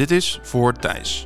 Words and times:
Dit 0.00 0.10
is 0.10 0.38
Voor 0.42 0.72
Thijs. 0.72 1.24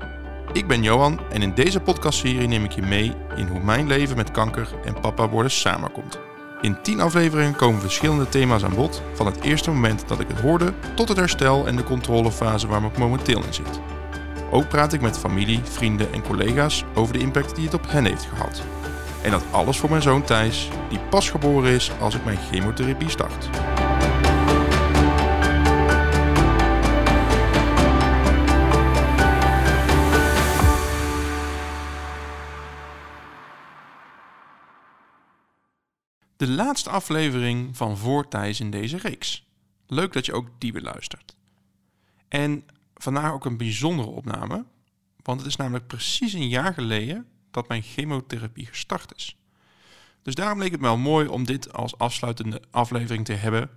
Ik 0.53 0.67
ben 0.67 0.83
Johan 0.83 1.21
en 1.31 1.43
in 1.43 1.55
deze 1.55 1.81
podcastserie 1.81 2.49
neem 2.49 2.65
ik 2.65 2.73
je 2.73 2.83
mee 2.83 3.13
in 3.37 3.47
hoe 3.47 3.61
mijn 3.61 3.87
leven 3.87 4.17
met 4.17 4.31
kanker 4.31 4.69
en 4.85 5.01
papa 5.01 5.29
worden 5.29 5.51
samenkomt. 5.51 6.19
In 6.61 6.83
10 6.83 7.01
afleveringen 7.01 7.57
komen 7.57 7.81
verschillende 7.81 8.29
thema's 8.29 8.65
aan 8.65 8.75
bod, 8.75 9.03
van 9.13 9.27
het 9.27 9.41
eerste 9.41 9.71
moment 9.71 10.09
dat 10.09 10.21
ik 10.21 10.29
het 10.29 10.41
hoorde 10.41 10.73
tot 10.95 11.09
het 11.09 11.17
herstel 11.17 11.67
en 11.67 11.77
de 11.77 11.85
controlefase 11.85 12.67
waar 12.67 12.85
ik 12.85 12.99
momenteel 12.99 13.45
in 13.45 13.55
zit. 13.55 13.81
Ook 14.51 14.69
praat 14.69 14.93
ik 14.93 15.01
met 15.01 15.19
familie, 15.19 15.61
vrienden 15.63 16.13
en 16.13 16.23
collega's 16.23 16.85
over 16.95 17.13
de 17.13 17.21
impact 17.21 17.55
die 17.55 17.65
het 17.65 17.75
op 17.75 17.91
hen 17.91 18.05
heeft 18.05 18.25
gehad. 18.25 18.63
En 19.23 19.31
dat 19.31 19.45
alles 19.51 19.79
voor 19.79 19.91
mijn 19.91 20.03
zoon 20.03 20.25
Thijs, 20.25 20.69
die 20.89 21.01
pas 21.11 21.31
geboren 21.31 21.71
is 21.71 21.91
als 22.01 22.15
ik 22.15 22.25
mijn 22.25 22.39
chemotherapie 22.51 23.11
start. 23.11 23.51
De 36.45 36.51
laatste 36.51 36.91
aflevering 36.91 37.77
van 37.77 37.97
Voor 37.97 38.29
Thijs 38.29 38.61
in 38.61 38.71
deze 38.71 38.97
reeks. 38.97 39.47
Leuk 39.87 40.13
dat 40.13 40.27
je 40.27 40.33
ook 40.33 40.49
die 40.59 40.73
beluistert. 40.73 41.37
En 42.29 42.65
vandaag 42.95 43.33
ook 43.33 43.45
een 43.45 43.57
bijzondere 43.57 44.09
opname, 44.09 44.65
want 45.23 45.41
het 45.41 45.49
is 45.49 45.57
namelijk 45.57 45.87
precies 45.87 46.33
een 46.33 46.49
jaar 46.49 46.75
geleden 46.75 47.27
dat 47.51 47.69
mijn 47.69 47.83
chemotherapie 47.83 48.67
gestart 48.67 49.15
is. 49.17 49.37
Dus 50.23 50.35
daarom 50.35 50.59
leek 50.59 50.71
het 50.71 50.81
me 50.81 50.87
wel 50.87 50.97
mooi 50.97 51.29
om 51.29 51.45
dit 51.45 51.73
als 51.73 51.99
afsluitende 51.99 52.63
aflevering 52.71 53.25
te 53.25 53.33
hebben. 53.33 53.71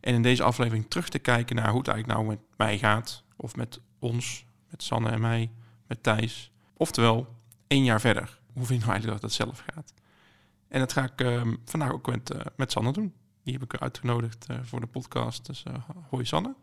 En 0.00 0.14
in 0.14 0.22
deze 0.22 0.42
aflevering 0.42 0.86
terug 0.88 1.08
te 1.08 1.18
kijken 1.18 1.56
naar 1.56 1.70
hoe 1.70 1.78
het 1.78 1.88
eigenlijk 1.88 2.18
nou 2.18 2.30
met 2.30 2.46
mij 2.56 2.78
gaat. 2.78 3.24
Of 3.36 3.56
met 3.56 3.80
ons, 3.98 4.44
met 4.70 4.82
Sanne 4.82 5.10
en 5.10 5.20
mij, 5.20 5.50
met 5.86 6.02
Thijs. 6.02 6.50
Oftewel, 6.76 7.36
één 7.66 7.84
jaar 7.84 8.00
verder. 8.00 8.38
Hoe 8.52 8.66
vind 8.66 8.80
je 8.80 8.86
nou 8.86 8.90
eigenlijk 8.90 9.20
dat 9.20 9.30
het 9.30 9.40
zelf 9.40 9.64
gaat? 9.74 9.92
En 10.70 10.78
dat 10.78 10.92
ga 10.92 11.02
ik 11.02 11.20
ehm, 11.20 11.54
vandaag 11.64 11.92
ook 11.92 12.06
met, 12.06 12.34
uh, 12.34 12.40
met 12.56 12.72
Sanne 12.72 12.92
doen. 12.92 13.12
Die 13.44 13.52
heb 13.52 13.62
ik 13.62 13.80
uitgenodigd 13.80 14.46
uh, 14.50 14.56
voor 14.62 14.80
de 14.80 14.86
podcast. 14.86 15.46
Dus 15.46 15.64
uh, 15.68 15.74
hoi 16.08 16.24
Sanne. 16.24 16.54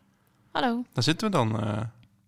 Hallo. 0.51 0.83
Daar 0.93 1.03
zitten 1.03 1.31
we 1.31 1.33
dan 1.33 1.61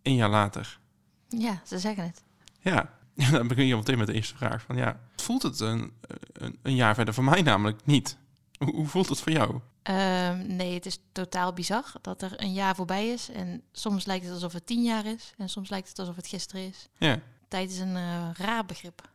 een 0.01 0.15
jaar 0.15 0.29
later. 0.29 0.79
Ja, 1.27 1.61
ze 1.65 1.79
zeggen 1.79 2.03
het. 2.03 2.23
Ja, 2.59 2.93
dan 3.31 3.47
begin 3.47 3.65
je 3.65 3.75
meteen 3.75 3.97
met 3.97 4.07
de 4.07 4.13
eerste 4.13 4.37
vraag. 4.37 4.61
Van, 4.61 4.75
ja, 4.75 4.99
voelt 5.15 5.41
het 5.43 5.59
een, 5.59 5.93
een, 6.33 6.57
een 6.61 6.75
jaar 6.75 6.95
verder? 6.95 7.13
Voor 7.13 7.23
mij 7.23 7.41
namelijk 7.41 7.85
niet. 7.85 8.17
Hoe, 8.57 8.75
hoe 8.75 8.87
voelt 8.87 9.09
het 9.09 9.19
voor 9.19 9.31
jou? 9.31 9.59
Um, 9.83 10.55
nee, 10.55 10.73
het 10.73 10.85
is 10.85 10.99
totaal 11.11 11.53
bizar 11.53 11.91
dat 12.01 12.21
er 12.21 12.33
een 12.35 12.53
jaar 12.53 12.75
voorbij 12.75 13.09
is. 13.09 13.29
En 13.29 13.63
soms 13.71 14.05
lijkt 14.05 14.25
het 14.25 14.33
alsof 14.33 14.53
het 14.53 14.65
tien 14.65 14.83
jaar 14.83 15.05
is. 15.05 15.33
En 15.37 15.49
soms 15.49 15.69
lijkt 15.69 15.89
het 15.89 15.99
alsof 15.99 16.15
het 16.15 16.27
gisteren 16.27 16.67
is. 16.67 16.87
Ja. 16.97 17.19
Tijd 17.47 17.71
is 17.71 17.79
een 17.79 17.95
uh, 17.95 18.29
raar 18.33 18.65
begrip. 18.65 19.09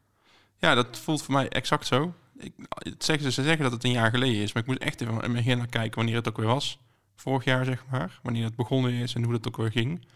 Ja, 0.59 0.75
dat 0.75 0.99
voelt 0.99 1.23
voor 1.23 1.35
mij 1.35 1.49
exact 1.49 1.87
zo. 1.87 2.15
Ik, 2.39 2.53
ze 2.99 3.31
zeggen 3.31 3.59
dat 3.59 3.73
het 3.73 3.85
een 3.85 3.91
jaar 3.91 4.11
geleden 4.11 4.43
is. 4.43 4.53
Maar 4.53 4.63
ik 4.63 4.69
moet 4.69 4.79
echt 4.79 5.01
even 5.01 5.23
in 5.23 5.33
mijn 5.33 5.59
naar 5.59 5.67
kijken 5.67 5.97
wanneer 5.97 6.17
het 6.17 6.29
ook 6.29 6.37
weer 6.37 6.47
was. 6.47 6.79
Vorig 7.17 7.45
jaar, 7.45 7.65
zeg 7.65 7.85
maar. 7.91 8.21
Wanneer 8.23 8.45
het 8.45 8.57
begonnen 8.57 8.93
is 8.93 9.15
en 9.15 9.23
hoe 9.23 9.33
dat 9.33 9.47
ook 9.47 9.57
weer 9.57 9.71
ging. 9.71 10.07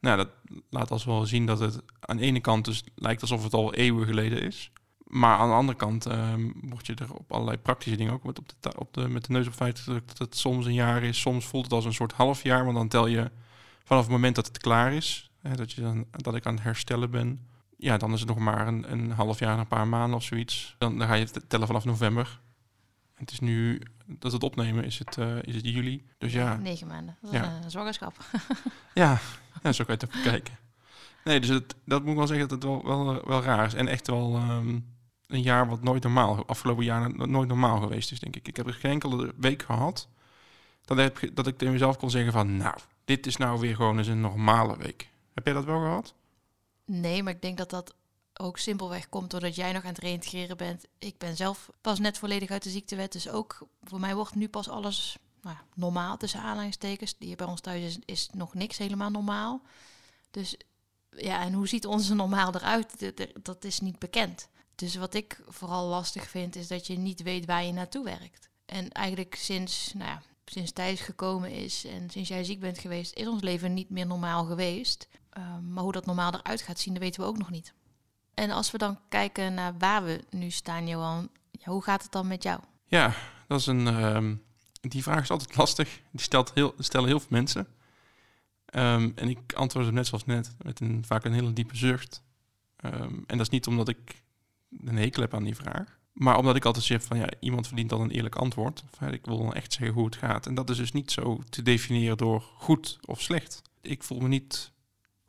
Nou, 0.00 0.16
dat 0.16 0.28
laat 0.70 0.90
als 0.90 1.04
wel 1.04 1.26
zien 1.26 1.46
dat 1.46 1.60
het 1.60 1.80
aan 2.00 2.16
de 2.16 2.22
ene 2.22 2.40
kant 2.40 2.64
dus 2.64 2.84
lijkt 2.94 3.20
alsof 3.20 3.42
het 3.42 3.54
al 3.54 3.74
eeuwen 3.74 4.06
geleden 4.06 4.42
is. 4.42 4.70
Maar 5.06 5.38
aan 5.38 5.48
de 5.48 5.54
andere 5.54 5.78
kant 5.78 6.06
um, 6.06 6.54
word 6.60 6.86
je 6.86 6.94
er 6.94 7.14
op 7.14 7.32
allerlei 7.32 7.58
praktische 7.58 7.98
dingen 7.98 8.12
ook 8.12 8.24
met, 8.24 8.38
op 8.38 8.48
de, 8.60 8.78
op 8.78 8.94
de, 8.94 9.08
met 9.08 9.24
de 9.24 9.32
neus 9.32 9.46
op 9.46 9.52
feit 9.52 9.84
dat 9.86 10.18
het 10.18 10.36
soms 10.36 10.66
een 10.66 10.74
jaar 10.74 11.02
is. 11.02 11.20
Soms 11.20 11.44
voelt 11.44 11.64
het 11.64 11.72
als 11.72 11.84
een 11.84 11.92
soort 11.92 12.12
half 12.12 12.42
jaar, 12.42 12.64
want 12.64 12.76
dan 12.76 12.88
tel 12.88 13.06
je 13.06 13.30
vanaf 13.84 14.02
het 14.02 14.12
moment 14.12 14.34
dat 14.34 14.46
het 14.46 14.58
klaar 14.58 14.92
is, 14.92 15.30
hè, 15.40 15.56
dat, 15.56 15.72
je 15.72 15.80
dan, 15.80 16.06
dat 16.10 16.34
ik 16.34 16.46
aan 16.46 16.54
het 16.54 16.62
herstellen 16.62 17.10
ben. 17.10 17.46
Ja, 17.82 17.96
dan 17.96 18.12
is 18.12 18.20
het 18.20 18.28
nog 18.28 18.38
maar 18.38 18.66
een, 18.66 18.92
een 18.92 19.10
half 19.10 19.38
jaar, 19.38 19.58
een 19.58 19.66
paar 19.66 19.88
maanden 19.88 20.16
of 20.16 20.22
zoiets. 20.24 20.74
Dan, 20.78 20.98
dan 20.98 21.08
ga 21.08 21.14
je 21.14 21.30
tellen 21.48 21.66
vanaf 21.66 21.84
november. 21.84 22.40
En 23.14 23.20
het 23.20 23.30
is 23.30 23.40
nu 23.40 23.82
dat 24.06 24.32
het 24.32 24.42
opnemen 24.42 24.84
is 24.84 24.98
het, 24.98 25.16
uh, 25.16 25.36
is 25.42 25.54
het 25.54 25.64
juli. 25.68 26.06
Dus 26.18 26.32
ja. 26.32 26.56
Negen 26.56 26.86
maanden. 26.86 27.16
Dat 27.20 27.32
is 27.32 27.38
Ja. 27.38 27.58
een 27.64 27.70
zwangerschap. 27.70 28.16
Ja, 28.94 29.18
ja 29.62 29.72
zo 29.72 29.84
kan 29.84 29.96
je 29.98 30.04
het 30.06 30.16
ook 30.16 30.22
kijken. 30.22 30.58
Nee, 31.24 31.40
dus 31.40 31.48
het, 31.48 31.74
dat 31.84 32.00
moet 32.02 32.10
ik 32.10 32.16
wel 32.16 32.26
zeggen 32.26 32.48
dat 32.48 32.62
het 32.62 32.70
wel, 32.70 32.84
wel, 32.84 33.22
wel 33.26 33.42
raar 33.42 33.66
is. 33.66 33.74
En 33.74 33.88
echt 33.88 34.06
wel 34.06 34.34
ehm, 34.36 34.78
een 35.26 35.42
jaar 35.42 35.68
wat 35.68 35.82
nooit 35.82 36.02
normaal, 36.02 36.46
afgelopen 36.46 36.84
jaar 36.84 37.28
nooit 37.28 37.48
normaal 37.48 37.80
geweest 37.80 38.12
is, 38.12 38.20
denk 38.20 38.36
ik. 38.36 38.48
Ik 38.48 38.56
heb 38.56 38.66
er 38.66 38.74
geen 38.74 38.90
enkele 38.90 39.34
week 39.36 39.62
gehad 39.62 40.08
dat, 40.84 40.96
heb, 40.96 41.18
dat 41.34 41.46
ik 41.46 41.58
tegen 41.58 41.72
mezelf 41.72 41.96
kon 41.96 42.10
zeggen 42.10 42.32
van, 42.32 42.56
nou, 42.56 42.74
dit 43.04 43.26
is 43.26 43.36
nou 43.36 43.60
weer 43.60 43.74
gewoon 43.76 43.98
eens 43.98 44.06
een 44.08 44.20
normale 44.20 44.76
week. 44.76 45.08
Heb 45.34 45.44
jij 45.44 45.54
dat 45.54 45.64
wel 45.64 45.80
gehad? 45.80 46.14
Nee, 46.84 47.22
maar 47.22 47.32
ik 47.32 47.42
denk 47.42 47.58
dat 47.58 47.70
dat 47.70 47.94
ook 48.34 48.58
simpelweg 48.58 49.08
komt 49.08 49.30
doordat 49.30 49.54
jij 49.54 49.72
nog 49.72 49.82
aan 49.82 49.88
het 49.88 49.98
reintegreren 49.98 50.56
bent. 50.56 50.86
Ik 50.98 51.18
ben 51.18 51.36
zelf 51.36 51.70
pas 51.80 51.98
net 51.98 52.18
volledig 52.18 52.50
uit 52.50 52.62
de 52.62 52.70
ziektewet. 52.70 53.12
Dus 53.12 53.28
ook 53.28 53.68
voor 53.82 54.00
mij 54.00 54.14
wordt 54.14 54.34
nu 54.34 54.48
pas 54.48 54.68
alles 54.68 55.16
nou, 55.42 55.56
normaal 55.74 56.16
tussen 56.16 56.40
aanhalingstekens. 56.40 57.18
Die 57.18 57.36
bij 57.36 57.46
ons 57.46 57.60
thuis 57.60 57.82
is, 57.82 57.98
is 58.04 58.28
nog 58.32 58.54
niks 58.54 58.78
helemaal 58.78 59.10
normaal. 59.10 59.62
Dus 60.30 60.56
ja, 61.10 61.42
en 61.42 61.52
hoe 61.52 61.68
ziet 61.68 61.86
onze 61.86 62.14
normaal 62.14 62.54
eruit? 62.54 63.12
Dat 63.42 63.64
is 63.64 63.80
niet 63.80 63.98
bekend. 63.98 64.48
Dus 64.74 64.94
wat 64.94 65.14
ik 65.14 65.40
vooral 65.46 65.86
lastig 65.86 66.28
vind, 66.28 66.56
is 66.56 66.68
dat 66.68 66.86
je 66.86 66.98
niet 66.98 67.22
weet 67.22 67.46
waar 67.46 67.64
je 67.64 67.72
naartoe 67.72 68.04
werkt. 68.04 68.48
En 68.64 68.90
eigenlijk 68.90 69.34
sinds, 69.34 69.92
nou 69.94 70.10
ja, 70.10 70.22
sinds 70.44 70.72
Thijs 70.72 71.00
gekomen 71.00 71.50
is 71.50 71.84
en 71.84 72.10
sinds 72.10 72.28
jij 72.28 72.44
ziek 72.44 72.60
bent 72.60 72.78
geweest, 72.78 73.14
is 73.14 73.26
ons 73.26 73.42
leven 73.42 73.74
niet 73.74 73.90
meer 73.90 74.06
normaal 74.06 74.44
geweest. 74.44 75.08
Ehm, 75.32 75.72
maar 75.72 75.82
hoe 75.82 75.92
dat 75.92 76.06
normaal 76.06 76.34
eruit 76.34 76.62
gaat 76.62 76.78
zien, 76.78 76.94
dat 76.94 77.02
weten 77.02 77.20
we 77.20 77.26
ook 77.26 77.38
nog 77.38 77.50
niet. 77.50 77.74
En 78.34 78.50
als 78.50 78.70
we 78.70 78.78
dan 78.78 78.98
kijken 79.08 79.54
naar 79.54 79.78
waar 79.78 80.04
we 80.04 80.24
nu 80.30 80.50
staan, 80.50 80.88
Johan, 80.88 81.28
hoe 81.64 81.82
gaat 81.82 82.02
het 82.02 82.12
dan 82.12 82.26
met 82.26 82.42
jou? 82.42 82.60
Ja, 82.84 83.14
dat 83.46 83.60
is 83.60 83.66
een. 83.66 83.86
ehm, 83.86 84.34
die 84.80 85.02
vraag 85.02 85.22
is 85.22 85.30
altijd 85.30 85.56
lastig. 85.62 86.00
Die 86.10 86.20
stelt 86.20 86.50
heel, 86.54 86.74
stellen 86.78 87.08
heel 87.08 87.20
veel 87.20 87.28
mensen. 87.30 87.66
Ehm, 88.64 89.10
en 89.14 89.28
ik 89.28 89.52
antwoord 89.52 89.84
hem 89.84 89.94
net 89.94 90.06
zoals 90.06 90.24
net, 90.24 90.54
met 90.58 90.80
een, 90.80 91.04
vaak 91.06 91.24
een 91.24 91.32
hele 91.32 91.52
diepe 91.52 91.76
zucht. 91.76 92.22
En 92.76 93.24
dat 93.26 93.40
is 93.40 93.48
niet 93.48 93.66
omdat 93.66 93.88
ik 93.88 94.22
een 94.80 94.96
hekel 94.96 95.22
heb 95.22 95.34
aan 95.34 95.44
die 95.44 95.54
vraag. 95.56 95.98
Maar 96.12 96.38
omdat 96.38 96.56
ik 96.56 96.64
altijd 96.64 96.84
zeg 96.84 97.02
van 97.02 97.18
ja, 97.18 97.26
iemand 97.40 97.66
verdient 97.66 97.88
dan 97.88 98.00
een 98.00 98.10
eerlijk 98.10 98.36
antwoord. 98.36 98.84
Ik 99.10 99.26
wil 99.26 99.38
dan 99.38 99.54
echt 99.54 99.72
zeggen 99.72 99.94
hoe 99.96 100.04
het 100.04 100.16
gaat. 100.16 100.46
En 100.46 100.54
dat 100.54 100.70
is 100.70 100.76
dus 100.76 100.92
niet 100.92 101.10
zo 101.10 101.40
te 101.48 101.62
definiëren 101.62 102.16
door 102.16 102.40
goed 102.40 102.98
of 103.04 103.20
slecht. 103.20 103.62
Ik 103.80 104.02
voel 104.02 104.20
me 104.20 104.28
niet 104.28 104.72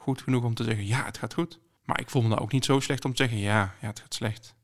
goed 0.03 0.21
genoeg 0.21 0.43
om 0.43 0.53
te 0.53 0.63
zeggen 0.63 0.85
ja, 0.85 1.05
het 1.05 1.17
gaat 1.17 1.33
goed. 1.33 1.59
Maar 1.83 1.99
ik 1.99 2.09
voel 2.09 2.21
me 2.21 2.27
nou 2.27 2.41
ook 2.41 2.51
niet 2.51 2.65
zo 2.65 2.79
slecht 2.79 3.05
om 3.05 3.11
te 3.11 3.21
zeggen 3.23 3.37
ja, 3.37 3.75
ja 3.81 3.87
het 3.87 3.99
gaat 3.99 4.13
slecht. 4.13 4.55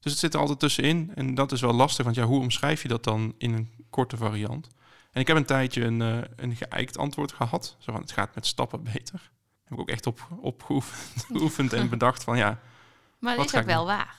Dus 0.00 0.12
het 0.12 0.20
zit 0.20 0.34
er 0.34 0.40
altijd 0.40 0.58
tussenin. 0.58 1.12
En 1.14 1.34
dat 1.34 1.52
is 1.52 1.60
wel 1.60 1.72
lastig, 1.72 2.04
want 2.04 2.16
ja, 2.16 2.24
hoe 2.24 2.40
omschrijf 2.40 2.82
je 2.82 2.88
dat 2.88 3.04
dan 3.04 3.34
in 3.38 3.52
een 3.52 3.86
korte 3.90 4.16
variant? 4.16 4.68
En 5.12 5.20
ik 5.20 5.26
heb 5.26 5.36
een 5.36 5.44
tijdje 5.44 5.84
een, 5.84 6.02
eh, 6.02 6.18
een 6.36 6.56
geëikt 6.56 6.98
antwoord 6.98 7.32
gehad. 7.32 7.76
Zo 7.78 7.92
van, 7.92 8.00
het 8.00 8.12
gaat 8.12 8.34
met 8.34 8.46
stappen 8.46 8.82
beter. 8.82 9.30
Heb 9.64 9.72
ik 9.72 9.78
ook 9.78 9.88
echt 9.88 10.06
op, 10.06 10.28
opgeoefend 10.40 11.24
geoefend 11.32 11.72
en 11.72 11.88
bedacht 11.88 12.24
van 12.24 12.36
ja, 12.36 12.60
Maar 13.18 13.36
dat 13.36 13.44
is 13.44 13.54
ook 13.54 13.64
wel 13.64 13.86
waar. 13.86 14.16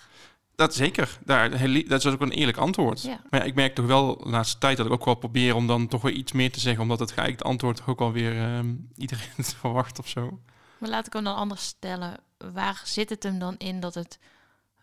Dat 0.56 0.76
zeker. 0.76 1.18
Daar, 1.26 1.50
dat 1.88 2.06
is 2.06 2.06
ook 2.06 2.22
een 2.22 2.32
eerlijk 2.32 2.58
antwoord. 2.58 3.02
Ja. 3.02 3.20
Maar 3.30 3.40
ja, 3.40 3.46
ik 3.46 3.56
merk 3.56 3.76
toch 3.76 3.86
wel 3.86 4.18
de 4.18 4.30
laatste 4.30 4.58
tijd 4.58 4.78
dat 4.78 4.86
ik 4.86 4.92
ook 4.92 5.06
wel 5.06 5.16
probeer 5.16 5.56
om 5.56 5.68
dan 5.68 5.88
toch 5.88 6.02
weer 6.02 6.14
iets 6.14 6.32
meer 6.32 6.52
te 6.52 6.60
zeggen. 6.60 6.82
Omdat 6.82 7.00
het 7.00 7.12
geëikte 7.12 7.44
antwoord 7.44 7.82
ook 7.86 8.02
alweer 8.02 8.42
ehm 8.42 8.74
iedereen 8.96 9.30
het 9.36 9.54
verwacht 9.54 10.00
of 10.00 10.08
zo. 10.08 10.40
Maar 10.78 10.90
laat 10.90 11.08
ik 11.08 11.14
hem 11.14 11.24
dan 11.24 11.36
anders 11.36 11.66
stellen. 11.66 12.18
Waar 12.54 12.82
zit 12.86 13.10
het 13.10 13.24
hem 13.24 13.40
dan 13.40 13.56
in 13.58 13.80
dat 13.80 13.94
het 13.94 14.20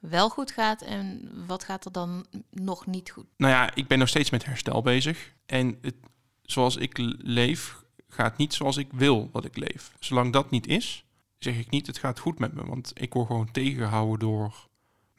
wel 0.00 0.28
goed 0.28 0.50
gaat 0.50 0.82
en 0.82 1.30
wat 1.46 1.64
gaat 1.64 1.84
er 1.84 1.92
dan 1.92 2.26
nog 2.50 2.86
niet 2.86 3.10
goed? 3.10 3.26
Nou 3.36 3.52
ja, 3.52 3.74
ik 3.74 3.86
ben 3.86 3.98
nog 3.98 4.08
steeds 4.08 4.30
met 4.30 4.44
herstel 4.44 4.82
bezig. 4.82 5.32
En 5.46 5.78
het, 5.82 5.94
zoals 6.42 6.76
ik 6.76 6.98
leef, 7.18 7.82
gaat 8.08 8.36
niet 8.36 8.54
zoals 8.54 8.76
ik 8.76 8.88
wil 8.92 9.30
dat 9.32 9.44
ik 9.44 9.56
leef. 9.56 9.92
Zolang 9.98 10.32
dat 10.32 10.50
niet 10.50 10.66
is, 10.66 11.04
zeg 11.38 11.58
ik 11.58 11.70
niet 11.70 11.86
het 11.86 11.98
gaat 11.98 12.18
goed 12.18 12.38
met 12.38 12.52
me. 12.52 12.66
Want 12.66 12.92
ik 12.94 13.12
word 13.12 13.26
gewoon 13.26 13.50
tegengehouden 13.50 14.18
door 14.18 14.70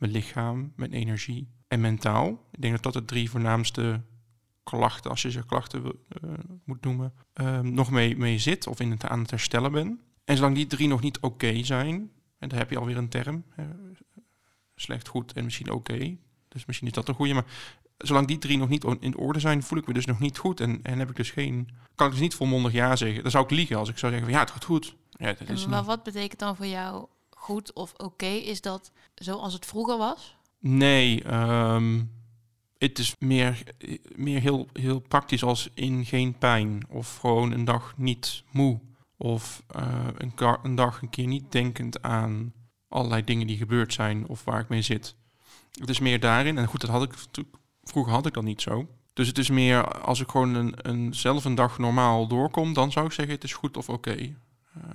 mijn 0.04 0.16
lichaam, 0.16 0.74
mijn 0.76 0.94
energie 0.94 1.48
en 1.68 1.82
mentaal. 1.82 2.48
Ik 2.52 2.62
denk 2.62 2.74
dat 2.74 2.84
dat 2.84 2.94
de 2.94 3.06
drie 3.06 3.30
voornaamste 3.30 4.02
klachten, 4.64 5.10
als 5.10 5.22
je 5.22 5.32
ze 5.32 5.46
klachten 5.46 5.84
eh, 5.86 6.30
moet 6.64 6.84
noemen, 6.84 7.14
ehm, 7.34 7.74
nog 7.74 7.92
mee, 7.92 8.18
mee 8.18 8.40
zit 8.40 8.68
of 8.68 8.80
in 8.80 8.92
het, 8.92 9.06
aan 9.06 9.20
het 9.20 9.30
herstellen 9.30 9.72
ben. 9.72 10.00
En 10.26 10.36
zolang 10.36 10.56
die 10.56 10.68
drie 10.68 10.88
nog 10.88 11.02
niet 11.02 11.20
oké 11.20 11.64
zijn, 11.64 12.12
en 12.38 12.50
daar 12.50 12.60
heb 12.60 12.70
je 12.70 12.78
alweer 12.78 12.98
een 12.98 13.10
term, 13.10 13.44
eh, 13.56 13.66
slecht, 14.76 15.08
goed 15.08 15.34
en 15.34 15.44
misschien 15.44 15.72
oké. 15.72 16.18
Dus 16.48 16.66
misschien 16.66 16.88
is 16.88 16.94
dat 16.94 17.08
een 17.08 17.16
goede, 17.16 17.34
maar 17.34 17.46
zolang 17.98 18.28
die 18.28 18.38
drie 18.38 18.58
nog 18.58 18.70
niet 18.70 18.86
in 19.00 19.18
orde 19.18 19.40
zijn, 19.40 19.64
voel 19.64 19.80
ik 19.80 19.88
me 19.88 19.94
dus 19.94 20.06
nog 20.06 20.20
niet 20.20 20.38
goed. 20.38 20.60
En, 20.60 20.80
en 20.84 21.00
heb 21.00 21.10
ik 21.10 21.16
dus 21.16 21.32
geen. 21.32 21.70
Kan 21.96 22.08
ik 22.08 22.14
dus 22.14 22.22
niet 22.22 22.36
volmondig 22.36 22.72
ja 22.72 22.96
zeggen. 22.96 23.22
Dan 23.22 23.32
zou 23.32 23.44
ik 23.44 23.52
liegen 23.52 23.78
als 23.78 23.90
ik 23.90 23.98
zou 23.98 24.12
zeggen 24.12 24.30
van 24.30 24.40
ja, 24.40 24.46
het 24.46 24.54
gaat 24.54 24.66
goed. 24.66 24.96
Ja, 25.10 25.34
dat 25.34 25.50
is 25.50 25.68
maar 25.68 25.84
wat 25.84 26.04
betekent 26.04 26.40
dan 26.40 26.56
voor 26.56 26.66
jou 26.66 27.08
goed 27.44 27.74
of 27.74 27.94
oké? 27.98 28.26
Is 28.26 28.62
dat 28.62 28.92
zoals 29.16 29.54
het 29.54 29.66
vroeger 29.66 29.98
was? 29.98 30.36
Nee, 30.60 31.24
ehm, 31.24 32.02
het 32.78 33.00
is 33.00 33.16
meer, 33.20 33.64
meer 34.16 34.42
heel, 34.42 34.68
heel 34.74 35.00
praktisch 35.00 35.44
als 35.44 35.70
in 35.74 36.06
geen 36.06 36.38
pijn. 36.38 36.84
Of 36.90 37.18
gewoon 37.18 37.52
een 37.52 37.66
dag 37.66 37.94
niet 37.98 38.44
moe. 38.52 38.80
Of 39.18 39.64
eh, 39.68 40.08
een, 40.18 40.34
een 40.64 40.76
dag 40.76 41.02
een 41.02 41.10
keer 41.10 41.28
niet 41.28 41.52
denkend 41.52 42.02
aan 42.02 42.54
allerlei 42.88 43.24
dingen 43.24 43.48
die 43.48 43.58
gebeurd 43.58 43.94
zijn 43.94 44.28
of 44.28 44.44
waar 44.44 44.60
ik 44.60 44.70
mee 44.70 44.82
zit. 44.82 45.16
Het 45.80 45.90
is 45.90 46.00
meer 46.00 46.20
daarin. 46.20 46.58
En 46.58 46.68
goed, 46.68 46.82
dat 46.82 46.90
had 46.90 47.04
ik 47.04 47.14
vroeger 47.84 48.14
had 48.14 48.26
ik 48.26 48.34
dat 48.34 48.44
niet 48.44 48.62
zo. 48.62 48.88
Dus 49.14 49.28
het 49.28 49.38
is 49.38 49.50
meer 49.50 50.02
als 50.02 50.20
ik 50.20 50.30
gewoon 50.30 50.56
een, 50.56 50.74
een, 50.78 51.14
zelf 51.14 51.46
een 51.46 51.56
dag 51.56 51.78
normaal 51.78 52.28
doorkom, 52.28 52.74
dan 52.74 52.92
zou 52.92 53.06
ik 53.06 53.12
zeggen 53.12 53.34
het 53.34 53.44
is 53.44 53.54
goed 53.54 53.78
of 53.78 53.90
oké. 53.90 54.36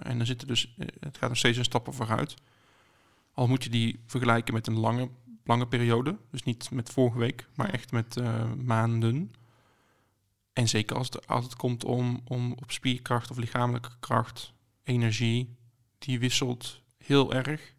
En 0.03 0.17
dan 0.17 0.27
zit 0.27 0.41
er 0.41 0.47
dus, 0.47 0.75
eh, 0.79 0.87
het 1.01 1.19
gaat 1.19 1.29
nog 1.29 1.39
steeds 1.39 1.59
een 1.59 1.65
stappen 1.65 1.95
vooruit. 1.95 2.35
Al 3.33 3.47
moet 3.47 3.65
je 3.65 3.71
die 3.71 4.01
vergelijken 4.07 4.55
met 4.55 4.67
een 4.67 4.79
lange, 4.79 5.09
lange 5.45 5.67
periode. 5.67 6.17
Dus 6.31 6.43
niet 6.43 6.71
met 6.71 6.91
vorige 6.91 7.19
week, 7.19 7.49
maar 7.55 7.71
echt 7.71 7.93
met 7.93 8.17
eh, 8.17 8.53
maanden. 8.53 9.33
En 10.53 10.69
zeker 10.69 10.97
als 10.97 11.07
het, 11.07 11.27
als 11.27 11.45
het 11.45 11.57
komt 11.57 11.85
om, 11.85 12.21
om 12.25 12.53
op 12.53 12.71
spierkracht 12.71 13.31
of 13.31 13.37
lichamelijke 13.37 13.91
kracht, 14.01 14.53
energie, 14.83 15.57
die 15.99 16.19
wisselt 16.19 16.83
heel 16.97 17.35
erg. 17.35 17.75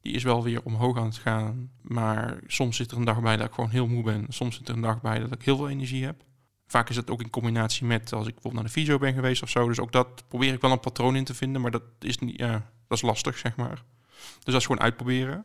Die 0.00 0.14
is 0.14 0.22
wel 0.22 0.42
weer 0.42 0.62
omhoog 0.62 0.96
aan 0.96 1.04
het 1.04 1.16
gaan. 1.16 1.70
Maar 1.80 2.40
soms 2.46 2.76
zit 2.76 2.90
er 2.90 2.96
een 2.96 3.04
dag 3.04 3.20
bij 3.20 3.36
dat 3.36 3.46
ik 3.46 3.54
gewoon 3.54 3.70
heel 3.70 3.86
moe 3.86 4.02
ben. 4.02 4.26
Soms 4.28 4.56
zit 4.56 4.68
er 4.68 4.74
een 4.74 4.80
dag 4.80 5.00
bij 5.00 5.18
dat 5.18 5.32
ik 5.32 5.42
heel 5.42 5.56
veel 5.56 5.68
energie 5.68 6.04
heb. 6.04 6.24
Vaak 6.66 6.88
is 6.88 6.94
dat 6.94 7.10
ook 7.10 7.22
in 7.22 7.30
combinatie 7.30 7.86
met 7.86 8.12
als 8.12 8.26
ik 8.26 8.34
bijvoorbeeld 8.34 8.54
naar 8.54 8.72
de 8.72 8.80
fysio 8.80 8.98
ben 8.98 9.14
geweest 9.14 9.42
of 9.42 9.50
zo. 9.50 9.68
Dus 9.68 9.80
ook 9.80 9.92
dat 9.92 10.24
probeer 10.28 10.52
ik 10.52 10.60
wel 10.60 10.72
een 10.72 10.80
patroon 10.80 11.16
in 11.16 11.24
te 11.24 11.34
vinden. 11.34 11.60
Maar 11.62 11.70
dat 11.70 11.82
is, 11.98 12.18
niet, 12.18 12.38
ja, 12.38 12.52
dat 12.88 12.98
is 12.98 13.02
lastig, 13.02 13.38
zeg 13.38 13.56
maar. 13.56 13.82
Dus 14.16 14.44
dat 14.44 14.54
is 14.54 14.66
gewoon 14.66 14.82
uitproberen. 14.82 15.44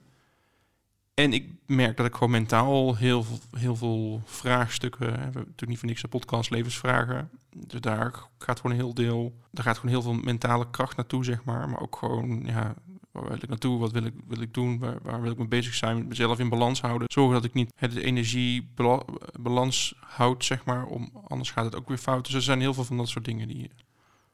En 1.14 1.34
ik 1.34 1.50
merk 1.66 1.98
dat 1.98 2.06
ik 2.06 2.14
gewoon 2.14 2.32
mentaal 2.32 2.96
heel, 2.96 3.26
heel 3.58 3.76
veel 3.76 4.22
vraagstukken... 4.26 5.00
We 5.00 5.18
hebben 5.18 5.42
natuurlijk 5.42 5.68
niet 5.68 5.80
voor 5.80 5.88
niks 5.88 6.04
een 6.04 6.10
podcast 6.10 6.50
levensvragen. 6.50 7.30
Dus 7.50 7.82
daar 7.82 8.14
gaat 8.38 8.60
gewoon 8.60 8.72
een 8.72 8.84
heel 8.84 8.94
deel... 8.94 9.36
Daar 9.52 9.66
gaat 9.66 9.78
gewoon 9.78 9.92
heel 9.92 10.02
veel 10.02 10.14
mentale 10.14 10.70
kracht 10.70 10.98
naartoe, 10.98 11.24
zeg 11.24 11.44
maar. 11.44 11.70
Maar 11.70 11.82
ook 11.82 11.96
gewoon, 11.96 12.42
ja, 12.46 12.74
waar 13.12 13.24
wil 13.24 13.36
ik 13.36 13.48
naartoe? 13.48 13.80
Wat 13.80 13.92
wil 13.92 14.04
ik, 14.04 14.14
wil 14.28 14.42
ik 14.42 14.54
doen? 14.54 14.80
Waar, 14.80 15.02
waar 15.02 15.22
wil 15.22 15.32
ik 15.32 15.38
mee 15.38 15.48
bezig 15.48 15.74
zijn? 15.74 15.98
Met 15.98 16.08
mezelf 16.08 16.40
in 16.40 16.50
balans 16.50 16.82
houden. 16.82 17.08
Zorgen 17.12 17.34
dat 17.34 17.44
ik 17.44 17.54
niet 17.54 17.72
het 17.76 17.96
energiebalans 17.96 19.96
houd, 20.00 20.46
zeg 20.46 20.66
maar. 20.66 20.86
Om, 20.86 21.12
anders 21.28 21.52
gaat 21.52 21.66
het 21.66 21.76
ook 21.76 21.88
weer 21.88 21.98
fout. 21.98 22.26
Dus 22.26 22.34
er 22.34 22.42
zijn 22.42 22.60
heel 22.60 22.74
veel 22.74 22.84
van 22.84 22.98
dat 22.98 23.10
soort 23.10 23.26
dingen 23.26 23.48
die... 23.48 23.72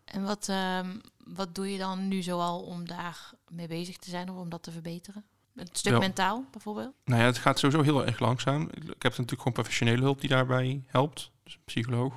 En 0.06 0.24
wat, 0.24 0.50
ehm, 0.50 0.98
wat 1.18 1.56
doe 1.56 1.72
je 1.72 1.78
dan 1.78 2.08
nu 2.08 2.22
zoal 2.22 2.62
om 2.62 2.88
daar 2.88 3.32
mee 3.50 3.68
bezig 3.68 3.98
te 3.98 4.10
zijn 4.10 4.30
of 4.30 4.38
om 4.38 4.50
dat 4.50 4.64
te 4.64 4.72
verbeteren? 4.72 5.26
Een 5.56 5.68
stuk 5.72 6.00
mentaal 6.00 6.46
bijvoorbeeld? 6.52 6.94
Nou 7.06 7.22
ja, 7.22 7.26
het 7.26 7.38
gaat 7.38 7.60
sowieso 7.60 7.84
heel 7.84 8.06
erg 8.06 8.20
langzaam. 8.20 8.62
Ik 8.62 8.84
ik 8.84 9.04
heb 9.04 9.12
natuurlijk 9.12 9.38
gewoon 9.38 9.54
professionele 9.54 10.02
hulp 10.02 10.22
die 10.22 10.30
daarbij 10.30 10.84
helpt. 10.86 11.32
Dus 11.44 11.54
een 11.54 11.62
psycholoog 11.66 12.14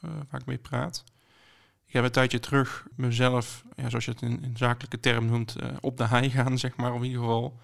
eh, 0.00 0.10
waar 0.30 0.40
ik 0.40 0.46
mee 0.46 0.58
praat. 0.58 1.04
Ik 1.88 1.94
heb 1.94 2.04
een 2.04 2.10
tijdje 2.10 2.40
terug 2.40 2.86
mezelf, 2.94 3.64
ja, 3.76 3.88
zoals 3.88 4.04
je 4.04 4.10
het 4.10 4.22
in, 4.22 4.54
zakelijke 4.54 5.00
term 5.00 5.26
noemt, 5.26 5.56
eh, 5.56 5.68
op 5.80 5.96
de 5.96 6.06
hei 6.06 6.30
gaan, 6.30 6.58
zeg 6.58 6.76
maar. 6.76 6.94
In 6.94 7.04
ieder 7.04 7.20
geval 7.20 7.58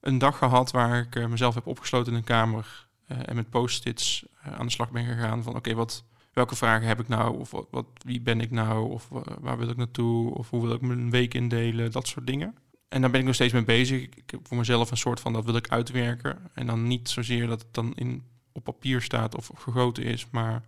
een 0.00 0.18
dag 0.18 0.38
gehad 0.38 0.70
waar 0.70 0.98
ik 0.98 1.16
eh, 1.16 1.26
mezelf 1.26 1.54
heb 1.54 1.66
opgesloten 1.66 2.12
in 2.12 2.18
een 2.18 2.24
kamer 2.24 2.86
eh, 3.06 3.18
en 3.24 3.34
met 3.34 3.50
post-its 3.50 4.26
aan 4.42 4.66
de 4.66 4.72
slag 4.72 4.90
ben 4.90 5.04
gegaan 5.04 5.42
van 5.42 5.56
oké, 5.56 5.74
wat, 5.74 6.04
welke 6.32 6.56
vragen 6.56 6.86
heb 6.86 7.00
ik 7.00 7.08
nou? 7.08 7.38
Of 7.38 7.50
wat, 7.70 7.86
wie 7.98 8.20
ben 8.20 8.40
ik 8.40 8.50
nou? 8.50 8.90
Of 8.90 9.08
waar 9.40 9.58
wil 9.58 9.68
ik 9.68 9.76
naartoe? 9.76 10.34
Of 10.34 10.50
hoe 10.50 10.62
wil 10.62 10.74
ik 10.74 10.80
mijn 10.80 11.10
week 11.10 11.34
indelen? 11.34 11.92
Dat 11.92 12.06
soort 12.06 12.26
dingen. 12.26 12.54
En 12.88 13.00
daar 13.00 13.10
ben 13.10 13.20
ik 13.20 13.26
nog 13.26 13.34
steeds 13.34 13.52
mee 13.52 13.64
bezig. 13.64 14.02
Ik 14.02 14.30
heb 14.30 14.40
voor 14.46 14.56
mezelf 14.56 14.90
een 14.90 14.96
soort 14.96 15.20
van 15.20 15.32
dat 15.32 15.44
wil 15.44 15.56
ik 15.56 15.68
uitwerken. 15.68 16.50
En 16.54 16.66
dan 16.66 16.86
niet 16.86 17.08
zozeer 17.08 17.46
dat 17.46 17.60
het 17.60 17.74
dan 17.74 17.94
in, 17.94 18.22
op 18.52 18.64
papier 18.64 19.02
staat 19.02 19.36
of 19.36 19.50
gegoten 19.54 20.04
is, 20.04 20.30
maar 20.30 20.62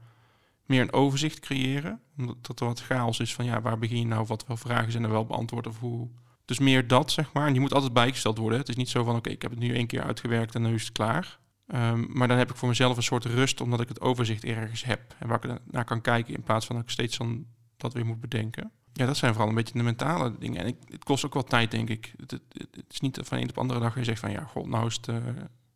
meer 0.66 0.80
een 0.80 0.92
overzicht 0.92 1.40
creëren. 1.40 2.00
Omdat 2.18 2.36
dat 2.46 2.60
er 2.60 2.66
wat 2.66 2.80
chaos 2.80 3.20
is 3.20 3.34
van 3.34 3.44
ja, 3.44 3.60
waar 3.60 3.78
begin 3.78 3.98
je 3.98 4.06
nou? 4.06 4.26
Wat 4.26 4.46
wel 4.46 4.56
vragen 4.56 4.92
zijn 4.92 5.04
er 5.04 5.10
wel 5.10 5.26
beantwoord 5.26 5.66
of 5.66 5.78
hoe. 5.78 6.08
Dus 6.44 6.58
meer 6.58 6.86
dat, 6.88 7.10
zeg 7.10 7.32
maar. 7.32 7.46
En 7.46 7.52
die 7.52 7.60
moet 7.60 7.74
altijd 7.74 7.92
bijgesteld 7.92 8.38
worden. 8.38 8.58
Het 8.58 8.68
is 8.68 8.76
niet 8.76 8.88
zo 8.88 9.04
van 9.04 9.16
oké, 9.16 9.30
ik 9.30 9.42
heb 9.42 9.50
het 9.50 9.60
nu 9.60 9.74
één 9.74 9.86
keer 9.86 10.02
uitgewerkt 10.02 10.54
en 10.54 10.62
nu 10.62 10.74
is 10.74 10.84
het 10.84 10.92
klaar. 10.92 11.38
Ehm, 11.66 12.04
maar 12.08 12.28
dan 12.28 12.38
heb 12.38 12.50
ik 12.50 12.56
voor 12.56 12.68
mezelf 12.68 12.96
een 12.96 13.02
soort 13.02 13.24
rust, 13.24 13.60
omdat 13.60 13.80
ik 13.80 13.88
het 13.88 14.00
overzicht 14.00 14.44
ergens 14.44 14.84
heb. 14.84 15.14
En 15.18 15.28
waar 15.28 15.44
ik 15.44 15.58
naar 15.70 15.84
kan 15.84 16.00
kijken 16.00 16.34
in 16.34 16.42
plaats 16.42 16.66
van 16.66 16.76
dat 16.76 16.84
ik 16.84 16.90
steeds 16.90 17.18
dan 17.18 17.46
dat 17.76 17.92
weer 17.92 18.06
moet 18.06 18.20
bedenken. 18.20 18.70
Ja, 18.92 19.06
dat 19.06 19.16
zijn 19.16 19.32
vooral 19.32 19.48
een 19.48 19.56
beetje 19.56 19.78
de 19.78 19.82
mentale 19.82 20.38
dingen. 20.38 20.60
En 20.60 20.66
ik, 20.66 20.76
het 20.88 21.04
kost 21.04 21.24
ook 21.26 21.34
wel 21.34 21.44
tijd, 21.44 21.70
denk 21.70 21.88
ik. 21.88 22.14
Het 22.16 22.40
is 22.88 23.00
niet 23.00 23.18
van 23.22 23.38
een 23.38 23.48
op 23.48 23.58
andere 23.58 23.80
dag 23.80 23.94
je 23.94 24.04
zegt 24.04 24.20
van 24.20 24.30
ja, 24.30 24.44
god, 24.44 24.66
nou 24.66 24.86
is 24.86 24.96
het 24.96 25.08
eh, 25.08 25.16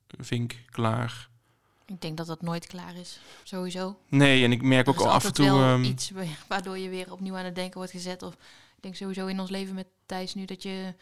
vink 0.06 0.54
klaar. 0.66 1.29
Ik 1.92 2.00
denk 2.00 2.16
dat 2.16 2.26
dat 2.26 2.42
nooit 2.42 2.66
klaar 2.66 2.96
is, 2.96 3.20
sowieso. 3.44 3.98
Nee, 4.08 4.44
en 4.44 4.52
ik 4.52 4.62
merk 4.62 4.86
Er 4.86 4.92
ook 4.92 5.00
al 5.00 5.10
af 5.10 5.24
en 5.24 5.32
toe. 5.32 5.44
wel 5.46 5.62
ehm, 5.62 5.82
iets 5.82 6.10
wa- 6.10 6.22
waardoor 6.48 6.78
je 6.78 6.88
weer 6.88 7.12
opnieuw 7.12 7.36
aan 7.36 7.44
het 7.44 7.54
denken 7.54 7.76
wordt 7.76 7.92
gezet. 7.92 8.22
Of 8.22 8.34
ik 8.76 8.82
denk 8.82 8.94
sowieso 8.96 9.26
in 9.26 9.40
ons 9.40 9.50
leven 9.50 9.74
met 9.74 9.86
Thijs 10.06 10.34
nu 10.34 10.44
dat 10.44 10.62
je, 10.62 10.94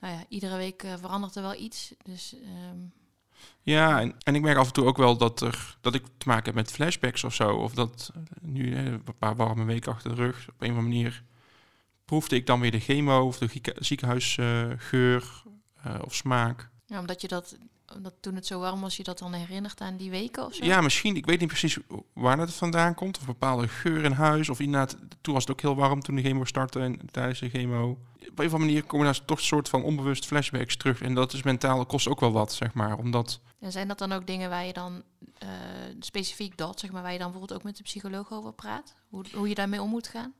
nou 0.00 0.14
ja, 0.14 0.24
iedere 0.28 0.56
week 0.56 0.82
eh, 0.82 0.94
verandert 1.00 1.34
er 1.36 1.42
wel 1.42 1.54
iets. 1.54 1.94
Dus 2.04 2.34
ehm, 2.42 2.76
Ja, 3.62 4.00
en, 4.00 4.14
en 4.22 4.34
ik 4.34 4.42
merk 4.42 4.56
af 4.58 4.66
en 4.66 4.72
toe 4.72 4.84
ook 4.86 4.96
wel 4.96 5.16
dat, 5.16 5.40
er, 5.40 5.76
dat 5.80 5.94
ik 5.94 6.04
te 6.18 6.28
maken 6.28 6.44
heb 6.44 6.54
met 6.54 6.70
flashbacks 6.70 7.24
of 7.24 7.34
zo. 7.34 7.48
Of 7.50 7.74
dat 7.74 8.10
eh, 8.14 8.20
nu 8.40 8.74
hè, 8.76 8.84
een 8.92 9.04
paar 9.18 9.36
warme 9.36 9.64
weken 9.64 9.92
achter 9.92 10.10
de 10.10 10.22
rug, 10.22 10.48
op 10.48 10.60
een 10.62 10.70
of 10.70 10.76
andere 10.76 10.82
manier 10.94 11.22
proefde 12.04 12.36
ik 12.36 12.46
dan 12.46 12.60
weer 12.60 12.70
de 12.70 12.80
chemo 12.80 13.26
of 13.26 13.38
de 13.38 13.48
ziekenhuisgeur 13.78 15.42
eh, 15.82 15.94
of 16.04 16.14
smaak. 16.14 16.70
ja, 16.86 16.98
omdat 16.98 17.20
je 17.20 17.28
dat, 17.28 17.56
omdat 17.96 18.14
toen 18.20 18.34
het 18.34 18.46
zo 18.46 18.60
warm 18.60 18.80
was, 18.80 18.96
je 18.96 19.02
dat 19.02 19.18
dan 19.18 19.32
herinnert 19.32 19.80
aan 19.80 19.96
die 19.96 20.10
weken 20.10 20.44
of 20.44 20.54
zo. 20.54 20.64
Ja, 20.64 20.80
misschien. 20.80 21.16
Ik 21.16 21.26
weet 21.26 21.40
niet 21.40 21.48
precies 21.48 21.78
waar 22.12 22.36
dat 22.36 22.52
vandaan 22.52 22.94
komt. 22.94 23.16
Of 23.16 23.20
een 23.20 23.32
bepaalde 23.32 23.68
geur 23.68 24.04
in 24.04 24.12
huis. 24.12 24.48
Of 24.48 24.60
inderdaad, 24.60 24.96
toen 25.20 25.34
was 25.34 25.42
het 25.42 25.52
ook 25.52 25.60
heel 25.60 25.76
warm 25.76 26.00
toen 26.00 26.14
de 26.14 26.22
chemo 26.22 26.44
startte 26.44 26.80
en 26.80 27.00
tijdens 27.10 27.38
de 27.40 27.48
chemo. 27.48 27.90
Op 27.90 28.38
een 28.38 28.46
of 28.46 28.52
andere 28.52 28.58
manier 28.58 28.84
komen 28.84 29.06
daar 29.06 29.24
toch 29.24 29.38
een 29.38 29.44
soort 29.44 29.68
van 29.68 29.82
onbewust 29.82 30.26
flashbacks 30.26 30.76
terug. 30.76 31.02
En 31.02 31.14
dat 31.14 31.32
is 31.32 31.42
mentaal, 31.42 31.76
dat 31.76 31.86
kost 31.86 32.08
ook 32.08 32.20
wel 32.20 32.32
wat, 32.32 32.52
zeg 32.52 32.74
maar. 32.74 32.98
Omdat, 32.98 33.40
En 33.60 33.72
zijn 33.72 33.88
dat 33.88 33.98
dan 33.98 34.12
ook 34.12 34.26
dingen 34.26 34.50
waar 34.50 34.64
je 34.64 34.72
dan 34.72 35.02
eh, 35.38 35.48
specifiek 36.00 36.56
dat, 36.56 36.80
zeg 36.80 36.92
maar, 36.92 37.02
waar 37.02 37.12
je 37.12 37.18
dan 37.18 37.30
bijvoorbeeld 37.30 37.58
ook 37.58 37.66
met 37.66 37.76
de 37.76 37.82
psycholoog 37.82 38.32
over 38.32 38.52
praat? 38.52 38.94
Hoe, 39.08 39.24
hoe 39.34 39.48
je 39.48 39.54
daarmee 39.54 39.82
om 39.82 39.90
moet 39.90 40.08
gaan? 40.08 40.32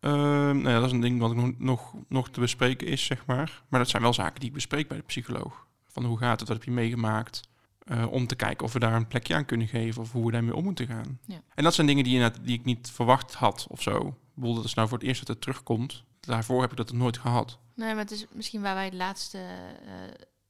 ehm, 0.00 0.56
nou 0.56 0.68
ja, 0.68 0.74
dat 0.74 0.84
is 0.84 0.92
een 0.92 1.00
ding 1.00 1.20
wat 1.20 1.34
nog, 1.34 1.58
nog, 1.58 1.94
nog 2.08 2.30
te 2.30 2.40
bespreken 2.40 2.86
is, 2.86 3.04
zeg 3.04 3.26
maar. 3.26 3.62
Maar 3.68 3.80
dat 3.80 3.88
zijn 3.88 4.02
wel 4.02 4.12
zaken 4.14 4.40
die 4.40 4.48
ik 4.48 4.54
bespreek 4.54 4.88
bij 4.88 4.96
de 4.96 5.02
psycholoog. 5.02 5.66
Van 5.88 6.04
hoe 6.04 6.18
gaat 6.18 6.40
het, 6.40 6.48
wat 6.48 6.56
heb 6.56 6.66
je 6.66 6.72
meegemaakt? 6.72 7.40
Eh, 7.78 8.12
om 8.12 8.26
te 8.26 8.36
kijken 8.36 8.66
of 8.66 8.72
we 8.72 8.78
daar 8.78 8.94
een 8.94 9.06
plekje 9.06 9.34
aan 9.34 9.44
kunnen 9.44 9.68
geven 9.68 10.02
of 10.02 10.12
hoe 10.12 10.26
we 10.26 10.32
daarmee 10.32 10.54
om 10.54 10.64
moeten 10.64 10.86
gaan. 10.86 11.18
Ja. 11.26 11.42
En 11.54 11.64
dat 11.64 11.74
zijn 11.74 11.86
dingen 11.86 12.04
die, 12.04 12.30
die 12.42 12.58
ik 12.58 12.64
niet 12.64 12.90
verwacht 12.90 13.34
had 13.34 13.66
of 13.68 13.82
zo. 13.82 14.06
Ik 14.08 14.14
bedoel, 14.34 14.54
dat 14.54 14.64
is 14.64 14.74
nou 14.74 14.88
voor 14.88 14.98
het 14.98 15.06
eerst 15.06 15.20
dat 15.20 15.28
het 15.28 15.40
terugkomt. 15.40 16.04
Daarvoor 16.20 16.60
heb 16.60 16.70
ik 16.70 16.76
dat 16.76 16.92
nooit 16.92 17.18
gehad. 17.18 17.58
Nee, 17.74 17.88
maar 17.94 18.02
het 18.02 18.10
is 18.10 18.26
misschien 18.32 18.60
waar 18.60 18.74
wij 18.74 18.84
het 18.84 18.94
laatste 18.94 19.38
eh, 19.38 19.92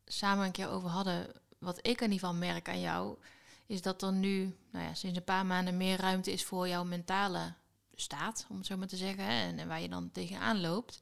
samen 0.05 0.45
een 0.45 0.53
keer 0.53 0.69
over 0.69 0.89
hadden. 0.89 1.27
Wat 1.59 1.79
ik 1.79 2.01
in 2.01 2.11
ieder 2.11 2.19
geval 2.19 2.35
merk 2.35 2.69
aan 2.69 2.81
jou, 2.81 3.17
is 3.67 3.83
dat 3.83 4.03
er 4.03 4.13
nu, 4.13 4.57
nou 4.73 4.85
ja, 4.85 4.95
sinds 4.95 5.19
een 5.19 5.25
paar 5.25 5.47
maanden 5.47 5.77
meer 5.77 6.01
ruimte 6.01 6.33
is 6.33 6.45
voor 6.45 6.69
jouw 6.69 6.85
mentale 6.85 7.55
staat, 7.95 8.47
om 8.49 8.57
het 8.57 8.67
zo 8.67 8.77
maar 8.77 8.87
te 8.87 8.97
zeggen. 8.97 9.25
hè, 9.25 9.43
En, 9.49 9.59
en 9.59 9.69
waar 9.69 9.81
je 9.81 9.89
dan 9.89 10.11
tegenaan 10.13 10.61
loopt. 10.61 11.01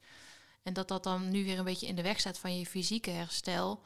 En 0.63 0.73
dat 0.73 0.87
dat 0.87 1.03
dan 1.03 1.29
nu 1.29 1.43
weer 1.43 1.57
een 1.57 1.63
beetje 1.65 1.87
in 1.87 1.95
de 1.95 2.01
weg 2.01 2.19
staat 2.19 2.39
van 2.39 2.57
je 2.57 2.65
fysieke 2.65 3.09
herstel. 3.09 3.83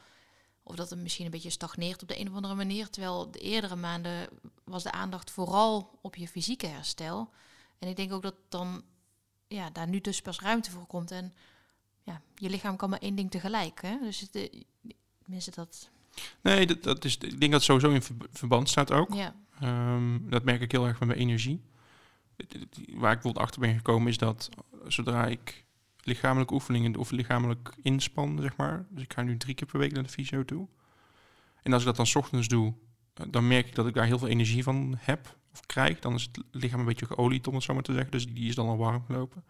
Of 0.72 0.78
dat 0.78 0.90
het 0.90 0.98
misschien 0.98 1.24
een 1.24 1.30
beetje 1.30 1.50
stagneert 1.50 2.02
op 2.02 2.08
de 2.08 2.20
een 2.20 2.28
of 2.28 2.34
andere 2.34 2.54
manier. 2.54 2.90
Terwijl 2.90 3.30
de 3.30 3.38
eerdere 3.38 3.76
maanden 3.76 4.28
was 4.64 4.82
de 4.82 4.92
aandacht 4.92 5.30
vooral 5.30 5.98
op 6.02 6.16
je 6.16 6.28
fysieke 6.28 6.66
herstel. 6.66 7.30
En 7.78 7.88
ik 7.88 7.96
denk 7.96 8.12
ook 8.12 8.22
dat 8.22 8.34
dan 8.48 8.82
ja, 9.48 9.70
daar 9.70 9.88
nu 9.88 10.00
dus 10.00 10.22
pas 10.22 10.40
ruimte 10.40 10.70
voor 10.70 10.86
komt. 10.86 11.10
En 11.10 11.34
ja, 12.02 12.20
je 12.34 12.50
lichaam 12.50 12.76
kan 12.76 12.90
maar 12.90 12.98
één 12.98 13.14
ding 13.14 13.30
tegelijk. 13.30 13.82
Hè? 13.82 13.98
Dus 14.00 14.20
het, 14.20 14.34
eh, 14.34 15.54
dat, 15.54 15.90
Nee, 16.40 16.66
dat, 16.66 16.82
dat 16.82 17.04
is, 17.04 17.14
ik 17.14 17.20
denk 17.40 17.40
dat 17.40 17.50
het 17.52 17.62
sowieso 17.62 17.90
in 17.90 18.02
ver- 18.02 18.28
verband 18.32 18.68
staat 18.68 18.92
ook. 18.92 19.14
ja. 19.14 19.34
Ehm, 19.60 20.18
dat 20.28 20.44
merk 20.44 20.60
ik 20.60 20.72
heel 20.72 20.86
erg 20.86 20.98
met 20.98 21.08
mijn 21.08 21.20
energie. 21.20 21.62
Waar 22.36 23.12
ik 23.12 23.20
bijvoorbeeld 23.20 23.38
achter 23.38 23.60
ben 23.60 23.74
gekomen 23.74 24.08
is 24.08 24.18
dat 24.18 24.48
zodra 24.88 25.26
ik 25.26 25.64
lichamelijke 26.02 26.54
oefeningen 26.54 26.96
of 26.96 27.10
lichamelijk 27.10 27.74
inspan, 27.82 28.38
zeg 28.40 28.56
maar. 28.56 28.86
Dus 28.90 29.02
ik 29.02 29.12
ga 29.12 29.22
nu 29.22 29.36
drie 29.36 29.54
keer 29.54 29.66
per 29.66 29.78
week 29.78 29.92
naar 29.92 30.02
de 30.02 30.08
fysio 30.08 30.44
toe. 30.44 30.68
En 31.62 31.72
als 31.72 31.80
ik 31.82 31.86
dat 31.86 31.96
dan 31.96 32.06
's 32.06 32.14
ochtends 32.14 32.48
doe, 32.48 32.74
eh, 33.14 33.26
dan 33.30 33.46
merk 33.46 33.66
ik 33.66 33.74
dat 33.74 33.86
ik 33.86 33.94
daar 33.94 34.06
heel 34.06 34.18
veel 34.18 34.28
energie 34.28 34.62
van 34.62 34.94
heb 34.98 35.36
of 35.52 35.66
krijg. 35.66 35.98
Dan 35.98 36.14
is 36.14 36.22
het 36.22 36.44
lichaam 36.50 36.80
een 36.80 36.86
beetje 36.86 37.06
geolied, 37.06 37.46
om 37.46 37.54
het 37.54 37.62
zo 37.62 37.74
maar 37.74 37.82
te 37.82 37.92
zeggen. 37.92 38.10
Dus 38.10 38.26
die 38.26 38.48
is 38.48 38.54
dan 38.54 38.68
al 38.68 38.76
warm 38.76 39.04
gelopen. 39.06 39.44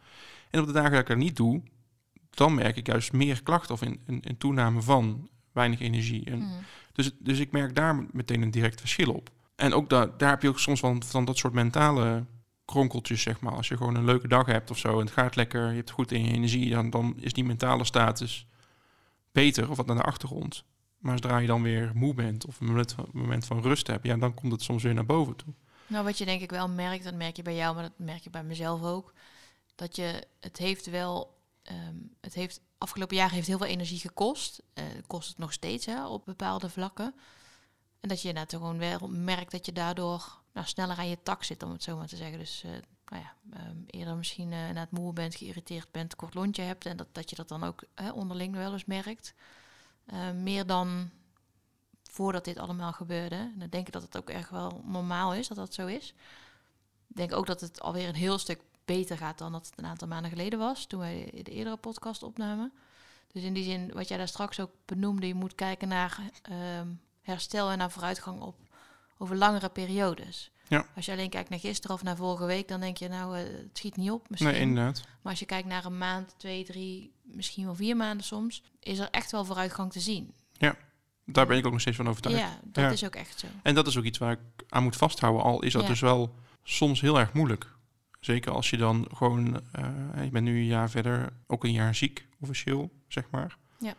En 0.50 0.60
op 0.60 0.66
de 0.66 0.72
dagen 0.72 0.90
dat 0.90 1.00
ik 1.00 1.06
dat 1.06 1.16
niet 1.16 1.36
doe, 1.36 1.62
dan 2.30 2.54
merk 2.54 2.76
ik 2.76 2.86
juist 2.86 3.12
meer 3.12 3.42
klachten 3.42 3.74
of 3.74 3.80
een, 3.80 4.36
toename 4.38 4.82
van 4.82 5.28
weinig 5.52 5.80
energie. 5.80 6.24
En 6.24 6.38
Mm. 6.38 6.50
dus, 6.92 7.10
dus 7.18 7.38
ik 7.38 7.52
merk 7.52 7.74
daar 7.74 8.06
meteen 8.12 8.42
een 8.42 8.50
direct 8.50 8.80
verschil 8.80 9.12
op. 9.12 9.30
En 9.56 9.72
ook 9.72 9.88
da 9.88 10.06
daar 10.16 10.30
heb 10.30 10.42
je 10.42 10.48
ook 10.48 10.58
soms 10.58 10.80
van, 10.80 11.02
van 11.02 11.24
dat 11.24 11.36
soort 11.36 11.52
mentale 11.52 12.24
kronkeltjes, 12.64 13.22
zeg 13.22 13.40
maar. 13.40 13.52
Als 13.52 13.68
je 13.68 13.76
gewoon 13.76 13.94
een 13.94 14.04
leuke 14.04 14.28
dag 14.28 14.46
hebt 14.46 14.70
of 14.70 14.78
zo 14.78 14.92
en 14.92 15.04
het 15.04 15.14
gaat 15.14 15.36
lekker, 15.36 15.68
je 15.68 15.76
hebt 15.76 15.90
goed 15.90 16.12
in 16.12 16.24
je 16.24 16.32
energie, 16.32 16.70
dan, 16.70 16.90
dan 16.90 17.14
is 17.16 17.32
die 17.32 17.44
mentale 17.44 17.84
status 17.84 18.46
beter 19.32 19.70
of 19.70 19.76
wat 19.76 19.86
naar 19.86 19.96
de 19.96 20.02
achtergrond. 20.02 20.64
Maar 20.98 21.12
zodra 21.12 21.38
je 21.38 21.46
dan 21.46 21.62
weer 21.62 21.90
moe 21.94 22.14
bent 22.14 22.46
of 22.46 22.60
een 22.60 22.86
moment 23.12 23.44
van, 23.44 23.62
rust 23.62 23.86
hebt, 23.86 24.06
ja, 24.06 24.16
dan 24.16 24.34
komt 24.34 24.52
het 24.52 24.62
soms 24.62 24.82
weer 24.82 24.94
naar 24.94 25.06
boven 25.06 25.36
toe. 25.36 25.54
Nou, 25.86 26.04
wat 26.04 26.18
je 26.18 26.24
denk 26.24 26.42
ik 26.42 26.50
wel 26.50 26.68
merkt, 26.68 27.04
dat 27.04 27.14
merk 27.14 27.36
je 27.36 27.42
bij 27.42 27.54
jou, 27.54 27.74
maar 27.74 27.82
dat 27.82 28.06
merk 28.06 28.22
je 28.22 28.30
bij 28.30 28.44
mezelf 28.44 28.82
ook. 28.82 29.12
dat 29.74 29.96
je, 29.96 30.26
het 30.40 30.58
heeft 30.58 30.86
wel, 30.86 31.38
ehm, 31.62 31.96
het 32.20 32.34
heeft, 32.34 32.60
afgelopen 32.78 33.16
jaren 33.16 33.34
heeft 33.34 33.46
heel 33.46 33.58
veel 33.58 33.66
energie 33.66 33.98
gekost. 33.98 34.62
Eh 34.74 34.84
kost 35.06 35.28
het 35.28 35.38
nog 35.38 35.52
steeds 35.52 35.86
hè, 35.86 36.06
op 36.06 36.24
bepaalde 36.24 36.68
vlakken. 36.68 37.14
En 38.00 38.08
dat 38.08 38.22
je 38.22 38.28
inderdaad 38.28 38.60
gewoon 38.60 38.78
wel 38.78 39.08
merkt 39.08 39.50
dat 39.50 39.66
je 39.66 39.72
daardoor 39.72 40.41
nou, 40.52 40.66
sneller 40.66 40.96
aan 40.96 41.08
je 41.08 41.22
tak 41.22 41.44
zit, 41.44 41.62
om 41.62 41.70
het 41.70 41.82
zo 41.82 41.96
maar 41.96 42.06
te 42.06 42.16
zeggen. 42.16 42.38
Dus 42.38 42.62
eh, 42.64 42.70
nou 43.06 43.22
ja, 43.22 43.34
ehm, 43.52 43.76
eerder 43.86 44.16
misschien 44.16 44.52
eh 44.52 44.70
na 44.70 44.80
het 44.80 44.90
moe 44.90 45.12
bent, 45.12 45.34
geïrriteerd 45.34 45.90
bent, 45.90 46.16
kort 46.16 46.34
lontje 46.34 46.62
hebt. 46.62 46.86
En 46.86 46.96
dat, 46.96 47.06
dat 47.12 47.30
je 47.30 47.36
dat 47.36 47.48
dan 47.48 47.64
ook 47.64 47.82
hè, 47.94 48.10
onderling 48.10 48.54
wel 48.54 48.72
eens 48.72 48.84
merkt. 48.84 49.34
Eh, 50.04 50.30
meer 50.30 50.66
dan 50.66 51.10
voordat 52.02 52.44
dit 52.44 52.58
allemaal 52.58 52.92
gebeurde. 52.92 53.36
En 53.36 53.58
dan 53.58 53.68
denk 53.68 53.86
ik 53.86 53.92
dat 53.92 54.02
het 54.02 54.16
ook 54.16 54.30
echt 54.30 54.50
wel 54.50 54.82
normaal 54.84 55.34
is 55.34 55.48
dat 55.48 55.56
dat 55.56 55.74
zo 55.74 55.86
is. 55.86 56.14
Ik 57.08 57.16
denk 57.16 57.32
ook 57.32 57.46
dat 57.46 57.60
het 57.60 57.80
alweer 57.80 58.08
een 58.08 58.14
heel 58.14 58.38
stuk 58.38 58.60
beter 58.84 59.18
gaat 59.18 59.38
dan 59.38 59.52
dat 59.52 59.66
het 59.66 59.78
een 59.78 59.86
aantal 59.86 60.08
maanden 60.08 60.30
geleden 60.30 60.58
was, 60.58 60.86
toen 60.86 61.00
wij 61.00 61.30
de 61.42 61.50
eerdere 61.50 61.76
podcast 61.76 62.22
opnamen. 62.22 62.72
Dus 63.32 63.42
in 63.42 63.54
die 63.54 63.64
zin, 63.64 63.92
wat 63.92 64.08
jij 64.08 64.18
daar 64.18 64.28
straks 64.28 64.60
ook 64.60 64.70
benoemde, 64.84 65.26
je 65.26 65.34
moet 65.34 65.54
kijken 65.54 65.88
naar 65.88 66.18
ehm, 66.42 66.88
herstel 67.20 67.70
en 67.70 67.78
naar 67.78 67.90
vooruitgang 67.90 68.40
op 68.40 68.56
over 69.22 69.36
langere 69.36 69.68
periodes. 69.68 70.50
Ja. 70.68 70.86
Als 70.96 71.04
je 71.04 71.12
alleen 71.12 71.30
kijkt 71.30 71.48
naar 71.48 71.58
gisteren 71.58 71.96
of 71.96 72.02
naar 72.02 72.16
vorige 72.16 72.44
week, 72.46 72.68
dan 72.68 72.80
denk 72.80 72.96
je, 72.96 73.08
nou, 73.08 73.36
eh, 73.38 73.42
het 73.44 73.78
schiet 73.78 73.96
niet 73.96 74.10
op 74.10 74.28
misschien. 74.30 74.50
Nee, 74.50 74.60
inderdaad. 74.60 75.02
Maar 75.22 75.30
als 75.32 75.38
je 75.40 75.46
kijkt 75.46 75.68
naar 75.68 75.84
een 75.84 75.98
maand, 75.98 76.34
twee, 76.36 76.64
drie, 76.64 77.12
misschien 77.22 77.64
wel 77.64 77.74
vier 77.74 77.96
maanden 77.96 78.26
soms, 78.26 78.62
is 78.80 78.98
er 78.98 79.08
echt 79.10 79.30
wel 79.30 79.44
vooruitgang 79.44 79.92
te 79.92 80.00
zien. 80.00 80.34
Daar 81.24 81.46
ben 81.46 81.56
ik 81.56 81.66
ook 81.66 81.72
nog 81.72 81.80
steeds 81.80 81.96
van 81.96 82.08
overtuigd. 82.08 82.38
Ja, 82.38 82.58
dat 82.62 82.84
Ja. 82.84 82.90
is 82.90 83.04
ook 83.04 83.14
echt 83.14 83.38
zo. 83.38 83.46
En 83.62 83.74
dat 83.74 83.86
is 83.86 83.96
ook 83.98 84.04
iets 84.04 84.18
waar 84.18 84.32
ik 84.32 84.38
aan 84.68 84.82
moet 84.82 84.96
vasthouden. 84.96 85.42
Al 85.42 85.62
is 85.62 85.72
dat 85.72 85.82
Ja. 85.82 85.88
dus 85.88 86.00
wel 86.00 86.34
soms 86.62 87.00
heel 87.00 87.18
erg 87.18 87.32
moeilijk. 87.32 87.70
Zeker 88.20 88.52
als 88.52 88.70
je 88.70 88.76
dan 88.76 89.08
gewoon, 89.14 89.60
eh 89.72 90.24
je 90.24 90.30
bent 90.30 90.44
nu 90.44 90.58
een 90.58 90.66
jaar 90.66 90.90
verder, 90.90 91.32
ook 91.46 91.64
een 91.64 91.72
jaar 91.72 91.94
ziek 91.94 92.26
officieel, 92.40 92.90
zeg 93.08 93.24
maar. 93.30 93.56
Ja. 93.78 93.94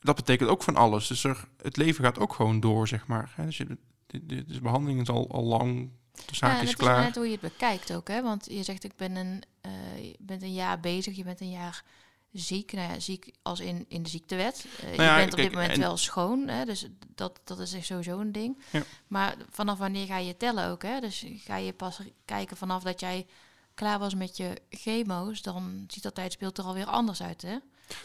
Dat 0.00 0.16
betekent 0.16 0.48
ook 0.50 0.62
van 0.62 0.76
alles. 0.76 1.06
Dus 1.06 1.24
er, 1.24 1.44
het 1.62 1.76
leven 1.76 2.04
gaat 2.04 2.18
ook 2.18 2.32
gewoon 2.32 2.60
door, 2.60 2.88
zeg 2.88 3.06
maar. 3.06 3.32
Hè, 3.34 3.44
Dus 3.44 3.56
je, 3.56 3.78
de, 4.10 4.26
de, 4.26 4.44
de 4.44 4.60
behandeling 4.60 5.00
is 5.00 5.08
al, 5.08 5.30
al 5.30 5.44
lang, 5.44 5.90
de 6.12 6.36
zaak 6.36 6.56
ja, 6.56 6.60
is 6.62 6.68
het 6.68 6.78
klaar. 6.78 6.90
is 6.90 6.96
maar 6.96 7.06
net 7.06 7.14
hoe 7.16 7.24
je 7.24 7.30
het 7.32 7.40
bekijkt 7.40 7.92
ook, 7.94 8.08
hè? 8.08 8.22
Want 8.22 8.46
je 8.50 8.62
zegt, 8.62 8.84
ik 8.84 8.96
ben 8.96 9.16
een, 9.16 9.42
eh, 9.60 10.04
je 10.04 10.16
bent 10.18 10.42
een 10.42 10.52
jaar 10.52 10.80
bezig, 10.80 11.16
je 11.16 11.24
bent 11.24 11.40
een 11.40 11.50
jaar 11.50 11.84
ziek. 12.32 12.72
Nou 12.72 12.92
ja, 12.92 13.00
ziek 13.00 13.30
als 13.42 13.60
in, 13.60 13.84
in 13.88 14.02
de 14.02 14.08
ziektewet. 14.08 14.66
Eh, 14.80 14.84
Nou 14.84 15.02
ja, 15.02 15.14
je 15.14 15.20
bent 15.20 15.32
op 15.32 15.38
dit 15.38 15.52
moment 15.52 15.72
en- 15.72 15.78
wel 15.80 15.96
schoon, 15.96 16.48
hè? 16.48 16.64
Dus 16.64 16.86
dat, 17.14 17.40
dat 17.44 17.58
is 17.58 17.72
echt 17.72 17.86
sowieso 17.86 18.18
een 18.20 18.32
ding. 18.32 18.58
Ja. 18.70 18.82
Maar 19.06 19.36
Maar 19.36 19.46
vanaf 19.50 19.78
wanneer 19.78 20.06
ga 20.06 20.16
je 20.18 20.36
tellen 20.36 20.68
ook, 20.68 20.82
hè? 20.82 21.00
Dus 21.00 21.24
ga 21.36 21.56
je 21.56 21.72
pas 21.72 22.00
kijken 22.24 22.56
vanaf 22.56 22.82
dat 22.82 23.00
jij 23.00 23.26
klaar 23.74 23.98
was 23.98 24.14
met 24.14 24.36
je 24.36 24.60
chemo's, 24.70 25.42
dan 25.42 25.84
ziet 25.88 26.02
dat 26.02 26.14
tijdsbeeld 26.14 26.58
er 26.58 26.64
alweer 26.64 26.86
anders 26.86 27.22
uit, 27.22 27.42
hè? 27.42 27.56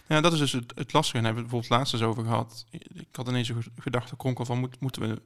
Ja, 0.08 0.22
dat 0.22 0.34
is 0.34 0.40
dus 0.40 0.52
het, 0.52 0.72
het 0.76 0.94
lastige. 0.94 1.18
En 1.18 1.24
daar 1.24 1.34
hebben 1.34 1.52
we 1.52 1.58
het 1.58 1.66
bijvoorbeeld 1.68 1.70
laatst 1.70 1.94
eens 1.94 2.04
over 2.04 2.24
gehad. 2.24 2.66
Ik 2.94 3.08
had 3.16 3.28
ineens 3.28 3.50
een 3.50 3.64
gedachte 3.80 4.16
kronkel 4.16 4.46
van, 4.46 4.60
moet, 4.60 4.80
moeten 4.80 5.02
we 5.02 5.22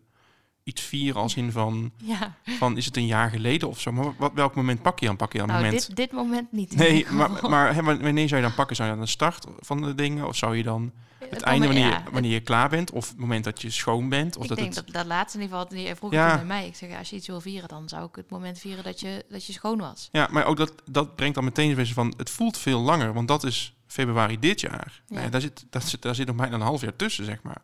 iets 0.64 0.82
vieren 0.82 1.22
als 1.22 1.36
in 1.36 1.52
van, 1.52 1.92
Ja, 2.04 2.36
van, 2.44 2.78
is 2.78 2.86
het 2.86 2.98
een 2.98 3.06
jaar 3.06 3.30
geleden 3.30 3.68
of 3.70 3.80
zo? 3.80 3.92
Maar 3.92 4.14
wat, 4.18 4.32
welk 4.34 4.56
moment 4.56 4.82
pak 4.82 5.00
je 5.00 5.06
dan? 5.06 5.16
Pak 5.16 5.32
je 5.32 5.38
dan 5.38 5.48
nou, 5.48 5.64
moment? 5.64 5.88
dit, 5.88 5.96
dit 5.96 6.12
moment 6.12 6.52
niet. 6.52 6.76
Nee, 6.76 7.06
maar, 7.12 7.50
maar 7.50 7.74
hè, 7.76 7.84
wanneer 7.84 8.28
zou 8.28 8.42
je 8.42 8.48
dan 8.48 8.56
pakken? 8.56 8.76
Zou 8.76 8.90
je 8.90 8.96
dan 8.96 9.04
de 9.04 9.10
start 9.12 9.46
van 9.60 9.82
de 9.82 9.96
dingen? 9.96 10.28
Of 10.28 10.36
zou 10.36 10.58
je 10.58 10.64
dan 10.64 10.92
het, 11.20 11.30
Het 11.30 11.42
einde 11.42 11.68
moment- 11.68 11.84
wanneer, 11.86 12.04
ja, 12.06 12.12
wanneer 12.12 12.32
je 12.32 12.40
klaar 12.40 12.70
bent? 12.70 12.92
Of 12.92 13.10
het 13.10 13.18
moment 13.18 13.44
dat 13.44 13.62
je 13.62 13.70
schoon 13.70 14.10
bent? 14.10 14.36
Of 14.38 14.44
ik 14.44 14.50
dat 14.50 14.58
denk 14.58 14.74
het, 14.74 14.86
dat 14.86 14.94
dat 14.96 15.06
laatste 15.06 15.38
in 15.38 15.44
ieder 15.44 15.60
geval, 15.60 15.96
vroeg 15.96 16.12
Ja. 16.12 16.36
bij 16.36 16.46
mij. 16.46 16.68
Ik 16.68 16.76
zeg, 16.76 16.90
ja, 16.90 16.98
als 16.98 17.10
je 17.10 17.16
iets 17.16 17.28
wil 17.28 17.42
vieren, 17.42 17.70
dan 17.70 17.90
zou 17.90 18.06
ik 18.06 18.16
het 18.16 18.30
moment 18.30 18.60
vieren 18.60 18.84
dat 18.84 19.00
je, 19.00 19.26
dat 19.30 19.46
je 19.46 19.54
schoon 19.54 19.78
was. 19.80 20.10
Ja, 20.12 20.28
maar 20.32 20.46
ook 20.46 20.58
dat, 20.58 20.74
dat 20.92 21.16
brengt 21.16 21.36
dan 21.36 21.44
meteen 21.44 21.76
weer 21.76 21.88
van... 21.88 22.14
Het 22.18 22.30
voelt 22.30 22.58
veel 22.58 22.80
langer, 22.80 23.14
want 23.14 23.28
dat 23.28 23.44
is 23.44 23.76
februari 23.88 24.40
dit 24.40 24.62
jaar. 24.62 25.02
Ja. 25.08 25.14
Nou 25.14 25.26
ja, 25.26 25.30
daar, 25.32 25.42
zit, 25.42 25.66
dat 25.70 25.84
zit, 25.84 26.02
daar 26.02 26.16
zit 26.16 26.28
nog 26.28 26.36
bijna 26.36 26.56
een 26.56 26.62
half 26.62 26.82
jaar 26.82 26.96
tussen, 26.96 27.26
zeg 27.26 27.42
maar. 27.42 27.62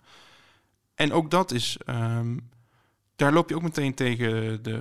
En 0.96 1.14
ook 1.14 1.32
dat 1.32 1.52
is... 1.52 1.78
ehm, 1.86 2.38
daar 3.16 3.34
loop 3.34 3.50
je 3.50 3.56
ook 3.56 3.62
meteen 3.62 3.94
tegen 3.94 4.64
de... 4.64 4.78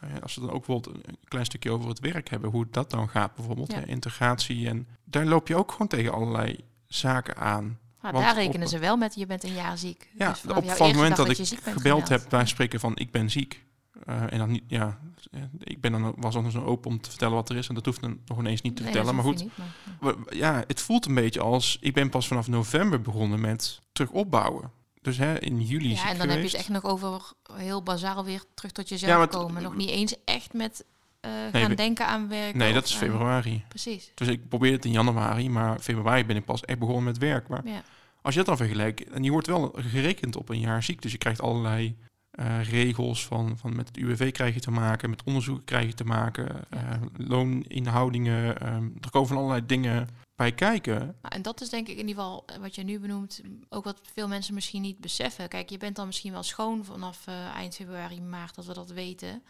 eh, 0.00 0.08
Als 0.22 0.34
we 0.34 0.40
dan 0.40 0.50
ook 0.50 0.66
bijvoorbeeld 0.66 0.96
een 1.06 1.16
klein 1.28 1.44
stukje 1.44 1.70
over 1.70 1.88
het 1.88 2.00
werk 2.00 2.28
hebben... 2.30 2.50
Hoe 2.50 2.66
dat 2.70 2.90
dan 2.90 3.08
gaat 3.08 3.34
bijvoorbeeld, 3.34 3.72
Ja. 3.72 3.84
integratie. 3.84 4.68
En 4.68 4.86
daar 5.04 5.24
loop 5.26 5.48
je 5.48 5.56
ook 5.56 5.72
gewoon 5.72 5.88
tegen 5.88 6.12
allerlei 6.12 6.60
zaken 6.86 7.36
aan. 7.36 7.78
Maar 8.00 8.12
daar 8.12 8.30
op- 8.30 8.36
rekenen 8.36 8.68
ze 8.68 8.78
wel 8.78 8.96
met, 8.96 9.14
je 9.14 9.26
bent 9.26 9.44
een 9.44 9.54
jaar 9.54 9.78
ziek. 9.78 10.08
Ja, 10.18 10.28
Dus 10.30 10.46
op 10.56 10.66
het 10.68 10.78
moment 10.78 11.16
dat 11.16 11.28
ik 11.38 11.58
gebeld 11.62 12.08
heb, 12.08 12.30
wij 12.30 12.46
spreken 12.46 12.80
van 12.80 12.96
ik 12.96 13.10
ben 13.10 13.30
ziek. 13.30 13.64
Eh, 14.06 14.32
en 14.32 14.38
dan 14.38 14.50
niet, 14.50 14.62
ja, 14.66 14.98
eh, 15.30 15.40
ik 15.58 15.80
ben 15.80 15.92
dan 15.92 16.14
was 16.16 16.34
dan 16.34 16.50
zo 16.50 16.64
open 16.64 16.90
om 16.90 17.00
te 17.00 17.10
vertellen 17.10 17.34
wat 17.34 17.48
er 17.48 17.56
is. 17.56 17.68
En 17.68 17.74
dat 17.74 17.84
hoeft 17.84 18.00
dan 18.00 18.18
nog 18.26 18.38
ineens 18.38 18.60
niet 18.62 18.76
te 18.76 18.82
Nee, 18.82 18.92
vertellen. 18.92 19.14
Maar 19.16 19.24
goed, 19.24 19.38
je 19.38 19.44
niet, 19.44 19.52
maar- 20.00 20.14
we- 20.26 20.36
ja, 20.36 20.64
het 20.66 20.80
voelt 20.80 21.06
een 21.06 21.14
beetje 21.14 21.40
als 21.40 21.78
ik 21.80 21.94
ben 21.94 22.08
pas 22.10 22.26
vanaf 22.28 22.48
november 22.48 23.00
begonnen 23.00 23.40
met 23.40 23.80
terug 23.92 24.10
opbouwen. 24.10 24.70
Dus 25.08 25.18
hè, 25.18 25.38
in 25.40 25.60
juli 25.60 25.88
Ja, 25.88 26.08
en 26.10 26.18
dan 26.18 26.28
heb 26.28 26.38
je 26.38 26.44
het 26.44 26.54
echt 26.54 26.68
nog 26.68 26.84
over 26.84 27.32
heel 27.52 27.82
bazaal 27.82 28.24
weer 28.24 28.42
terug 28.54 28.72
tot 28.72 28.88
jezelf 28.88 29.12
Ja, 29.12 29.18
maar 29.18 29.28
komen. 29.28 29.62
Nog 29.62 29.76
niet 29.76 29.90
eens 29.90 30.14
echt 30.24 30.52
met 30.52 30.84
eh, 31.20 31.30
Nee, 31.52 31.62
gaan 31.62 31.74
denken 31.74 32.06
aan 32.06 32.28
werk. 32.28 32.54
Nee, 32.54 32.72
dat 32.72 32.84
is 32.84 32.94
februari. 32.94 33.64
Precies. 33.68 34.12
Dus 34.14 34.28
ik 34.28 34.48
probeer 34.48 34.72
het 34.72 34.84
in 34.84 34.90
januari, 34.90 35.50
maar 35.50 35.78
februari 35.78 36.24
ben 36.24 36.36
ik 36.36 36.44
pas 36.44 36.60
echt 36.64 36.78
begonnen 36.78 37.04
met 37.04 37.18
werk. 37.18 37.48
Maar 37.48 37.66
Ja. 37.66 37.82
als 38.22 38.34
je 38.34 38.38
dat 38.44 38.48
dan 38.48 38.66
vergelijkt, 38.66 39.10
en 39.10 39.22
je 39.22 39.30
wordt 39.30 39.46
wel 39.46 39.74
gerekend 39.76 40.36
op 40.36 40.48
een 40.48 40.60
jaar 40.60 40.82
ziek. 40.82 41.02
Dus 41.02 41.12
je 41.12 41.18
krijgt 41.18 41.40
allerlei 41.40 41.96
eh, 42.30 42.62
regels 42.70 43.26
van, 43.26 43.56
van 43.58 43.76
met 43.76 43.88
het 43.88 43.96
UWV 43.96 44.32
krijg 44.32 44.54
je 44.54 44.60
te 44.60 44.70
maken, 44.70 45.10
met 45.10 45.22
onderzoeken 45.24 45.64
krijg 45.64 45.86
je 45.86 45.94
te 45.94 46.04
maken, 46.04 46.70
eh, 46.70 46.80
looninhoudingen. 47.16 48.60
ehm, 48.60 48.84
er 49.00 49.10
komen 49.10 49.28
van 49.28 49.36
allerlei 49.36 49.66
dingen 49.66 50.08
bij 50.38 50.52
kijken. 50.52 50.98
Nou, 50.98 51.34
en 51.34 51.42
dat 51.42 51.60
is 51.60 51.68
denk 51.68 51.88
ik 51.88 51.98
in 51.98 52.08
ieder 52.08 52.22
geval 52.22 52.42
eh, 52.46 52.56
wat 52.56 52.74
je 52.74 52.82
nu 52.82 53.00
benoemt, 53.00 53.40
ook 53.68 53.84
wat 53.84 54.00
veel 54.12 54.28
mensen 54.28 54.54
misschien 54.54 54.82
niet 54.82 54.98
beseffen. 54.98 55.48
Kijk, 55.48 55.70
je 55.70 55.78
bent 55.78 55.96
dan 55.96 56.06
misschien 56.06 56.32
wel 56.32 56.42
schoon 56.42 56.84
vanaf 56.84 57.26
eh, 57.26 57.46
eind 57.46 57.74
februari, 57.74 58.20
maart, 58.20 58.54
dat 58.54 58.66
we 58.66 58.74
dat 58.74 58.90
weten. 58.90 59.42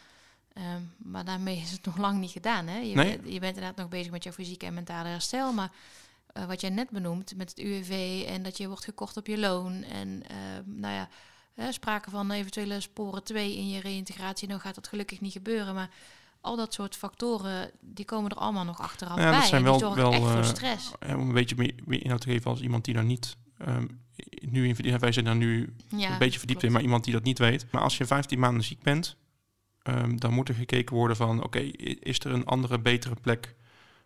Ehm, 0.52 0.82
maar 0.96 1.24
daarmee 1.24 1.56
is 1.64 1.70
het 1.70 1.84
nog 1.84 1.96
lang 1.96 2.18
niet 2.18 2.30
gedaan. 2.30 2.66
Hè? 2.66 2.78
Je, 2.78 2.94
Nee. 2.94 3.10
je 3.10 3.40
bent 3.40 3.56
inderdaad 3.56 3.76
nog 3.76 3.88
bezig 3.88 4.10
met 4.10 4.22
jouw 4.22 4.32
fysieke 4.32 4.66
en 4.66 4.74
mentale 4.74 5.08
herstel. 5.08 5.52
Maar 5.52 5.70
eh, 6.32 6.44
wat 6.44 6.60
jij 6.60 6.70
net 6.70 6.90
benoemt 6.90 7.36
met 7.36 7.48
het 7.48 7.58
UWV 7.58 8.24
en 8.28 8.42
dat 8.42 8.56
je 8.56 8.68
wordt 8.68 8.84
gekort 8.84 9.16
op 9.16 9.26
je 9.26 9.38
loon. 9.38 9.82
En 9.82 10.22
ehm, 10.28 10.62
nou 10.64 10.94
ja, 10.94 11.08
sprake 11.72 12.10
van 12.10 12.30
eventuele 12.30 12.80
sporen 12.80 13.24
2 13.24 13.56
in 13.56 13.68
je 13.68 13.80
reïntegratie. 13.80 14.48
Nou 14.48 14.60
gaat 14.60 14.74
dat 14.74 14.88
gelukkig 14.88 15.20
niet 15.20 15.32
gebeuren. 15.32 15.74
Maar 15.74 15.90
al 16.40 16.56
dat 16.56 16.74
soort 16.74 16.96
factoren, 16.96 17.70
die 17.80 18.04
komen 18.04 18.30
er 18.30 18.36
allemaal 18.36 18.64
nog 18.64 18.80
achteraf 18.80 19.16
Ja, 19.16 19.30
dat 19.30 19.38
bij. 19.40 19.48
zijn 19.48 19.64
en 19.66 19.70
die 19.72 19.80
wel- 19.80 19.94
zorgen 19.94 20.02
wel, 20.02 20.12
echt 20.12 20.22
voor 20.22 20.40
eh, 20.40 20.44
stress. 20.44 20.92
Om 21.08 21.08
een 21.28 21.32
beetje 21.32 21.54
meer, 21.86 22.02
inhoud 22.02 22.20
te 22.20 22.30
geven 22.30 22.50
als 22.50 22.60
iemand 22.60 22.84
die 22.84 22.94
daar 22.94 23.04
niet 23.04 23.36
ehm, 23.58 23.86
nu 24.40 24.66
in 24.68 24.74
verdiept. 24.74 25.00
Wij 25.00 25.12
zijn 25.12 25.24
daar 25.24 25.36
nu 25.36 25.74
Ja, 25.88 26.12
een 26.12 26.18
beetje 26.18 26.38
verdiept 26.38 26.44
klopt. 26.60 26.64
in, 26.64 26.72
maar 26.72 26.82
iemand 26.82 27.04
die 27.04 27.12
dat 27.12 27.22
niet 27.22 27.38
weet. 27.38 27.66
Maar 27.70 27.82
als 27.82 27.98
je 27.98 28.06
15 28.06 28.38
maanden 28.38 28.64
ziek 28.64 28.82
bent, 28.82 29.16
ehm, 29.82 30.16
dan 30.16 30.32
moet 30.32 30.48
er 30.48 30.54
gekeken 30.54 30.96
worden 30.96 31.16
van... 31.16 31.42
oké, 31.44 31.58
is 31.58 32.18
er 32.18 32.32
een 32.32 32.44
andere, 32.44 32.78
betere 32.78 33.14
plek 33.20 33.56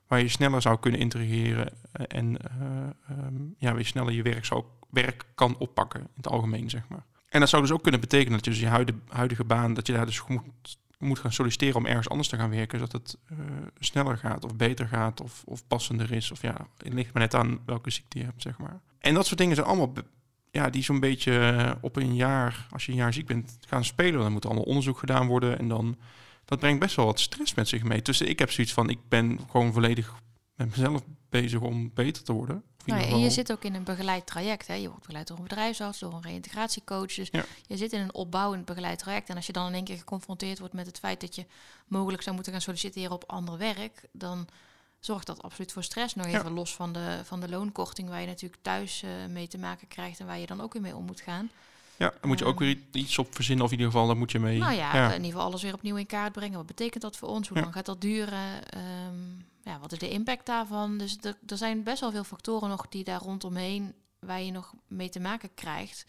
waar 0.06 0.20
je 0.20 0.28
sneller 0.28 0.62
zou 0.62 0.78
kunnen 0.78 1.00
integreren... 1.00 1.68
eh, 1.92 2.04
en 2.18 2.36
eh, 2.38 3.16
ehm, 3.16 3.42
ja, 3.58 3.70
waar 3.70 3.78
je 3.78 3.84
sneller 3.86 4.12
je 4.12 4.22
werk, 4.22 4.44
zou, 4.44 4.64
werk 4.90 5.24
kan 5.34 5.56
oppakken 5.58 6.00
in 6.00 6.06
het 6.16 6.28
algemeen, 6.28 6.70
zeg 6.70 6.88
maar. 6.88 7.04
En 7.28 7.40
dat 7.40 7.48
zou 7.48 7.62
dus 7.62 7.70
ook 7.72 7.82
kunnen 7.82 8.00
betekenen 8.00 8.32
dat 8.32 8.44
je 8.44 8.50
dus 8.50 8.60
je 8.60 8.66
huidige, 8.66 8.98
huidige 9.08 9.44
baan... 9.44 9.74
dat 9.74 9.86
je 9.86 9.92
daar 9.92 10.06
dus 10.06 10.22
moet, 10.26 10.78
moet 11.04 11.18
gaan 11.18 11.32
solliciteren 11.32 11.76
om 11.76 11.86
ergens 11.86 12.08
anders 12.08 12.28
te 12.28 12.36
gaan 12.36 12.50
werken... 12.50 12.78
zodat 12.78 13.02
het 13.02 13.18
eh, 13.28 13.36
sneller 13.78 14.16
gaat 14.16 14.44
of 14.44 14.56
beter 14.56 14.88
gaat 14.88 15.20
of, 15.20 15.42
of 15.46 15.66
passender 15.66 16.12
is. 16.12 16.30
Of 16.30 16.42
ja, 16.42 16.66
het 16.76 16.92
ligt 16.92 17.12
maar 17.12 17.22
net 17.22 17.34
aan 17.34 17.60
welke 17.66 17.90
ziekte 17.90 18.18
je 18.18 18.24
hebt, 18.24 18.42
zeg 18.42 18.58
maar. 18.58 18.80
En 18.98 19.14
dat 19.14 19.26
soort 19.26 19.38
dingen 19.38 19.54
zijn 19.54 19.66
allemaal 19.66 19.92
ja, 20.50 20.70
die 20.70 20.82
zo'n 20.82 21.00
beetje 21.00 21.38
eh, 21.38 21.72
op 21.80 21.96
een 21.96 22.14
jaar, 22.14 22.66
als 22.70 22.86
je 22.86 22.92
een 22.92 22.98
jaar 22.98 23.12
ziek 23.12 23.26
bent, 23.26 23.58
gaan 23.68 23.84
spelen. 23.84 24.20
Dan 24.20 24.32
moet 24.32 24.44
er 24.44 24.50
allemaal 24.50 24.68
onderzoek 24.68 24.98
gedaan 24.98 25.26
worden. 25.26 25.58
En 25.58 25.68
dan, 25.68 25.96
dat 26.44 26.58
brengt 26.58 26.80
best 26.80 26.96
wel 26.96 27.06
wat 27.06 27.20
stress 27.20 27.54
met 27.54 27.68
zich 27.68 27.82
mee. 27.82 28.02
Dus 28.02 28.20
ik 28.20 28.38
heb 28.38 28.50
zoiets 28.50 28.72
van, 28.72 28.90
ik 28.90 28.98
ben 29.08 29.38
gewoon 29.50 29.72
volledig 29.72 30.14
met 30.56 30.70
mezelf 30.70 31.02
bezig 31.28 31.60
om 31.60 31.90
beter 31.94 32.22
te 32.22 32.32
worden. 32.32 32.62
Nou 32.84 33.00
ja, 33.00 33.06
en 33.06 33.18
je 33.18 33.30
zit 33.30 33.52
ook 33.52 33.64
in 33.64 33.74
een 33.74 33.84
begeleid 33.84 34.26
traject. 34.26 34.66
Hè? 34.66 34.74
Je 34.74 34.86
wordt 34.86 35.00
begeleid 35.00 35.26
door 35.26 35.36
een 35.36 35.42
bedrijfsarts, 35.42 35.98
door 35.98 36.12
een 36.12 36.22
reïntegratiecoach. 36.22 37.14
Dus 37.14 37.28
Ja. 37.32 37.44
je 37.66 37.76
zit 37.76 37.92
in 37.92 38.00
een 38.00 38.14
opbouwend 38.14 38.64
begeleid 38.64 38.98
traject. 38.98 39.28
En 39.28 39.36
als 39.36 39.46
je 39.46 39.52
dan 39.52 39.66
in 39.66 39.74
één 39.74 39.84
keer 39.84 39.96
geconfronteerd 39.98 40.58
wordt 40.58 40.74
met 40.74 40.86
het 40.86 40.98
feit 40.98 41.20
dat 41.20 41.34
je 41.34 41.46
mogelijk 41.86 42.22
zou 42.22 42.34
moeten 42.34 42.52
gaan 42.52 42.62
solliciteren 42.62 43.10
op 43.12 43.24
ander 43.26 43.58
werk, 43.58 44.02
dan 44.12 44.46
zorgt 45.00 45.26
dat 45.26 45.42
absoluut 45.42 45.72
voor 45.72 45.82
stress. 45.82 46.14
Nog 46.14 46.26
Ja. 46.30 46.38
even 46.38 46.52
los 46.52 46.74
van 46.74 46.92
de, 46.92 47.20
van 47.24 47.40
de 47.40 47.48
loonkorting, 47.48 48.08
waar 48.08 48.20
je 48.20 48.26
natuurlijk 48.26 48.62
thuis 48.62 49.02
eh, 49.02 49.10
mee 49.30 49.48
te 49.48 49.58
maken 49.58 49.88
krijgt 49.88 50.20
en 50.20 50.26
waar 50.26 50.38
je 50.38 50.46
dan 50.46 50.60
ook 50.60 50.72
weer 50.72 50.82
mee 50.82 50.96
om 50.96 51.04
moet 51.04 51.20
gaan. 51.20 51.50
Ja, 51.96 52.08
dan 52.20 52.28
moet 52.28 52.38
je 52.38 52.44
ook 52.44 52.60
Ehm. 52.60 52.64
weer 52.64 52.78
iets 52.92 53.18
op 53.18 53.34
verzinnen. 53.34 53.64
Of 53.64 53.70
in 53.72 53.78
ieder 53.78 53.92
geval, 53.92 54.06
daar 54.08 54.16
moet 54.16 54.32
je 54.32 54.38
mee... 54.38 54.58
Nou 54.58 54.72
ja, 54.74 54.94
ja. 54.94 55.06
in 55.08 55.14
ieder 55.16 55.30
geval 55.30 55.46
alles 55.46 55.62
weer 55.62 55.74
opnieuw 55.74 55.96
in 55.96 56.06
kaart 56.06 56.32
brengen. 56.32 56.56
Wat 56.56 56.66
betekent 56.66 57.02
dat 57.02 57.16
voor 57.16 57.28
ons? 57.28 57.48
Hoe 57.48 57.56
Ja. 57.56 57.62
lang 57.62 57.74
gaat 57.74 57.86
dat 57.86 58.00
duren? 58.00 58.68
Ehm, 58.70 59.14
ja, 59.64 59.78
wat 59.78 59.92
is 59.92 59.98
de 59.98 60.10
impact 60.10 60.46
daarvan? 60.46 60.98
Dus 60.98 61.18
er, 61.20 61.36
er 61.46 61.56
zijn 61.56 61.82
best 61.82 62.00
wel 62.00 62.10
veel 62.10 62.24
factoren 62.24 62.68
nog 62.68 62.88
die 62.88 63.04
daar 63.04 63.20
rondomheen, 63.20 63.94
waar 64.18 64.40
je 64.42 64.52
nog 64.52 64.72
mee 64.88 65.08
te 65.08 65.20
maken 65.20 65.54
krijgt. 65.54 66.06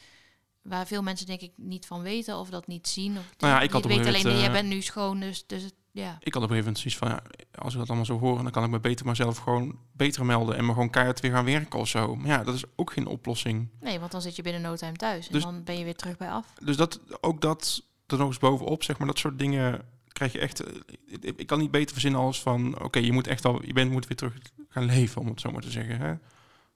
Waar 0.61 0.87
veel 0.87 1.01
mensen 1.03 1.25
denk 1.25 1.41
ik 1.41 1.51
niet 1.55 1.85
van 1.85 2.01
weten 2.01 2.37
of 2.37 2.49
dat 2.49 2.67
niet 2.67 2.87
zien. 2.87 3.17
Of 3.17 3.33
Nou 3.37 3.53
ja, 3.53 3.61
ik 3.61 3.71
had 3.71 3.83
die 3.83 3.91
op 3.91 4.05
alleen, 4.05 4.11
nee, 4.11 4.21
jij 4.23 4.33
moment, 4.33 4.53
bent 4.53 4.67
nu 4.67 4.81
schoon, 4.81 5.19
dus, 5.19 5.47
dus 5.47 5.63
het, 5.63 5.73
Ja, 5.91 6.17
Ik 6.19 6.33
had 6.33 6.43
op 6.43 6.49
een 6.49 6.55
gegeven 6.55 6.57
moment 6.57 6.77
zoiets 6.77 6.97
van, 6.97 7.07
ja, 7.09 7.23
als 7.61 7.73
ik 7.73 7.79
dat 7.79 7.87
allemaal 7.87 8.05
zo 8.05 8.19
hoor, 8.19 8.43
dan 8.43 8.51
kan 8.51 8.63
ik 8.63 8.69
me 8.69 8.79
beter 8.79 9.05
mezelf 9.05 9.37
gewoon 9.37 9.77
beter 9.91 10.25
melden 10.25 10.57
en 10.57 10.65
me 10.65 10.73
gewoon 10.73 10.89
keihard 10.89 11.19
weer 11.19 11.31
gaan 11.31 11.45
werken 11.45 11.79
of 11.79 11.87
zo. 11.87 12.15
Maar 12.15 12.27
ja, 12.27 12.43
dat 12.43 12.55
is 12.55 12.63
ook 12.75 12.91
geen 12.91 13.07
oplossing. 13.07 13.69
nee, 13.79 13.99
want 13.99 14.11
dan 14.11 14.21
zit 14.21 14.35
je 14.35 14.41
binnen 14.41 14.61
no 14.61 14.75
time 14.75 14.93
thuis. 14.93 15.27
En 15.27 15.33
Dus- 15.33 15.43
dan 15.43 15.63
ben 15.63 15.77
je 15.77 15.83
weer 15.83 15.95
terug 15.95 16.17
bij 16.17 16.29
af. 16.29 16.53
Dus 16.63 16.77
dat, 16.77 16.99
ook 17.21 17.41
dat 17.41 17.83
er 18.07 18.17
nog 18.17 18.27
eens 18.27 18.37
bovenop, 18.37 18.83
zeg 18.83 18.97
maar, 18.97 19.07
dat 19.07 19.17
soort 19.19 19.39
dingen 19.39 19.85
krijg 20.13 20.31
je 20.31 20.39
echt. 20.39 20.59
eh, 20.59 20.73
Ik, 21.35 21.47
kan 21.47 21.59
niet 21.59 21.71
beter 21.71 21.91
verzinnen 21.93 22.19
als 22.19 22.41
van, 22.41 22.81
oké, 22.83 22.99
je 22.99 23.11
moet 23.11 23.27
echt 23.27 23.45
al, 23.45 23.65
je 23.65 23.73
bent 23.73 23.91
moet 23.91 24.07
weer 24.07 24.17
terug 24.17 24.33
gaan 24.69 24.85
leven, 24.85 25.21
om 25.21 25.27
het 25.27 25.41
zo 25.41 25.51
maar 25.51 25.61
te 25.61 25.71
zeggen. 25.71 25.99
Hè? 25.99 26.13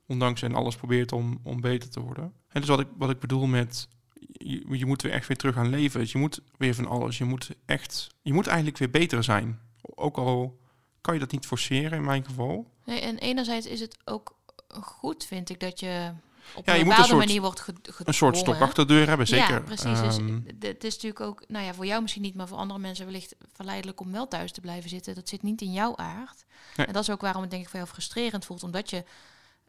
Ondanks 0.07 0.41
en 0.41 0.55
alles 0.55 0.75
probeert 0.75 1.11
om, 1.11 1.39
om 1.43 1.61
beter 1.61 1.89
te 1.89 1.99
worden. 1.99 2.33
En 2.47 2.61
dus 2.61 2.69
wat 2.69 2.79
ik, 2.79 2.87
wat 2.97 3.09
ik 3.09 3.19
bedoel 3.19 3.45
met, 3.45 3.87
je, 4.31 4.77
je 4.77 4.85
moet 4.85 5.01
weer 5.01 5.11
echt 5.11 5.27
weer 5.27 5.37
terug 5.37 5.55
gaan 5.55 5.69
leven. 5.69 5.99
Dus 5.99 6.11
je 6.11 6.17
moet 6.17 6.41
weer 6.57 6.75
van 6.75 6.87
alles. 6.87 7.17
Je 7.17 7.23
moet 7.25 7.49
echt, 7.65 8.07
je 8.21 8.33
moet 8.33 8.47
eigenlijk 8.47 8.77
weer 8.77 8.89
beter 8.89 9.23
zijn. 9.23 9.59
Ook 9.81 10.17
al 10.17 10.59
kan 11.01 11.13
je 11.13 11.19
dat 11.19 11.31
niet 11.31 11.45
forceren 11.45 11.97
in 11.97 12.03
mijn 12.05 12.25
geval. 12.25 12.71
Nee, 12.85 12.99
en 12.99 13.17
enerzijds 13.17 13.65
is 13.65 13.79
het 13.79 13.97
ook 14.05 14.35
goed, 14.81 15.25
vind 15.25 15.49
ik, 15.49 15.59
dat 15.59 15.79
je 15.79 16.11
op 16.55 16.65
Ja, 16.65 16.73
een 16.73 16.79
je 16.79 16.85
moet 16.85 16.93
een 16.93 16.99
bepaalde 17.01 17.25
manier 17.25 17.41
wordt 17.41 17.59
ge- 17.59 17.73
gedwongen. 17.81 18.07
Een 18.07 18.13
soort 18.13 18.37
stok 18.37 18.59
achter 18.61 18.87
de 18.87 18.93
deur 18.93 19.07
hebben, 19.07 19.27
zeker. 19.27 19.53
Ja, 19.53 19.59
precies. 19.59 19.99
Dus 19.99 20.17
Ehm, 20.17 20.39
het 20.59 20.83
is 20.83 20.93
natuurlijk 20.93 21.21
ook, 21.21 21.43
nou 21.47 21.65
ja, 21.65 21.73
voor 21.73 21.85
jou 21.85 22.01
misschien 22.01 22.21
niet, 22.23 22.35
maar 22.35 22.47
voor 22.47 22.57
andere 22.57 22.79
mensen 22.79 23.05
wellicht 23.05 23.35
verleidelijk 23.53 23.99
om 23.99 24.11
wel 24.11 24.27
thuis 24.27 24.51
te 24.51 24.61
blijven 24.61 24.89
zitten. 24.89 25.15
Dat 25.15 25.29
zit 25.29 25.43
niet 25.43 25.61
in 25.61 25.71
jouw 25.73 25.95
aard. 25.95 26.45
Nee. 26.75 26.87
En 26.87 26.93
dat 26.93 27.01
is 27.01 27.09
ook 27.09 27.21
waarom 27.21 27.41
het 27.41 27.51
denk 27.51 27.63
ik 27.63 27.69
voor 27.69 27.79
jou 27.79 27.91
frustrerend 27.91 28.45
voelt, 28.45 28.63
omdat 28.63 28.89
je... 28.89 29.03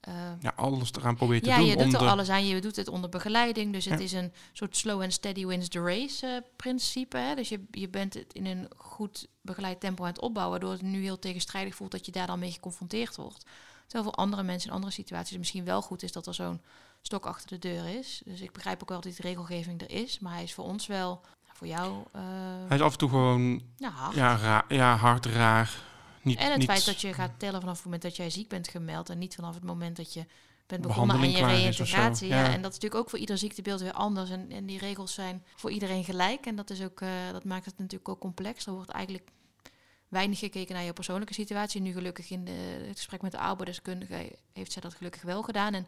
eh, 0.01 0.15
ja, 0.41 0.53
alles 0.57 0.91
eraan 0.93 1.17
probeert 1.17 1.43
te 1.43 1.49
ja, 1.49 1.57
doen. 1.57 1.67
je 1.67 1.77
doet 1.77 1.93
er 1.93 1.99
de- 1.99 2.05
alles 2.09 2.29
aan. 2.29 2.47
Je 2.47 2.61
doet 2.61 2.77
het 2.77 2.89
onder 2.89 3.11
begeleiding. 3.11 3.73
Dus 3.73 3.85
het 3.85 3.99
Ja. 3.99 4.05
is 4.05 4.13
een 4.13 4.33
soort 4.53 4.77
slow 4.77 5.03
and 5.03 5.13
steady 5.13 5.47
wins 5.47 5.69
the 5.69 5.81
race 5.83 6.27
eh, 6.27 6.37
principe. 6.57 7.17
Hè? 7.17 7.35
Dus 7.35 7.49
je, 7.49 7.65
je 7.71 7.89
bent 7.89 8.15
het 8.15 8.33
in 8.33 8.47
een 8.47 8.69
goed 8.77 9.27
begeleid 9.41 9.81
tempo 9.81 10.03
aan 10.03 10.09
het 10.11 10.21
opbouwen. 10.21 10.51
Waardoor 10.61 10.79
het 10.79 10.83
nu 10.93 11.03
heel 11.03 11.19
tegenstrijdig 11.19 11.75
voelt 11.75 11.91
dat 11.91 12.07
je 12.07 12.13
daar 12.13 12.27
dan 12.27 12.39
mee 12.39 12.53
geconfronteerd 12.53 13.17
wordt. 13.17 13.45
Voor 13.89 14.13
andere 14.13 14.43
mensen 14.43 14.69
in 14.69 14.75
andere 14.75 14.93
situaties 14.93 15.31
het 15.31 15.39
misschien 15.39 15.65
wel 15.65 15.83
goed 15.83 16.03
is 16.03 16.13
dat 16.13 16.27
er 16.27 16.35
zo'n 16.35 16.61
stok 17.03 17.27
achter 17.27 17.49
de 17.49 17.59
deur 17.69 17.99
is. 17.99 18.23
Dus 18.25 18.41
ik 18.41 18.53
begrijp 18.53 18.83
ook 18.83 18.89
wel 18.89 19.01
dat 19.01 19.13
die 19.13 19.23
regelgeving 19.27 19.81
er 19.81 19.91
is. 19.91 20.19
Maar 20.19 20.33
hij 20.33 20.43
is 20.43 20.55
voor 20.55 20.65
ons 20.65 20.87
wel, 20.87 21.21
voor 21.53 21.67
jou, 21.67 22.05
eh 22.13 22.23
Hij 22.67 22.77
is 22.77 22.83
af 22.83 22.93
en 22.93 22.99
toe 22.99 23.09
gewoon 23.09 23.63
ja, 23.77 23.91
hard. 23.91 24.15
ja, 24.15 24.35
ra- 24.37 24.65
ja, 24.69 24.97
hard, 24.97 25.27
raar. 25.27 25.87
Niet, 26.23 26.39
En 26.39 26.51
het 26.51 26.59
niet 26.59 26.69
feit 26.71 26.85
dat 26.85 27.01
je 27.01 27.13
gaat 27.13 27.31
tellen 27.37 27.61
vanaf 27.61 27.75
het 27.75 27.85
moment 27.85 28.03
dat 28.03 28.17
jij 28.17 28.31
ziek 28.31 28.49
bent 28.49 28.69
gemeld 28.69 29.11
en 29.11 29.19
niet 29.19 29.35
vanaf 29.35 29.55
het 29.55 29.65
moment 29.65 29.97
dat 29.97 30.13
je 30.13 30.27
bent 30.67 30.83
begonnen 30.83 31.17
aan 31.17 31.31
je 31.31 31.47
reïntegratie. 31.47 32.29
Ja. 32.29 32.37
ja. 32.37 32.45
En 32.53 32.63
dat 32.63 32.71
is 32.71 32.79
natuurlijk 32.79 32.95
ook 32.95 33.11
voor 33.11 33.19
ieder 33.19 33.39
ziektebeeld 33.39 33.81
weer 33.81 33.93
anders. 33.93 34.31
En, 34.31 34.51
en 34.51 34.67
die 34.67 34.79
regels 34.79 35.15
zijn 35.15 35.45
voor 35.57 35.71
iedereen 35.71 36.05
gelijk. 36.05 36.47
En 36.47 36.57
dat, 36.57 36.71
is 36.71 36.83
ook, 36.83 37.01
eh, 37.01 37.09
dat 37.33 37.45
maakt 37.45 37.65
het 37.65 37.79
natuurlijk 37.79 38.09
ook 38.09 38.21
complex. 38.21 38.67
Er 38.67 38.73
wordt 38.73 38.91
eigenlijk 38.91 39.29
weinig 40.09 40.39
gekeken 40.39 40.75
naar 40.75 40.85
je 40.85 40.93
persoonlijke 40.93 41.35
situatie. 41.35 41.81
Nu 41.81 41.93
gelukkig 41.93 42.31
in 42.31 42.45
de, 42.45 42.85
het 42.87 42.97
gesprek 42.97 43.23
met 43.23 43.33
de 43.33 43.39
arbeidsdeskundige 43.39 44.33
heeft 44.53 44.73
zij 44.73 44.83
dat 44.83 44.95
gelukkig 44.95 45.23
wel 45.23 45.43
gedaan. 45.43 45.75
En 45.75 45.87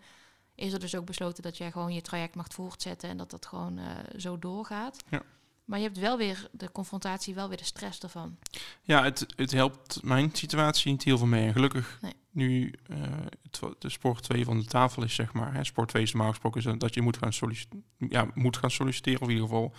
is 0.55 0.73
er 0.73 0.81
dus 0.81 0.97
ook 0.97 1.05
besloten 1.05 1.43
dat 1.43 1.57
jij 1.57 1.71
gewoon 1.71 1.93
je 1.93 2.01
traject 2.01 2.35
mag 2.35 2.47
voortzetten 2.49 3.09
en 3.09 3.17
dat 3.17 3.31
dat 3.31 3.47
gewoon 3.47 3.79
eh, 3.79 3.87
zo 4.17 4.39
doorgaat. 4.39 5.05
Ja. 5.11 5.23
Maar 5.65 5.79
je 5.79 5.85
hebt 5.85 5.99
wel 5.99 6.17
weer 6.17 6.49
de 6.53 6.73
confrontatie, 6.73 7.35
wel 7.35 7.49
weer 7.49 7.57
de 7.57 7.65
stress 7.65 8.01
ervan. 8.01 8.39
Ja, 8.83 9.03
het, 9.03 9.27
het 9.37 9.51
helpt 9.51 10.03
mijn 10.03 10.31
situatie 10.33 10.91
niet 10.91 11.05
heel 11.05 11.19
veel 11.19 11.27
mee. 11.27 11.47
En 11.47 11.53
gelukkig 11.53 11.99
Nee. 12.01 12.13
nu 12.31 12.75
eh, 12.87 12.97
het, 13.43 13.61
de 13.79 13.89
sport 13.89 14.23
2 14.23 14.45
van 14.45 14.59
de 14.59 14.65
tafel 14.65 15.03
is, 15.03 15.15
zeg 15.15 15.33
maar. 15.33 15.55
Hè, 15.55 15.65
sport 15.65 15.89
2 15.89 16.03
is 16.03 16.13
normaal 16.13 16.31
gesproken 16.31 16.61
is 16.61 16.79
dat 16.79 16.95
je 16.95 17.03
moet 17.03 17.17
gaan, 17.17 17.33
solliciteren, 17.33 17.85
ja, 17.97 18.31
moet 18.35 18.57
gaan 18.57 18.71
solliciteren. 18.71 19.21
Of 19.21 19.29
in 19.29 19.35
ieder 19.35 19.49
geval 19.49 19.75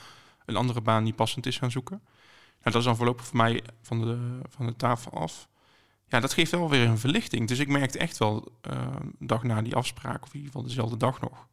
een 0.45 0.55
andere 0.55 0.81
baan 0.81 1.03
die 1.03 1.13
passend 1.13 1.45
is 1.45 1.57
gaan 1.57 1.71
zoeken. 1.71 2.01
Dat 2.63 2.75
is 2.75 2.83
dan 2.83 2.95
voorlopig 2.95 3.25
voor 3.25 3.37
mij 3.37 3.63
van 3.81 4.01
de, 4.01 4.39
van 4.49 4.65
de 4.65 4.75
tafel 4.75 5.11
af. 5.11 5.47
Ja, 6.07 6.19
dat 6.19 6.33
geeft 6.33 6.51
wel 6.51 6.69
weer 6.69 6.87
een 6.87 6.97
verlichting. 6.97 7.47
Dus 7.47 7.59
ik 7.59 7.67
merkte 7.67 7.97
echt 7.99 8.17
wel 8.17 8.51
eh, 8.61 8.71
een 8.99 9.15
dag 9.19 9.43
na 9.43 9.61
die 9.61 9.75
afspraak, 9.75 10.23
of 10.23 10.27
in 10.27 10.35
ieder 10.35 10.51
geval 10.51 10.67
dezelfde 10.67 10.97
dag 10.97 11.21
nog. 11.21 11.47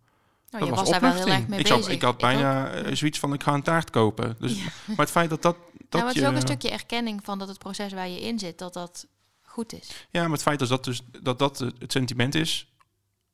Nou, 0.51 0.65
je 0.65 0.71
dat 0.71 0.79
was, 0.79 0.91
daar 0.91 1.01
wel 1.01 1.13
heel 1.13 1.27
erg 1.27 1.49
mee 1.49 1.59
ik, 1.61 1.67
zat- 1.67 1.77
bezig. 1.77 1.93
ik 1.93 2.03
had 2.03 2.19
bijna 2.19 2.71
eh, 2.71 2.95
zoiets 2.95 3.19
van, 3.19 3.33
ik 3.33 3.43
ga 3.43 3.55
een 3.55 3.63
taart 3.63 3.91
kopen. 3.91 4.37
Dus, 4.39 4.59
Ja. 4.59 4.65
Maar 4.87 4.97
het 4.97 5.11
feit 5.11 5.31
dat 5.31 5.43
dat... 5.43 5.57
dat 5.57 5.91
nou, 5.91 6.07
het 6.07 6.17
is 6.17 6.23
je, 6.23 6.29
ook 6.29 6.35
een 6.35 6.41
stukje 6.41 6.71
erkenning 6.71 7.21
van 7.25 7.39
dat 7.39 7.49
het 7.49 7.59
proces 7.59 7.93
waar 7.93 8.09
je 8.09 8.21
in 8.21 8.39
zit, 8.39 8.59
dat 8.59 8.73
dat 8.73 9.07
goed 9.43 9.73
is. 9.73 10.07
Ja, 10.11 10.23
maar 10.23 10.31
het 10.33 10.43
feit 10.43 10.59
dat 10.59 10.69
dat, 10.69 10.85
dus, 10.85 11.03
dat, 11.23 11.39
dat 11.39 11.59
het 11.59 11.93
sentiment 11.93 12.35
is, 12.35 12.73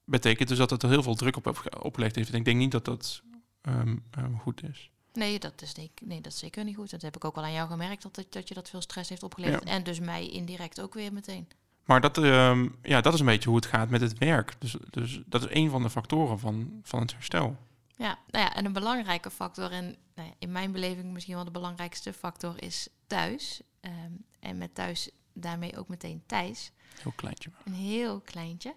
betekent 0.05 0.49
dus 0.49 0.59
dat 0.59 0.71
het 0.71 0.83
er 0.83 0.89
heel 0.89 1.03
veel 1.03 1.15
druk 1.15 1.37
op 1.37 1.71
opgelegd 1.81 2.15
heeft. 2.15 2.31
En 2.31 2.35
ik 2.39 2.45
denk 2.45 2.59
niet 2.59 2.73
dat 2.73 2.85
dat 2.85 3.23
ehm, 3.61 3.97
ehm, 4.11 4.35
goed 4.35 4.63
is. 4.63 4.91
Nee 5.15 5.39
dat, 5.39 5.63
is, 5.63 5.75
nee, 6.03 6.21
dat 6.21 6.33
is 6.33 6.39
zeker 6.39 6.65
niet 6.65 6.77
goed. 6.77 6.91
Dat 6.91 7.03
heb 7.03 7.17
ik 7.17 7.25
ook 7.25 7.35
wel 7.35 7.45
aan 7.45 7.53
jou 7.53 7.69
gemerkt, 7.69 8.03
dat, 8.03 8.27
dat 8.31 8.49
je 8.49 8.55
dat 8.55 8.71
veel 8.71 8.81
stress 8.81 9.09
heeft 9.09 9.23
opgeleverd. 9.23 9.69
Ja. 9.69 9.71
En 9.71 9.83
dus 9.83 10.01
mij 10.01 10.29
indirect 10.29 10.81
ook 10.81 10.95
weer 10.95 11.13
meteen. 11.13 11.49
Maar 11.85 12.01
dat, 12.01 12.19
ehm, 12.19 12.69
ja, 12.83 13.01
dat 13.01 13.15
is 13.15 13.21
een 13.21 13.27
beetje 13.27 13.49
hoe 13.49 13.59
het 13.59 13.67
gaat 13.67 13.89
met 13.89 14.01
het 14.01 14.19
werk. 14.19 14.55
Dus, 14.59 14.77
dus 14.91 15.21
dat 15.27 15.43
is 15.43 15.49
een 15.51 15.71
van 15.71 15.83
de 15.83 15.91
factoren 15.91 16.39
van, 16.39 16.81
van 16.83 17.01
het 17.01 17.13
herstel. 17.13 17.57
Ja, 17.97 18.19
nou 18.31 18.45
ja, 18.45 18.55
en 18.55 18.65
een 18.65 18.73
belangrijke 18.73 19.31
factor, 19.31 19.71
en 19.71 19.97
nou 20.15 20.29
ja, 20.29 20.35
in 20.39 20.53
mijn 20.53 20.73
beleving 20.73 21.13
misschien 21.13 21.35
wel 21.35 21.45
de 21.45 21.51
belangrijkste 21.51 22.13
factor, 22.13 22.63
is 22.63 22.89
thuis. 23.07 23.61
Ehm, 23.81 24.13
en 24.41 24.59
met 24.59 24.75
thuis 24.75 25.11
daarmee 25.33 25.79
ook 25.79 25.89
meteen 25.89 26.23
Thijs. 26.27 26.73
Heel 27.03 27.13
kleintje. 27.17 27.51
maar. 27.51 27.63
Een 27.65 27.81
heel 27.81 28.21
kleintje, 28.21 28.75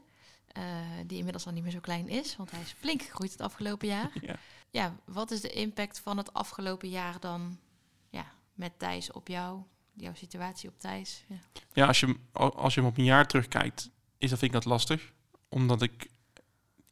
eh, 0.47 0.63
die 1.05 1.17
inmiddels 1.17 1.45
al 1.45 1.51
niet 1.51 1.63
meer 1.63 1.71
zo 1.71 1.79
klein 1.79 2.09
is, 2.09 2.35
want 2.35 2.51
hij 2.51 2.61
is 2.61 2.75
flink 2.79 3.01
gegroeid 3.01 3.31
het 3.31 3.41
afgelopen 3.41 3.87
jaar. 3.87 4.11
Ja. 4.21 4.35
Ja, 4.77 4.95
wat 5.05 5.31
is 5.31 5.41
de 5.41 5.49
impact 5.49 5.99
van 5.99 6.17
het 6.17 6.33
afgelopen 6.33 6.89
jaar 6.89 7.19
dan 7.19 7.59
ja, 8.09 8.25
met 8.53 8.79
Thijs 8.79 9.11
op 9.11 9.27
jou? 9.27 9.61
Jouw 9.93 10.13
situatie 10.13 10.69
op 10.69 10.79
Thijs? 10.79 11.23
Ja. 11.27 11.35
Ja, 11.73 11.87
als 11.87 11.99
je, 11.99 12.15
als 12.33 12.73
je 12.73 12.79
hem 12.79 12.89
op 12.89 12.97
een 12.97 13.03
jaar 13.03 13.27
terugkijkt, 13.27 13.89
is 14.17 14.29
dat, 14.29 14.39
vind 14.39 14.53
ik 14.53 14.61
dat 14.61 14.65
lastig. 14.65 15.11
Omdat 15.49 15.81
ik 15.81 16.09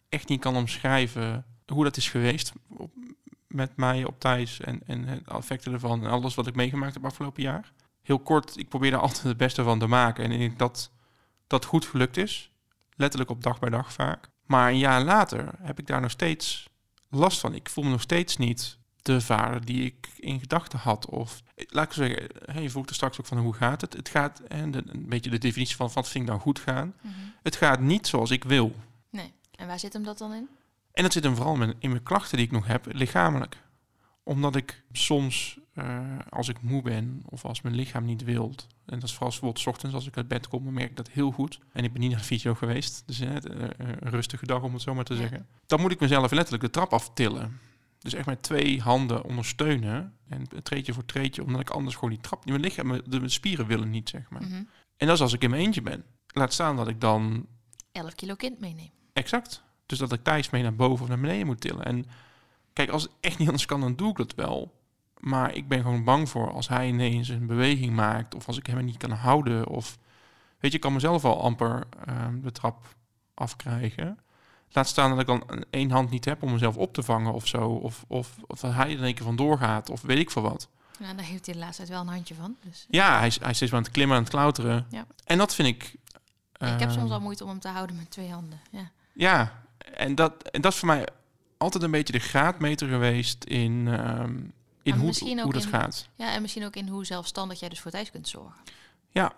echt 0.10 0.28
niet 0.28 0.40
kan 0.40 0.56
omschrijven 0.56 1.46
hoe 1.66 1.84
dat 1.84 1.98
is 1.98 2.10
geweest 2.10 2.52
met 3.48 3.76
mij 3.76 4.04
op 4.04 4.20
Thijs 4.20 4.60
en, 4.60 4.82
en 4.86 5.04
het 5.08 5.28
effecten 5.28 5.74
ervan 5.74 6.04
en 6.04 6.10
alles 6.10 6.36
wat 6.36 6.48
ik 6.48 6.56
meegemaakt 6.56 6.94
heb 6.94 7.06
afgelopen 7.06 7.44
jaar. 7.44 7.74
Heel 8.02 8.20
kort, 8.20 8.58
ik 8.58 8.70
probeer 8.70 8.94
er 8.94 9.00
altijd 9.00 9.24
het 9.24 9.38
beste 9.38 9.64
van 9.64 9.80
te 9.80 9.88
maken. 9.88 10.32
En 10.32 10.58
dat 10.58 10.92
dat 11.48 11.66
goed 11.66 11.86
gelukt 11.86 12.18
is. 12.18 12.52
Letterlijk 12.96 13.32
op 13.32 13.44
dag 13.44 13.60
bij 13.60 13.70
dag 13.70 13.94
vaak. 13.94 14.30
Maar 14.46 14.70
een 14.70 14.78
jaar 14.78 15.04
later 15.04 15.50
heb 15.62 15.80
ik 15.80 15.88
daar 15.88 16.02
nog 16.02 16.12
steeds 16.12 16.74
last 17.10 17.40
van. 17.40 17.54
Ik 17.54 17.70
voel 17.70 17.84
me 17.84 17.90
nog 17.90 18.02
steeds 18.02 18.38
niet 18.38 18.78
de 19.02 19.22
vader 19.22 19.66
die 19.66 19.86
ik 19.86 20.10
in 20.18 20.40
gedachten 20.40 20.80
had. 20.80 21.06
Of 21.06 21.42
laat 21.56 21.86
ik 21.86 21.94
zeggen, 21.94 22.30
hè, 22.46 22.60
je 22.60 22.70
vroeg 22.70 22.86
er 22.86 22.96
straks 22.96 23.20
ook 23.20 23.26
van 23.26 23.38
hoe 23.38 23.54
gaat 23.54 23.82
het? 23.82 23.94
Het 23.94 24.10
gaat, 24.10 24.40
en 24.40 24.72
de, 24.72 24.84
een 24.86 25.10
beetje 25.10 25.30
de 25.30 25.38
definitie 25.38 25.76
van 25.76 25.90
wat 25.94 26.10
vind 26.10 26.24
ik 26.24 26.30
nou 26.30 26.42
goed 26.42 26.60
gaan. 26.60 26.94
Het 27.44 27.56
gaat 27.56 27.80
niet 27.80 28.08
zoals 28.08 28.32
ik 28.32 28.44
wil. 28.44 28.76
Nee. 29.10 29.34
En 29.56 29.68
waar 29.68 29.80
zit 29.80 29.94
hem 29.94 30.04
dat 30.04 30.18
dan 30.18 30.34
in? 30.34 30.48
En 30.92 31.04
dat 31.04 31.14
zit 31.14 31.24
hem 31.24 31.36
vooral 31.36 31.62
in 31.62 31.90
mijn 31.90 32.04
klachten 32.04 32.38
die 32.38 32.46
ik 32.46 32.52
nog 32.52 32.68
heb, 32.68 32.86
lichamelijk. 32.94 33.58
Omdat 34.24 34.56
ik 34.56 34.84
soms, 34.92 35.60
eh, 35.76 36.00
als 36.30 36.50
ik 36.50 36.62
moe 36.62 36.82
ben 36.82 37.22
of 37.26 37.46
als 37.46 37.62
mijn 37.62 37.76
lichaam 37.76 38.06
niet 38.06 38.24
wilt, 38.24 38.68
en 38.86 39.00
dat 39.00 39.04
is 39.04 39.12
vooral 39.12 39.30
bijvoorbeeld 39.30 39.68
ochtends 39.68 39.96
als 39.96 40.08
ik 40.08 40.18
uit 40.18 40.28
bed 40.28 40.48
kom, 40.48 40.64
dan 40.64 40.74
merk 40.74 40.90
ik 40.90 40.96
dat 40.98 41.10
heel 41.10 41.32
goed. 41.32 41.60
En 41.74 41.84
ik 41.84 41.92
ben 41.92 42.02
niet 42.02 42.10
naar 42.12 42.20
de 42.20 42.26
fysio 42.26 42.54
geweest, 42.54 43.04
dus 43.06 43.20
eh, 43.20 43.36
eh, 43.36 43.44
een 43.78 44.10
rustige 44.10 44.46
dag 44.46 44.62
om 44.62 44.74
het 44.74 44.82
zo 44.82 44.94
maar 44.96 45.04
te 45.04 45.14
Ja. 45.14 45.20
zeggen. 45.20 45.48
Dan 45.66 45.82
moet 45.82 45.92
ik 45.92 46.00
mezelf 46.00 46.32
letterlijk 46.32 46.64
de 46.64 46.70
trap 46.70 46.94
aftillen. 46.94 47.60
Dus 48.00 48.14
echt 48.14 48.26
met 48.26 48.44
twee 48.44 48.82
handen 48.82 49.24
ondersteunen 49.24 50.14
en 50.28 50.48
treetje 50.64 50.94
voor 50.94 51.06
treetje, 51.06 51.44
omdat 51.44 51.62
ik 51.62 51.70
anders 51.70 51.96
gewoon 51.96 52.10
die 52.10 52.20
trap, 52.22 52.46
mijn 52.46 52.60
lichaam, 52.60 52.88
mijn- 52.88 53.02
de 53.06 53.18
mijn 53.18 53.32
spieren 53.32 53.68
willen 53.68 53.90
niet, 53.90 54.10
zeg 54.10 54.30
maar. 54.30 54.42
Mhm. 54.44 54.64
En 54.98 55.08
dat 55.08 55.16
is 55.16 55.22
als 55.22 55.34
ik 55.34 55.44
in 55.44 55.50
mijn 55.50 55.62
eentje 55.62 55.82
ben. 55.82 56.04
Laat 56.28 56.54
staan 56.54 56.76
dat 56.76 56.88
ik 56.88 57.02
dan 57.02 57.46
11 57.92 58.16
kilo 58.16 58.36
kind 58.36 58.60
meenemen. 58.60 58.92
Exact. 59.14 59.64
Dus 59.86 59.98
dat 59.98 60.12
ik 60.14 60.24
Thijs 60.24 60.50
mee 60.50 60.62
naar 60.64 60.76
boven 60.76 61.04
of 61.04 61.08
naar 61.10 61.20
beneden 61.20 61.46
moet 61.46 61.62
tillen. 61.62 61.86
En 61.86 62.06
kijk, 62.74 62.90
als 62.90 63.04
het 63.04 63.12
echt 63.20 63.38
niet 63.38 63.48
anders 63.48 63.66
kan, 63.66 63.82
dan 63.82 63.96
doe 63.96 64.10
ik 64.10 64.16
dat 64.18 64.36
wel. 64.36 64.74
Maar 65.20 65.54
ik 65.56 65.68
ben 65.68 65.82
gewoon 65.82 66.04
bang 66.04 66.30
voor 66.30 66.52
als 66.52 66.68
hij 66.68 66.88
ineens 66.88 67.30
een 67.30 67.46
beweging 67.46 67.94
maakt... 67.96 68.36
of 68.36 68.48
als 68.48 68.58
ik 68.58 68.68
hem 68.68 68.86
niet 68.86 68.98
kan 68.98 69.12
houden. 69.12 69.68
Of 69.68 69.98
weet 70.60 70.72
je, 70.72 70.78
ik 70.78 70.84
kan 70.84 70.94
mezelf 70.94 71.26
al 71.26 71.42
amper 71.42 71.84
ehm, 72.06 72.42
de 72.42 72.52
trap 72.52 72.96
afkrijgen. 73.34 74.20
Laat 74.72 74.88
staan 74.88 75.10
dat 75.10 75.20
ik 75.20 75.26
dan 75.28 75.44
een- 75.48 75.66
één 75.70 75.92
hand 75.92 76.10
niet 76.10 76.26
heb 76.26 76.44
om 76.44 76.52
mezelf 76.52 76.78
op 76.78 76.94
te 76.94 77.04
vangen 77.04 77.34
of 77.34 77.48
zo. 77.48 77.60
Of, 77.70 78.04
of, 78.08 78.36
of 78.48 78.60
dat 78.60 78.74
hij 78.74 78.86
er 78.86 78.98
in 78.98 79.04
één 79.04 79.14
keer 79.14 79.26
vandoor 79.26 79.58
gaat. 79.58 79.90
Of 79.90 80.02
weet 80.02 80.18
ik 80.20 80.32
veel 80.32 80.42
wat. 80.42 80.70
Ja, 81.00 81.14
daar 81.14 81.26
heeft 81.26 81.46
hij 81.46 81.54
de 81.54 81.60
laatste 81.60 81.78
tijd 81.78 81.90
wel 81.90 82.02
een 82.02 82.14
handje 82.14 82.36
van. 82.36 82.56
Dus 82.64 82.86
Ja, 82.90 83.20
hij 83.20 83.32
hij 83.42 83.50
is 83.50 83.56
steeds 83.56 83.74
aan 83.74 83.82
het 83.84 83.92
klimmen, 83.92 84.16
aan 84.18 84.22
het 84.24 84.32
klauteren. 84.32 84.86
Ja. 84.90 85.06
En 85.26 85.38
dat 85.38 85.56
vind 85.56 85.68
ik... 85.68 85.84
ik 86.58 86.80
heb 86.80 86.90
soms 86.92 86.96
ehm, 87.04 87.12
al 87.12 87.20
moeite 87.22 87.44
om 87.44 87.50
hem 87.50 87.60
te 87.60 87.68
houden 87.68 87.96
met 87.96 88.10
twee 88.12 88.32
handen. 88.32 88.60
Ja. 88.72 88.90
Ja, 89.14 89.64
en 89.94 90.16
dat, 90.16 90.50
en 90.50 90.62
dat 90.62 90.74
is 90.74 90.80
voor 90.80 90.88
mij 90.88 91.08
altijd 91.58 91.84
een 91.84 91.92
beetje 91.92 92.14
de 92.14 92.20
graadmeter 92.20 92.88
geweest 92.88 93.44
in, 93.44 93.88
ehm, 93.88 94.36
in 94.86 94.96
Maar 94.96 95.44
hoe, 95.44 95.54
dat 95.54 95.64
in- 95.64 95.70
gaat. 95.70 96.08
ja, 96.16 96.34
en 96.34 96.42
misschien 96.42 96.66
ook 96.66 96.76
in 96.76 96.88
hoe 96.88 97.06
zelfstandig 97.06 97.60
jij 97.60 97.70
dus 97.70 97.80
voor 97.80 97.92
Thijs 97.92 98.12
kunt 98.12 98.28
zorgen. 98.28 98.62
Ja. 99.10 99.34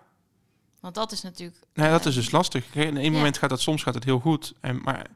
Want 0.80 0.94
dat 0.94 1.12
is 1.12 1.22
natuurlijk... 1.22 1.66
Nee, 1.74 1.90
dat 1.90 2.06
is 2.06 2.14
dus 2.14 2.30
lastig. 2.30 2.74
In 2.74 2.96
één 2.96 3.12
moment 3.12 3.38
gaat 3.38 3.50
dat, 3.50 3.60
soms 3.60 3.82
gaat 3.82 3.94
het 3.94 4.04
heel 4.04 4.18
goed. 4.18 4.54
En, 4.60 4.82
maar 4.82 5.06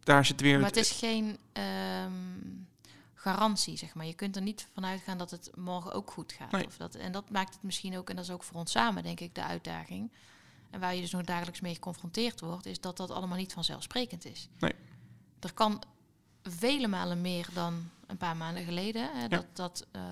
daar 0.00 0.24
zit 0.24 0.40
weer... 0.40 0.58
Maar 0.58 0.68
het 0.68 0.76
is 0.76 0.90
geen 0.90 1.38
ehm, 1.52 2.12
garantie, 3.14 3.76
zeg 3.76 3.94
maar. 3.94 4.06
Je 4.06 4.14
kunt 4.14 4.36
er 4.36 4.42
niet 4.42 4.68
vanuit 4.74 5.00
gaan 5.00 5.18
dat 5.18 5.30
het 5.30 5.50
morgen 5.54 5.92
ook 5.92 6.10
goed 6.10 6.32
gaat. 6.32 6.50
Nee. 6.50 6.66
Of 6.66 6.76
dat, 6.76 6.94
en 6.94 7.12
dat 7.12 7.30
maakt 7.30 7.54
het 7.54 7.62
misschien 7.62 7.98
ook, 7.98 8.10
en 8.10 8.16
dat 8.16 8.24
is 8.24 8.30
ook 8.30 8.42
voor 8.42 8.56
ons 8.56 8.70
samen, 8.70 9.02
denk 9.02 9.20
ik, 9.20 9.34
de 9.34 9.44
uitdaging. 9.44 10.10
En 10.70 10.80
waar 10.80 10.94
je 10.94 11.00
dus 11.00 11.10
nog 11.10 11.22
dagelijks 11.22 11.60
mee 11.60 11.74
geconfronteerd 11.74 12.40
wordt, 12.40 12.66
is 12.66 12.80
dat 12.80 12.96
dat 12.96 13.10
allemaal 13.10 13.38
niet 13.38 13.52
vanzelfsprekend 13.52 14.24
is. 14.24 14.48
Nee. 14.58 14.74
Er 15.40 15.52
kan 15.52 15.82
vele 16.42 16.88
malen 16.88 17.20
meer 17.20 17.48
dan 17.52 17.90
een 18.12 18.18
paar 18.18 18.36
maanden 18.36 18.64
geleden. 18.64 19.10
Hè, 19.14 19.28
dat, 19.28 19.46
dat, 19.52 19.86
eh, 19.92 20.02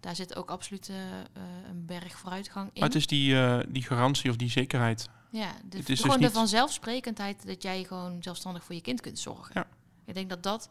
daar 0.00 0.16
zit 0.16 0.36
ook 0.36 0.50
absoluut 0.50 0.88
eh, 0.88 1.20
eh, 1.20 1.24
een 1.68 1.86
berg 1.86 2.18
vooruitgang 2.18 2.66
in. 2.72 2.80
Maar 2.80 2.88
het 2.88 2.98
is 2.98 3.06
die, 3.06 3.36
die 3.68 3.82
garantie 3.82 4.30
of 4.30 4.36
die 4.36 4.50
zekerheid. 4.50 5.08
Ja, 5.30 5.52
de, 5.68 5.76
Het 5.76 5.88
is 5.88 6.00
gewoon 6.00 6.16
dus 6.16 6.26
de 6.26 6.32
niet- 6.32 6.38
vanzelfsprekendheid 6.38 7.46
dat 7.46 7.62
jij 7.62 7.84
gewoon 7.84 8.22
zelfstandig 8.22 8.64
voor 8.64 8.74
je 8.74 8.80
kind 8.80 9.00
kunt 9.00 9.18
zorgen. 9.18 9.50
Ja. 9.54 9.66
Ik 10.04 10.14
denk 10.14 10.28
dat 10.28 10.42
dat 10.42 10.68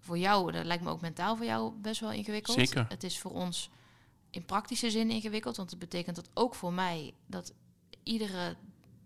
voor 0.00 0.18
jou, 0.18 0.52
dat 0.52 0.64
lijkt 0.64 0.82
me 0.82 0.90
ook 0.90 1.00
mentaal 1.00 1.36
voor 1.36 1.46
jou 1.46 1.72
best 1.80 2.00
wel 2.00 2.12
ingewikkeld. 2.12 2.56
Zeker. 2.56 2.86
Het 2.88 3.04
is 3.04 3.18
voor 3.18 3.32
ons 3.32 3.70
in 4.30 4.44
praktische 4.44 4.90
zin 4.90 5.10
ingewikkeld, 5.10 5.56
want 5.56 5.70
het 5.70 5.78
betekent 5.78 6.16
dat 6.16 6.28
ook 6.34 6.54
voor 6.54 6.72
mij 6.72 7.14
dat 7.26 7.52
iedere 8.02 8.56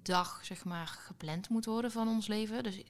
dag 0.03 0.41
zeg 0.43 0.65
maar 0.65 0.87
gepland 0.87 1.49
moet 1.49 1.65
worden 1.65 1.91
van 1.91 2.09
ons 2.09 2.27
leven. 2.27 2.63
Dus 2.63 2.83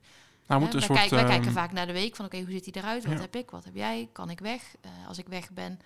Nou, 0.50 0.62
hè, 0.62 0.66
moet 0.66 0.74
een 0.74 0.88
wij, 0.88 0.88
soort, 0.88 0.98
kijken, 0.98 1.16
wij 1.16 1.26
ehm, 1.26 1.34
kijken 1.34 1.52
vaak 1.52 1.72
naar 1.72 1.86
de 1.86 1.92
week 1.92 2.16
van 2.16 2.24
oké, 2.24 2.36
hoe 2.40 2.50
ziet 2.50 2.64
die 2.64 2.76
eruit? 2.76 3.04
Wat 3.04 3.12
Ja. 3.14 3.20
heb 3.20 3.36
ik? 3.36 3.50
Wat 3.50 3.64
heb 3.64 3.74
jij? 3.74 4.08
Kan 4.12 4.30
ik 4.30 4.40
weg? 4.40 4.62
Eh, 4.80 4.90
als 5.08 5.18
ik 5.18 5.26
weg 5.28 5.50
ben, 5.50 5.78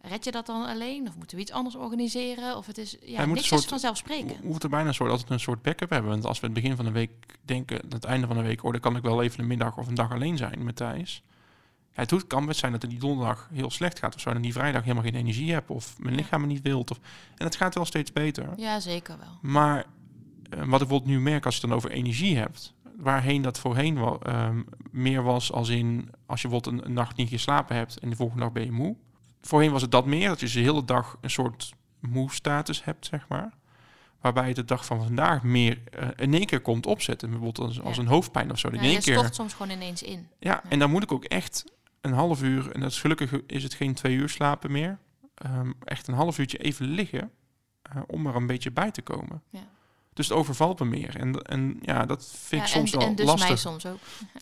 red 0.00 0.24
je 0.24 0.30
dat 0.30 0.46
dan 0.46 0.66
alleen? 0.66 1.08
Of 1.08 1.16
moeten 1.16 1.36
we 1.36 1.42
iets 1.42 1.52
anders 1.52 1.76
organiseren? 1.76 2.56
Of 2.56 2.66
het 2.66 2.78
is 2.78 2.90
ja, 2.90 3.22
een 3.22 3.28
niks 3.28 3.46
soort- 3.46 3.72
is. 3.72 4.02
We 4.06 4.36
moeten 4.42 4.70
bijna 4.70 4.88
een 4.88 4.94
soort, 4.94 5.10
altijd 5.10 5.30
een 5.30 5.40
soort 5.40 5.62
backup 5.62 5.90
hebben. 5.90 6.10
Want 6.10 6.24
als 6.26 6.40
we 6.40 6.46
het 6.46 6.54
begin 6.54 6.76
van 6.76 6.84
de 6.84 6.90
week 6.90 7.10
denken, 7.42 7.80
het 7.88 8.04
einde 8.04 8.26
van 8.26 8.36
de 8.36 8.42
week, 8.42 8.64
oh, 8.64 8.70
dan 8.72 8.80
kan 8.80 8.96
ik 8.96 9.02
wel 9.02 9.22
even 9.22 9.40
een 9.40 9.46
middag 9.46 9.76
of 9.76 9.86
een 9.86 9.94
dag 9.94 10.12
alleen 10.12 10.36
zijn 10.36 10.64
met 10.64 10.76
Thijs. 10.76 11.22
Ja, 11.94 12.02
het 12.02 12.26
kan 12.26 12.46
best 12.46 12.58
zijn 12.60 12.72
dat 12.72 12.82
het 12.82 12.90
die 12.90 13.00
donderdag 13.00 13.48
heel 13.52 13.70
slecht 13.70 13.98
gaat. 13.98 14.14
Of 14.14 14.20
zo, 14.20 14.30
en 14.30 14.42
die 14.42 14.52
vrijdag 14.52 14.82
helemaal 14.82 15.02
geen 15.04 15.14
energie 15.14 15.52
heb. 15.52 15.70
Of 15.70 15.98
mijn 15.98 16.14
lichaam 16.14 16.40
me 16.40 16.46
niet 16.46 16.62
wilt. 16.62 16.90
Of, 16.90 16.98
en 17.36 17.44
het 17.44 17.56
gaat 17.56 17.74
wel 17.74 17.84
steeds 17.84 18.12
beter. 18.12 18.48
Ja, 18.56 18.80
zeker 18.80 19.18
wel. 19.18 19.38
Maar 19.52 19.78
eh, 19.78 19.84
wat 20.50 20.60
ik 20.60 20.68
bijvoorbeeld 20.68 21.04
nu 21.06 21.20
merk 21.20 21.44
als 21.44 21.54
je 21.54 21.60
het 21.60 21.68
dan 21.70 21.78
over 21.78 21.90
energie 21.90 22.36
hebt. 22.36 22.74
Waarheen 22.96 23.42
dat 23.42 23.58
voorheen 23.58 23.94
wel, 23.94 24.22
ehm, 24.22 24.62
meer 24.90 25.22
was 25.22 25.52
als 25.52 25.68
in... 25.68 26.10
Als 26.26 26.42
je 26.42 26.48
bijvoorbeeld 26.48 26.80
een, 26.80 26.86
een 26.86 26.94
nacht 26.94 27.16
niet 27.16 27.28
geslapen 27.28 27.76
hebt 27.76 27.98
en 27.98 28.10
de 28.10 28.16
volgende 28.16 28.42
dag 28.42 28.52
ben 28.52 28.64
je 28.64 28.72
moe. 28.72 28.96
Voorheen 29.40 29.72
was 29.72 29.82
het 29.82 29.90
dat 29.90 30.06
meer. 30.06 30.28
Dat 30.28 30.40
je 30.40 30.44
dus 30.44 30.54
de 30.54 30.60
hele 30.60 30.84
dag 30.84 31.18
een 31.20 31.30
soort 31.30 31.72
moe-status 32.00 32.84
hebt, 32.84 33.06
zeg 33.06 33.28
maar. 33.28 33.52
Waarbij 34.20 34.48
je 34.48 34.54
de 34.54 34.64
dag 34.64 34.86
van 34.86 35.02
vandaag 35.04 35.42
meer 35.42 35.82
eh, 35.84 36.08
in 36.16 36.34
één 36.34 36.46
keer 36.46 36.60
komt 36.60 36.86
opzetten. 36.86 37.30
Bijvoorbeeld 37.30 37.68
als, 37.68 37.80
als 37.80 37.98
een 37.98 38.06
hoofdpijn 38.06 38.50
of 38.50 38.58
zo. 38.58 38.68
In 38.68 38.78
één 38.78 38.90
je 38.90 39.00
keer. 39.00 39.18
stort 39.18 39.34
soms 39.34 39.54
gewoon 39.54 39.72
ineens 39.72 40.02
in. 40.02 40.28
Ja, 40.38 40.62
en 40.68 40.78
dan 40.78 40.90
moet 40.90 41.02
ik 41.02 41.12
ook 41.12 41.24
echt 41.24 41.64
een 42.00 42.12
half 42.12 42.42
uur, 42.42 42.70
en 42.70 42.80
dat 42.80 42.90
is 42.90 43.00
gelukkig 43.00 43.32
is 43.46 43.62
het 43.62 43.74
geen 43.74 43.94
twee 43.94 44.16
uur 44.16 44.28
slapen 44.28 44.72
meer, 44.72 44.98
ehm, 45.34 45.72
echt 45.84 46.08
een 46.08 46.14
half 46.14 46.38
uurtje 46.38 46.58
even 46.58 46.86
liggen 46.86 47.30
eh, 47.82 48.02
om 48.06 48.26
er 48.26 48.36
een 48.36 48.46
beetje 48.46 48.70
bij 48.70 48.90
te 48.90 49.02
komen. 49.02 49.42
Ja. 49.50 49.68
Dus 50.12 50.28
het 50.28 50.38
overvalt 50.38 50.78
me 50.78 50.84
meer. 50.84 51.16
En, 51.16 51.42
en 51.42 51.78
ja, 51.82 52.06
dat 52.06 52.26
vind 52.26 52.62
ik 52.62 52.68
Ja, 52.68 52.74
soms 52.74 52.92
en, 52.92 52.98
wel 52.98 53.08
en 53.08 53.14
dus 53.14 53.26
mij 53.26 53.34
lastig. 53.34 53.58
soms 53.58 53.86
ook. 53.86 53.98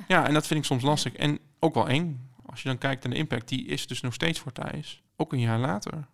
Ja, 0.08 0.26
en 0.26 0.34
dat 0.34 0.46
vind 0.46 0.60
ik 0.60 0.66
soms 0.66 0.82
lastig. 0.82 1.12
En 1.14 1.38
ook 1.58 1.74
wel 1.74 1.88
eng. 1.88 2.30
Als 2.46 2.62
je 2.62 2.68
dan 2.68 2.78
kijkt 2.78 3.02
naar 3.02 3.12
de 3.12 3.18
impact, 3.18 3.48
die 3.48 3.64
is 3.66 3.86
dus 3.86 4.00
nog 4.00 4.14
steeds 4.14 4.38
voor 4.38 4.52
Thijs. 4.52 5.02
Ook 5.16 5.32
een 5.32 5.40
jaar 5.40 5.58
later. 5.58 6.06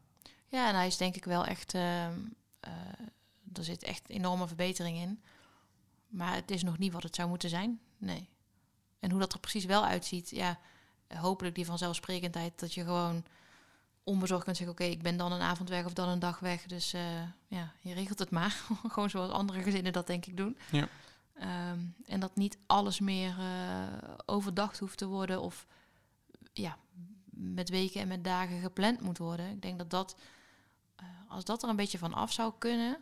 Ja, 0.47 0.69
en 0.69 0.75
hij 0.75 0.87
is 0.87 0.97
denk 0.97 1.16
ik 1.16 1.25
wel 1.25 1.45
echt... 1.45 1.75
ehm, 1.75 2.12
eh, 2.61 2.71
er 3.53 3.64
zit 3.64 3.85
echt 3.85 4.09
enorme 4.09 4.47
verbetering 4.47 4.99
in. 4.99 5.23
Maar 6.09 6.35
het 6.35 6.51
is 6.51 6.62
nog 6.62 6.79
niet 6.79 6.92
wat 6.92 7.03
het 7.03 7.14
zou 7.14 7.29
moeten 7.29 7.49
zijn. 7.49 7.81
Nee. 7.99 8.29
En 9.01 9.11
hoe 9.11 9.21
dat 9.21 9.33
er 9.33 9.40
precies 9.40 9.64
wel 9.64 9.85
uitziet, 9.85 10.31
ja... 10.31 10.59
Hopelijk 11.14 11.55
die 11.55 11.66
vanzelfsprekendheid 11.66 12.59
dat 12.61 12.75
je 12.75 12.85
gewoon 12.85 13.25
onbezorgd 14.07 14.45
kunt 14.45 14.57
zeggen... 14.57 14.75
oké, 14.75 14.85
ik 14.85 15.03
ben 15.03 15.16
dan 15.16 15.33
een 15.33 15.40
avond 15.40 15.69
weg 15.69 15.85
of 15.85 15.92
dan 15.92 16.09
een 16.09 16.19
dag 16.19 16.38
weg. 16.38 16.62
Dus 16.62 16.92
eh, 16.92 17.03
ja, 17.47 17.73
je 17.81 17.95
regelt 17.95 18.19
het 18.19 18.31
maar. 18.31 18.51
gewoon 18.92 19.11
zoals 19.11 19.31
andere 19.31 19.62
gezinnen 19.62 19.92
dat 19.92 20.07
denk 20.07 20.27
ik 20.27 20.37
doen. 20.37 20.57
Ja. 20.71 20.88
Ehm, 21.35 21.79
en 22.07 22.21
dat 22.21 22.37
niet 22.37 22.59
alles 22.66 23.01
meer 23.01 23.35
eh, 23.38 24.14
overdacht 24.27 24.79
hoeft 24.79 24.99
te 24.99 25.07
worden... 25.07 25.40
of 25.40 25.66
ja, 26.53 26.77
met 27.31 27.69
weken 27.69 28.01
en 28.01 28.09
met 28.09 28.25
dagen 28.25 28.61
gepland 28.61 29.01
moet 29.01 29.19
worden. 29.19 29.51
Ik 29.51 29.62
denk 29.62 29.79
dat 29.79 29.90
dat, 29.90 30.16
eh, 30.97 31.07
als 31.29 31.45
dat 31.45 31.62
er 31.62 31.69
een 31.69 31.77
beetje 31.77 31.99
van 31.99 32.14
af 32.14 32.33
zou 32.33 32.53
kunnen, 32.59 32.99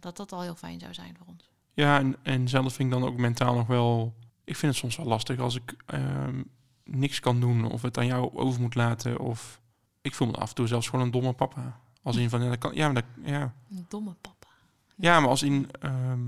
dat 0.00 0.16
dat 0.16 0.32
al 0.32 0.42
heel 0.42 0.54
fijn 0.54 0.80
zou 0.80 0.94
zijn 0.94 1.16
voor 1.16 1.26
ons. 1.26 1.50
Ja, 1.74 1.98
en, 1.98 2.16
en 2.22 2.48
zelf 2.48 2.74
vind 2.74 2.92
ik 2.92 3.00
dan 3.00 3.08
ook 3.08 3.16
mentaal 3.16 3.54
nog 3.54 3.66
wel... 3.66 4.14
Ik 4.44 4.56
vind 4.56 4.72
het 4.72 4.80
soms 4.80 4.96
wel 4.96 5.06
lastig 5.06 5.38
als 5.38 5.54
ik 5.54 5.74
ehm, 5.86 6.42
niks 6.84 7.20
kan 7.20 7.40
doen 7.40 7.70
of 7.70 7.82
het 7.82 7.98
aan 7.98 8.06
jou 8.06 8.36
over 8.36 8.60
moet 8.60 8.74
laten. 8.74 9.18
Of 9.18 9.59
ik 10.00 10.14
voel 10.14 10.28
me 10.28 10.34
af 10.34 10.48
en 10.48 10.54
toe 10.54 10.66
zelfs 10.66 10.88
gewoon 10.88 11.04
een 11.04 11.10
domme 11.10 11.32
papa. 11.32 11.80
Als 12.02 12.16
in 12.16 12.30
van, 12.30 12.42
ja, 12.42 12.48
dat 12.48 12.58
kan, 12.58 12.74
ja, 12.74 12.84
maar 12.92 12.94
dat, 12.94 13.24
ja. 13.24 13.54
Een 13.70 13.86
domme 13.88 14.14
papa. 14.20 14.46
ja, 14.96 15.20
maar 15.20 15.28
als 15.28 15.42
in... 15.42 15.70
ehm, 15.70 16.20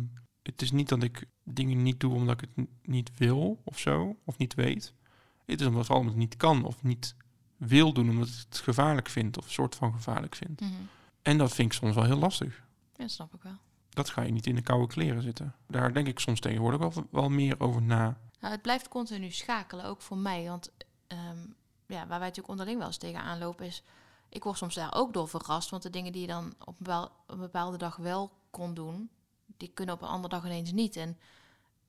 het 0.43 0.63
is 0.63 0.71
niet 0.71 0.89
dat 0.89 1.03
ik 1.03 1.27
dingen 1.45 1.83
niet 1.83 2.01
doe 2.01 2.15
omdat 2.15 2.43
ik 2.43 2.49
het 2.55 2.67
niet 2.83 3.11
wil 3.17 3.61
of 3.65 3.79
zo, 3.79 4.17
of 4.25 4.39
niet 4.39 4.55
weet. 4.55 4.95
Het 5.45 5.61
is 5.61 5.67
omdat, 5.67 5.91
omdat 5.91 6.07
het 6.07 6.17
niet 6.17 6.37
kan 6.37 6.65
of 6.65 6.83
niet 6.83 7.15
wil 7.57 7.93
doen 7.93 8.11
omdat 8.11 8.29
ik 8.29 8.35
het 8.49 8.59
gevaarlijk 8.59 9.09
vind 9.09 9.39
of 9.39 9.45
een 9.45 9.51
soort 9.51 9.75
van 9.75 9.93
gevaarlijk 9.93 10.35
vind. 10.35 10.61
Mhm. 10.61 10.73
En 11.23 11.39
dat 11.39 11.55
vind 11.55 11.73
ik 11.73 11.79
soms 11.79 11.95
wel 11.95 12.05
heel 12.05 12.19
lastig. 12.19 12.57
Ja, 12.93 12.99
dat 13.03 13.11
snap 13.11 13.35
ik 13.35 13.43
wel. 13.43 13.57
Dat 13.89 14.11
ga 14.11 14.23
je 14.23 14.33
niet 14.33 14.47
in 14.47 14.55
de 14.55 14.63
koude 14.63 14.87
kleren 14.87 15.23
zitten. 15.23 15.55
Daar 15.67 15.93
denk 15.93 16.07
ik 16.07 16.19
soms 16.19 16.41
tegenwoordig 16.41 16.81
wel, 16.81 17.07
wel 17.11 17.29
meer 17.29 17.61
over 17.61 17.83
na. 17.83 18.21
Nou, 18.41 18.53
het 18.53 18.63
blijft 18.63 18.89
continu 18.89 19.31
schakelen, 19.31 19.85
ook 19.85 20.03
voor 20.03 20.19
mij. 20.19 20.45
Want 20.49 20.71
ehm, 21.07 21.39
ja, 21.93 21.99
waar 21.99 22.19
wij 22.19 22.29
natuurlijk 22.29 22.49
onderling 22.49 22.79
wel 22.79 22.87
eens 22.87 22.97
tegenaan 22.97 23.39
lopen 23.39 23.67
is... 23.67 23.83
Ik 24.29 24.45
word 24.45 24.59
soms 24.59 24.75
daar 24.75 24.95
ook 24.95 25.13
door 25.13 25.29
verrast. 25.29 25.71
Want 25.71 25.83
de 25.83 25.91
dingen 25.91 26.13
die 26.13 26.21
je 26.21 26.27
dan 26.27 26.55
op 26.65 26.87
een, 27.27 27.39
bepaalde 27.39 27.77
dag 27.77 27.97
wel 27.97 28.31
kon 28.51 28.75
doen... 28.75 29.11
die 29.57 29.71
kunnen 29.75 29.95
op 29.95 30.03
een 30.03 30.09
andere 30.09 30.35
dag 30.35 30.45
ineens 30.45 30.73
niet. 30.73 30.97
En 30.97 31.19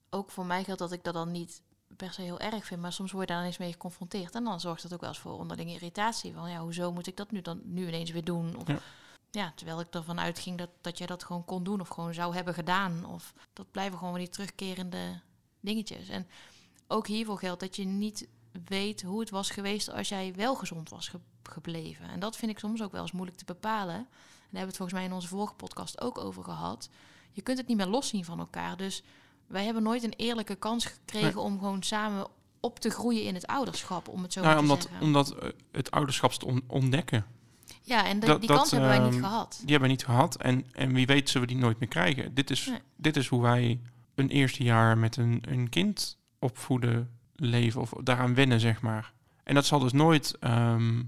ook 0.10 0.32
voor 0.32 0.46
mij 0.46 0.63
geldt 0.63 0.80
dat 0.80 0.92
ik 0.92 1.04
dat 1.04 1.13
dan 1.13 1.32
niet 1.32 1.62
per 1.96 2.13
se 2.13 2.22
heel 2.22 2.39
erg 2.39 2.66
vind. 2.66 2.82
Maar 2.82 2.94
soms 2.94 3.12
word 3.12 3.28
je 3.28 3.34
daar 3.34 3.42
ineens 3.42 3.58
mee 3.58 3.72
geconfronteerd. 3.72 4.36
En 4.36 4.44
dan 4.44 4.60
zorgt 4.60 4.84
dat 4.84 4.94
ook 4.94 5.00
wel 5.00 5.10
eens 5.10 5.20
voor 5.20 5.38
onderlinge 5.38 5.74
irritatie. 5.74 6.34
Van 6.34 6.50
ja, 6.50 6.60
hoezo 6.60 6.92
moet 6.92 7.08
ik 7.08 7.18
dat 7.18 7.32
nu 7.32 7.42
dan 7.42 7.62
nu 7.63 7.88
ineens 7.88 8.12
weer 8.12 8.24
doen? 8.24 8.56
Of, 8.56 8.68
Ja. 8.68 8.80
ja. 9.32 9.54
terwijl 9.56 9.80
ik 9.80 9.94
ervan 9.94 10.20
uitging 10.20 10.58
dat, 10.58 10.70
dat 10.82 10.98
jij 10.98 11.08
dat 11.08 11.24
gewoon 11.24 11.46
kon 11.46 11.63
doen. 11.63 11.82
Of 11.82 11.88
gewoon 11.88 12.13
zou 12.13 12.36
hebben 12.36 12.54
gedaan. 12.54 13.06
Of 13.06 13.34
dat 13.54 13.72
blijven 13.72 13.98
gewoon 13.98 14.13
weer 14.13 14.24
die 14.24 14.34
terugkerende 14.34 15.22
dingetjes. 15.60 16.10
En 16.10 16.28
ook 16.88 17.08
hiervoor 17.08 17.38
geldt 17.38 17.60
dat 17.60 17.76
je 17.76 17.86
niet 17.86 18.28
weet 18.66 19.02
hoe 19.02 19.20
het 19.20 19.30
was 19.30 19.50
geweest 19.50 19.92
als 19.92 20.10
jij 20.10 20.34
wel 20.36 20.56
gezond 20.56 20.89
was 20.89 21.08
ge- 21.08 21.20
gebleven. 21.44 22.10
En 22.10 22.20
dat 22.20 22.36
vind 22.38 22.52
ik 22.52 22.60
soms 22.60 22.82
ook 22.82 22.92
wel 22.92 23.02
eens 23.02 23.12
moeilijk 23.12 23.38
te 23.38 23.46
bepalen. 23.46 23.96
En 23.96 24.06
daar 24.06 24.08
hebben 24.42 24.60
we 24.60 24.66
het 24.68 24.76
volgens 24.78 24.98
mij 24.98 25.04
in 25.08 25.13
onze 25.13 25.28
vorige 25.28 25.54
podcast 25.54 26.02
ook 26.02 26.18
over 26.18 26.44
gehad. 26.44 26.89
Je 27.32 27.42
kunt 27.42 27.58
het 27.58 27.68
niet 27.68 27.78
meer 27.78 27.88
loszien 27.88 28.26
van 28.26 28.39
elkaar. 28.39 28.78
Dus 28.78 29.04
wij 29.48 29.66
hebben 29.66 29.84
nooit 29.84 30.04
een 30.04 30.13
eerlijke 30.18 30.56
kans 30.56 30.86
gekregen 30.86 31.36
Nee. 31.36 31.39
om 31.39 31.58
gewoon 31.60 31.84
samen 31.84 32.28
op 32.60 32.80
te 32.80 32.89
groeien 32.89 33.24
in 33.24 33.34
het 33.34 33.48
ouderschap, 33.48 34.08
om 34.08 34.22
het 34.24 34.34
zo 34.34 34.42
Nou, 34.42 34.54
te 34.56 34.62
omdat, 34.62 34.82
zeggen. 34.84 35.02
omdat 35.02 35.32
eh, 35.36 35.50
het 35.72 35.92
ouderschap 35.92 36.32
te 36.32 36.46
on- 36.46 36.63
ontdekken, 36.68 37.26
ja, 37.82 38.06
en 38.06 38.20
de- 38.20 38.26
dat- 38.26 38.39
die 38.39 38.48
dat, 38.48 38.58
kans 38.58 38.72
hebben 38.72 38.89
wij 38.89 39.00
niet 39.00 39.13
ehm, 39.13 39.22
gehad. 39.24 39.52
die 39.62 39.70
hebben 39.72 39.89
we 39.89 39.96
niet 39.96 40.06
gehad. 40.06 40.36
En, 40.36 40.66
en 40.72 40.94
wie 40.94 41.06
weet 41.06 41.30
zullen 41.30 41.48
we 41.48 41.54
die 41.54 41.63
nooit 41.63 41.80
meer 41.80 41.89
krijgen. 41.89 42.34
Dit 42.34 42.50
is, 42.50 42.66
Nee. 42.66 42.80
dit 42.96 43.18
is 43.18 43.28
hoe 43.28 43.42
wij 43.42 43.82
een 44.16 44.30
eerste 44.30 44.63
jaar 44.63 44.98
met 44.98 45.18
een, 45.18 45.44
een 45.48 45.70
kind 45.70 46.18
opvoeden, 46.39 47.12
leven 47.36 47.82
of 47.82 47.89
daaraan 48.04 48.34
wennen, 48.36 48.60
zeg 48.60 48.82
maar. 48.82 49.13
En 49.43 49.56
dat 49.56 49.65
zal 49.65 49.80
dus 49.80 49.91
nooit 49.91 50.38
ehm, 50.39 51.04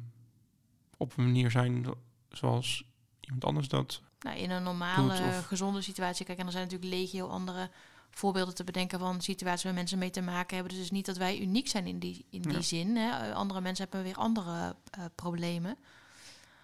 op 0.97 1.17
een 1.17 1.23
manier 1.23 1.51
zijn 1.51 1.85
zoals 2.29 2.83
iemand 3.19 3.45
anders 3.45 3.67
dat. 3.67 4.01
Nou, 4.19 4.38
in 4.38 4.49
een 4.51 4.63
normale, 4.63 5.07
doet 5.07 5.27
of- 5.27 5.45
gezonde 5.45 5.81
situatie. 5.81 6.25
Kijk, 6.25 6.38
en 6.39 6.45
er 6.45 6.51
zijn 6.51 6.63
natuurlijk 6.63 6.91
legio 6.93 7.27
andere 7.27 7.69
voorbeelden 8.09 8.55
te 8.55 8.63
bedenken 8.63 8.99
van 8.99 9.21
situaties 9.21 9.63
waar 9.63 9.73
mensen 9.73 9.97
mee 9.97 10.09
te 10.09 10.21
maken 10.21 10.55
hebben. 10.55 10.67
Dus 10.73 10.75
het 10.81 10.85
is 10.91 10.95
niet 10.97 11.05
dat 11.05 11.17
wij 11.17 11.39
uniek 11.41 11.67
zijn 11.67 11.88
in 11.88 11.99
die, 11.99 12.25
in 12.29 12.41
die 12.41 12.51
Ja. 12.51 12.61
zin. 12.61 12.95
Hè. 12.95 13.33
Andere 13.33 13.61
mensen 13.61 13.83
hebben 13.83 14.03
weer 14.03 14.15
andere 14.15 14.75
eh, 14.91 15.03
problemen. 15.15 15.77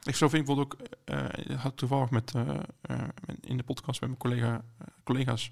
Ik 0.03 0.15
zo 0.15 0.29
vind 0.29 0.49
ik 0.49 0.55
bijvoorbeeld 0.55 0.81
ook, 0.81 0.87
eh, 1.49 1.59
had 1.59 1.71
ik 1.71 1.77
toevallig 1.77 2.09
met, 2.09 2.35
eh, 2.35 2.49
eh, 2.81 2.99
met- 3.25 3.45
in 3.45 3.57
de 3.57 3.63
podcast 3.63 3.99
met 4.01 4.09
mijn 4.09 4.21
collega, 4.21 4.53
eh, 4.77 4.87
collega's 5.03 5.51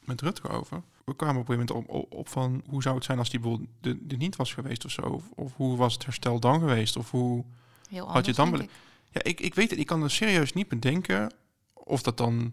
met 0.00 0.20
Rutger 0.20 0.50
over. 0.50 0.82
We 1.06 1.16
kwamen 1.16 1.40
op 1.40 1.48
een 1.48 1.54
gegeven 1.54 1.74
moment 1.76 1.94
op, 1.94 2.12
op, 2.12 2.18
op 2.18 2.28
van 2.28 2.62
hoe 2.68 2.82
zou 2.82 2.94
het 2.94 3.04
zijn 3.04 3.18
als 3.18 3.30
die 3.30 3.40
bijvoorbeeld 3.40 3.70
er 4.10 4.16
niet 4.16 4.36
was 4.36 4.54
geweest 4.54 4.84
of 4.84 4.90
zo. 4.90 5.02
Of, 5.02 5.30
of 5.34 5.52
hoe 5.56 5.76
was 5.76 5.92
het 5.92 6.04
herstel 6.04 6.40
dan 6.40 6.58
geweest? 6.60 6.96
Of 6.96 7.10
hoe. 7.10 7.44
Heel 7.88 8.06
je 8.06 8.12
anders, 8.12 8.36
dan 8.36 8.60
ik. 8.60 8.70
Ja, 9.10 9.22
ik, 9.22 9.40
ik 9.40 9.54
weet 9.54 9.70
het, 9.70 9.78
ik 9.78 9.86
kan 9.86 10.02
er 10.02 10.10
serieus 10.10 10.52
niet 10.52 10.68
bedenken 10.68 11.32
of 11.72 12.02
dat 12.02 12.16
dan 12.16 12.52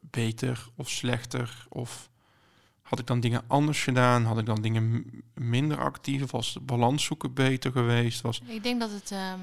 beter 0.00 0.68
of 0.76 0.90
slechter 0.90 1.66
of 1.68 2.10
had 2.82 2.98
ik 2.98 3.06
dan 3.06 3.20
dingen 3.20 3.42
anders 3.46 3.82
gedaan? 3.82 4.24
Had 4.24 4.38
ik 4.38 4.46
dan 4.46 4.62
dingen 4.62 5.04
minder 5.34 5.78
actief? 5.78 6.22
Of 6.22 6.30
was 6.30 6.52
de 6.52 6.60
balans 6.60 7.04
zoeken 7.04 7.32
beter 7.34 7.72
geweest? 7.72 8.20
Was, 8.20 8.40
Ik 8.46 8.62
denk 8.62 8.80
dat 8.80 8.90
het... 8.90 9.10
ehm, 9.10 9.40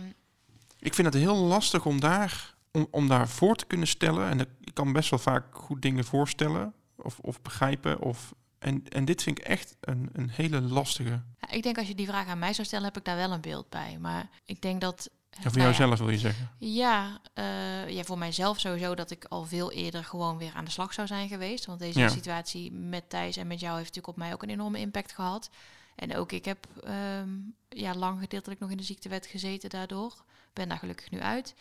ik 0.80 0.94
vind 0.94 1.14
het 1.14 1.24
heel 1.24 1.36
lastig 1.36 1.86
om 1.86 2.00
daar, 2.00 2.56
om, 2.72 2.88
om 2.92 3.08
daar 3.08 3.30
voor 3.30 3.56
te 3.56 3.66
kunnen 3.66 3.88
stellen. 3.88 4.30
En 4.30 4.40
ik 4.40 4.74
kan 4.74 4.94
best 4.94 5.10
wel 5.10 5.20
vaak 5.20 5.56
goed 5.56 5.82
dingen 5.82 6.06
voorstellen 6.06 6.74
of, 7.04 7.20
of 7.20 7.42
begrijpen. 7.42 8.00
Of, 8.00 8.34
en, 8.60 8.88
en 8.88 9.06
dit 9.06 9.24
vind 9.24 9.40
ik 9.40 9.46
echt 9.46 9.78
een, 9.80 10.10
een 10.14 10.30
hele 10.30 10.62
lastige. 10.62 11.22
ja, 11.40 11.50
ik 11.50 11.64
denk 11.64 11.78
als 11.78 11.88
je 11.88 11.96
die 11.96 12.08
vraag 12.08 12.28
aan 12.28 12.40
mij 12.40 12.54
zou 12.54 12.68
stellen, 12.68 12.86
heb 12.86 12.98
ik 12.98 13.06
daar 13.06 13.16
wel 13.16 13.32
een 13.32 13.42
beeld 13.42 13.70
bij. 13.70 13.98
Maar 14.00 14.30
ik 14.46 14.62
denk 14.62 14.82
dat... 14.82 15.10
Ja, 15.30 15.42
voor 15.42 15.52
nou 15.52 15.64
jouzelf 15.64 16.00
wil 16.00 16.10
je 16.10 16.18
zeggen. 16.18 16.50
Ja, 16.58 17.22
eh, 17.34 17.90
ja, 17.90 18.04
voor 18.04 18.18
mijzelf 18.18 18.60
sowieso 18.60 18.96
dat 18.96 19.12
ik 19.12 19.26
al 19.26 19.46
veel 19.46 19.72
eerder 19.72 20.04
gewoon 20.04 20.38
weer 20.38 20.54
aan 20.54 20.66
de 20.66 20.72
slag 20.72 20.94
zou 20.94 21.08
zijn 21.08 21.28
geweest. 21.28 21.66
Want 21.66 21.80
deze 21.80 22.00
Ja. 22.00 22.08
situatie 22.10 22.72
met 22.72 23.10
Thijs 23.10 23.38
en 23.38 23.48
met 23.48 23.60
jou 23.60 23.78
heeft 23.78 23.88
natuurlijk 23.88 24.18
op 24.18 24.24
mij 24.24 24.34
ook 24.34 24.44
een 24.44 24.50
enorme 24.50 24.80
impact 24.80 25.12
gehad. 25.12 25.50
En 25.96 26.16
ook 26.16 26.32
ik 26.32 26.46
heb 26.46 26.68
ehm, 26.84 27.30
ja, 27.70 27.96
lang 27.96 28.20
gedeeltelijk 28.20 28.60
nog 28.60 28.70
in 28.72 28.78
de 28.78 28.84
ziektewet 28.84 29.26
gezeten 29.26 29.70
daardoor. 29.70 30.24
Ben 30.54 30.70
daar 30.70 30.78
gelukkig 30.78 31.12
nu 31.12 31.20
uit. 31.22 31.56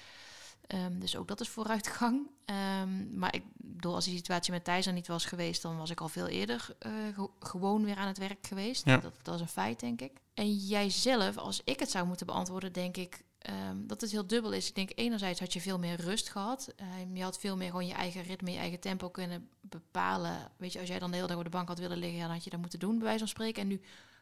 Ehm, 0.71 0.99
dus 0.99 1.17
ook 1.17 1.29
dat 1.29 1.41
is 1.41 1.49
vooruitgang. 1.49 2.31
Ehm, 2.45 3.19
maar 3.19 3.35
ik 3.35 3.43
bedoel, 3.55 3.95
als 3.95 4.05
die 4.05 4.17
situatie 4.17 4.53
met 4.53 4.65
Thijs 4.65 4.87
er 4.87 4.93
niet 4.93 5.07
was 5.07 5.25
geweest, 5.25 5.63
dan 5.63 5.77
was 5.77 5.91
ik 5.91 6.01
al 6.01 6.09
veel 6.09 6.27
eerder 6.27 6.75
eh, 6.79 6.93
ge- 7.15 7.31
gewoon 7.41 7.85
weer 7.85 7.97
aan 7.97 8.07
het 8.07 8.19
werk 8.19 8.47
geweest. 8.47 8.85
Ja. 8.85 8.97
Dat, 8.97 9.15
dat 9.23 9.35
is 9.35 9.41
een 9.41 9.49
feit, 9.49 9.81
denk 9.81 10.01
ik. 10.01 10.13
En 10.35 10.55
jij 10.57 10.91
zelf, 10.91 11.37
als 11.37 11.61
ik 11.65 11.81
het 11.81 11.91
zou 11.91 12.07
moeten 12.07 12.27
beantwoorden, 12.27 12.73
denk 12.73 12.97
ik 12.97 13.23
ehm, 13.39 13.87
dat 13.87 14.01
het 14.01 14.11
heel 14.11 14.27
dubbel 14.27 14.53
is. 14.53 14.69
Ik 14.69 14.75
denk 14.75 14.91
enerzijds 14.95 15.41
had 15.41 15.53
je 15.53 15.61
veel 15.61 15.79
meer 15.79 16.01
rust 16.01 16.29
gehad. 16.29 16.75
Je 17.15 17.23
had 17.23 17.39
veel 17.39 17.57
meer 17.57 17.71
gewoon 17.71 17.87
je 17.87 17.93
eigen 17.95 18.23
ritme, 18.23 18.51
je 18.53 18.59
eigen 18.59 18.81
tempo 18.81 19.09
kunnen 19.11 19.49
bepalen. 19.61 20.51
Weet 20.57 20.73
je, 20.73 20.79
als 20.79 20.89
jij 20.89 20.99
dan 20.99 21.11
de 21.11 21.17
hele 21.17 21.29
dag 21.29 21.37
op 21.39 21.45
de 21.45 21.51
bank 21.51 21.69
had 21.69 21.79
willen 21.79 21.99
liggen, 21.99 22.19
ja, 22.19 22.25
dan 22.25 22.35
had 22.35 22.45
je 22.45 22.51
dat 22.51 22.61
moeten 22.61 22.79
doen, 22.79 22.95
bij 22.95 23.03
wijze 23.05 23.19
van 23.19 23.29
spreken. 23.29 23.63
En 23.63 23.69
nu 23.69 23.81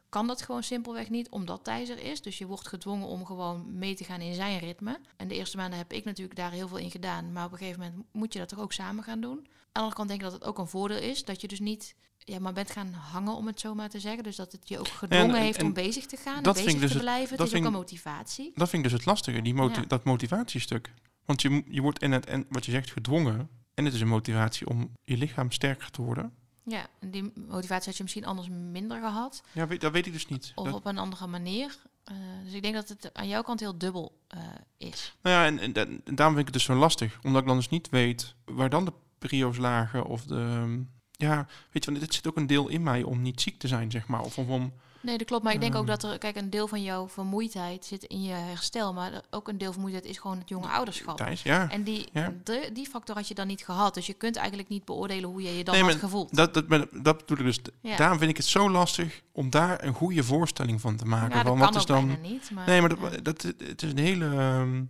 kan 0.09 0.27
dat 0.27 0.43
gewoon 0.43 0.63
simpelweg 0.63 1.11
niet, 1.11 1.29
omdat 1.31 1.65
Thijs 1.65 1.89
er 1.89 1.99
is. 2.03 2.23
Dus 2.23 2.39
je 2.39 2.47
wordt 2.47 2.69
gedwongen 2.69 3.07
om 3.07 3.25
gewoon 3.27 3.79
mee 3.79 3.95
te 3.95 4.05
gaan 4.05 4.21
in 4.21 4.35
zijn 4.35 4.59
ritme. 4.59 5.01
En 5.17 5.29
de 5.29 5.35
eerste 5.35 5.57
maanden 5.57 5.79
heb 5.79 5.93
ik 5.93 6.05
natuurlijk 6.05 6.37
daar 6.37 6.51
heel 6.51 6.69
veel 6.69 6.77
in 6.79 6.91
gedaan. 6.91 7.33
Maar 7.33 7.45
op 7.45 7.53
een 7.53 7.59
gegeven 7.59 7.81
moment 7.81 8.05
moet 8.13 8.33
je 8.33 8.39
dat 8.39 8.49
toch 8.49 8.59
ook 8.61 8.73
samen 8.73 9.05
gaan 9.05 9.21
doen. 9.21 9.37
Aan 9.39 9.45
de 9.73 9.79
andere 9.81 9.95
kant 9.97 10.09
denk 10.09 10.21
ik 10.21 10.27
dat 10.27 10.35
het 10.41 10.45
ook 10.45 10.59
een 10.59 10.69
voordeel 10.69 10.99
is. 10.99 11.25
Dat 11.25 11.41
je 11.41 11.49
dus 11.49 11.61
niet 11.61 11.95
ja, 12.19 12.39
maar 12.39 12.53
bent 12.53 12.71
gaan 12.71 12.93
hangen, 12.93 13.35
om 13.35 13.47
het 13.47 13.61
zo 13.61 13.75
maar 13.75 13.89
te 13.89 14.01
zeggen. 14.01 14.23
Dus 14.23 14.37
dat 14.37 14.53
het 14.53 14.69
je 14.69 14.79
ook 14.79 14.89
gedwongen 14.89 15.35
en- 15.37 15.43
heeft 15.43 15.59
en 15.59 15.67
om 15.67 15.73
bezig 15.73 16.07
te 16.07 16.17
gaan, 16.17 16.37
en 16.37 16.43
dat 16.43 16.55
bezig 16.55 16.73
dus 16.73 16.81
te 16.81 16.87
het- 16.97 17.03
blijven. 17.03 17.29
dat 17.37 17.39
Het 17.39 17.47
is 17.49 17.55
ook 17.55 17.63
vind 17.63 17.65
een 17.65 17.71
ik- 17.73 17.79
motivatie. 17.79 18.53
Dat 18.55 18.69
vind 18.69 18.85
ik 18.85 18.91
dus 18.91 18.99
het 18.99 19.07
lastige, 19.09 19.43
die 19.43 19.55
moti- 19.55 19.81
Ja. 19.81 19.87
dat 19.87 20.05
motivatiestuk. 20.05 20.93
Want 21.25 21.43
je, 21.43 21.63
je 21.69 21.81
wordt 21.83 22.03
in 22.03 22.13
het, 22.13 22.27
en 22.27 22.47
wat 22.49 22.65
je 22.65 22.71
zegt, 22.71 22.91
gedwongen. 22.91 23.49
En 23.75 23.85
het 23.85 23.95
is 23.95 24.01
een 24.01 24.09
motivatie 24.09 24.67
om 24.69 24.91
je 25.05 25.17
lichaam 25.17 25.51
sterker 25.51 25.91
te 25.91 26.03
worden. 26.03 26.33
Ja, 26.69 26.87
en 26.99 27.11
die 27.11 27.33
motivatie 27.35 27.87
had 27.87 27.97
je 27.97 28.03
misschien 28.03 28.25
anders 28.25 28.49
minder 28.49 29.01
gehad. 29.01 29.43
Ja, 29.53 29.67
weet, 29.67 29.81
dat 29.81 29.93
weet 29.93 30.07
ik 30.07 30.13
dus 30.13 30.27
niet. 30.29 30.53
Of 30.55 30.65
Dat- 30.65 30.75
op 30.75 30.87
een 30.87 30.99
andere 30.99 31.27
manier. 31.27 31.77
Eh, 32.05 32.15
dus 32.45 32.53
ik 32.53 32.63
denk 32.63 32.75
dat 32.75 32.89
het 32.89 33.11
aan 33.15 33.29
jouw 33.29 33.43
kant 33.43 33.61
heel 33.61 33.79
dubbel 33.79 34.19
eh, 34.29 34.41
is. 34.77 35.17
Nou 35.23 35.37
ja, 35.37 35.45
en, 35.47 35.59
en, 35.59 35.73
da- 35.73 35.81
en 36.05 36.15
daarom 36.15 36.35
vind 36.37 36.39
ik 36.39 36.45
het 36.45 36.53
dus 36.53 36.65
zo 36.65 36.75
lastig. 36.75 37.19
Omdat 37.23 37.41
ik 37.43 37.47
dan 37.49 37.57
dus 37.57 37.69
niet 37.69 37.89
weet 37.89 38.35
waar 38.45 38.71
dan 38.71 38.85
de 38.85 38.93
prio's 39.19 39.57
lagen. 39.57 40.05
Of 40.05 40.23
de... 40.25 40.83
Ja, 41.13 41.47
weet 41.71 41.85
je, 41.85 41.91
want 41.91 42.01
dit 42.05 42.15
zit 42.15 42.27
ook 42.27 42.37
een 42.37 42.47
deel 42.47 42.69
in 42.69 42.83
mij 42.83 43.03
om 43.03 43.23
niet 43.23 43.41
ziek 43.41 43.59
te 43.59 43.69
zijn, 43.69 43.91
zeg 43.91 44.07
maar. 44.07 44.21
Of 44.21 44.39
om... 44.39 44.51
om 44.51 44.73
Nee, 45.09 45.19
dat 45.19 45.27
klopt. 45.27 45.45
Maar 45.45 45.53
ik 45.55 45.61
denk 45.61 45.75
ook 45.75 45.89
Ehm. 45.89 45.99
dat 45.99 46.03
er, 46.13 46.19
kijk, 46.19 46.37
een 46.37 46.51
deel 46.51 46.69
van 46.69 46.83
jouw 46.83 47.09
vermoeidheid 47.09 47.85
zit 47.85 48.03
in 48.05 48.23
je 48.23 48.33
herstel. 48.33 48.93
Maar 48.93 49.23
ook 49.31 49.49
een 49.49 49.59
deel 49.59 49.73
vermoeidheid 49.73 50.07
is 50.07 50.19
gewoon 50.19 50.39
het 50.39 50.49
jonge 50.49 50.69
ouderschap. 50.69 51.17
Thijs, 51.17 51.43
ja. 51.43 51.71
En 51.71 51.83
die, 51.83 52.09
Ja. 52.13 52.33
de, 52.45 52.71
die 52.73 52.87
factor 52.87 53.17
had 53.17 53.29
je 53.29 53.35
dan 53.35 53.47
niet 53.47 53.65
gehad. 53.65 53.95
Dus 53.95 54.07
je 54.07 54.13
kunt 54.15 54.37
eigenlijk 54.37 54.69
niet 54.69 54.85
beoordelen 54.85 55.31
hoe 55.31 55.43
je 55.43 55.57
je 55.57 55.65
dan 55.65 55.75
Nee, 55.75 55.83
had 55.83 55.93
maar 55.93 56.01
gevoeld. 56.01 56.35
Dat, 56.37 56.55
dat, 56.55 56.67
ben- 56.67 56.89
dat 57.03 57.19
bedoel 57.27 57.39
ik 57.39 57.45
dus. 57.45 57.61
Ja. 57.81 57.97
Daarom 57.97 58.19
vind 58.19 58.31
ik 58.31 58.37
het 58.37 58.47
zo 58.47 58.71
lastig 58.71 59.23
om 59.33 59.51
daar 59.51 59.85
een 59.85 59.95
goede 59.95 60.25
voorstelling 60.25 60.81
van 60.81 60.97
te 60.97 61.05
maken. 61.05 61.37
ja, 61.37 61.43
dat 61.43 61.47
van 61.47 61.59
wat 61.59 61.75
is 61.77 61.87
dan... 61.87 62.07
bijna 62.07 62.21
niet. 62.29 62.51
Maar, 62.51 62.67
Nee, 62.67 62.81
maar 62.81 62.89
dat, 62.99 63.25
dat, 63.25 63.43
het 63.59 63.83
is 63.83 63.91
een 63.91 63.99
hele, 63.99 64.27
ehm, 64.37 64.85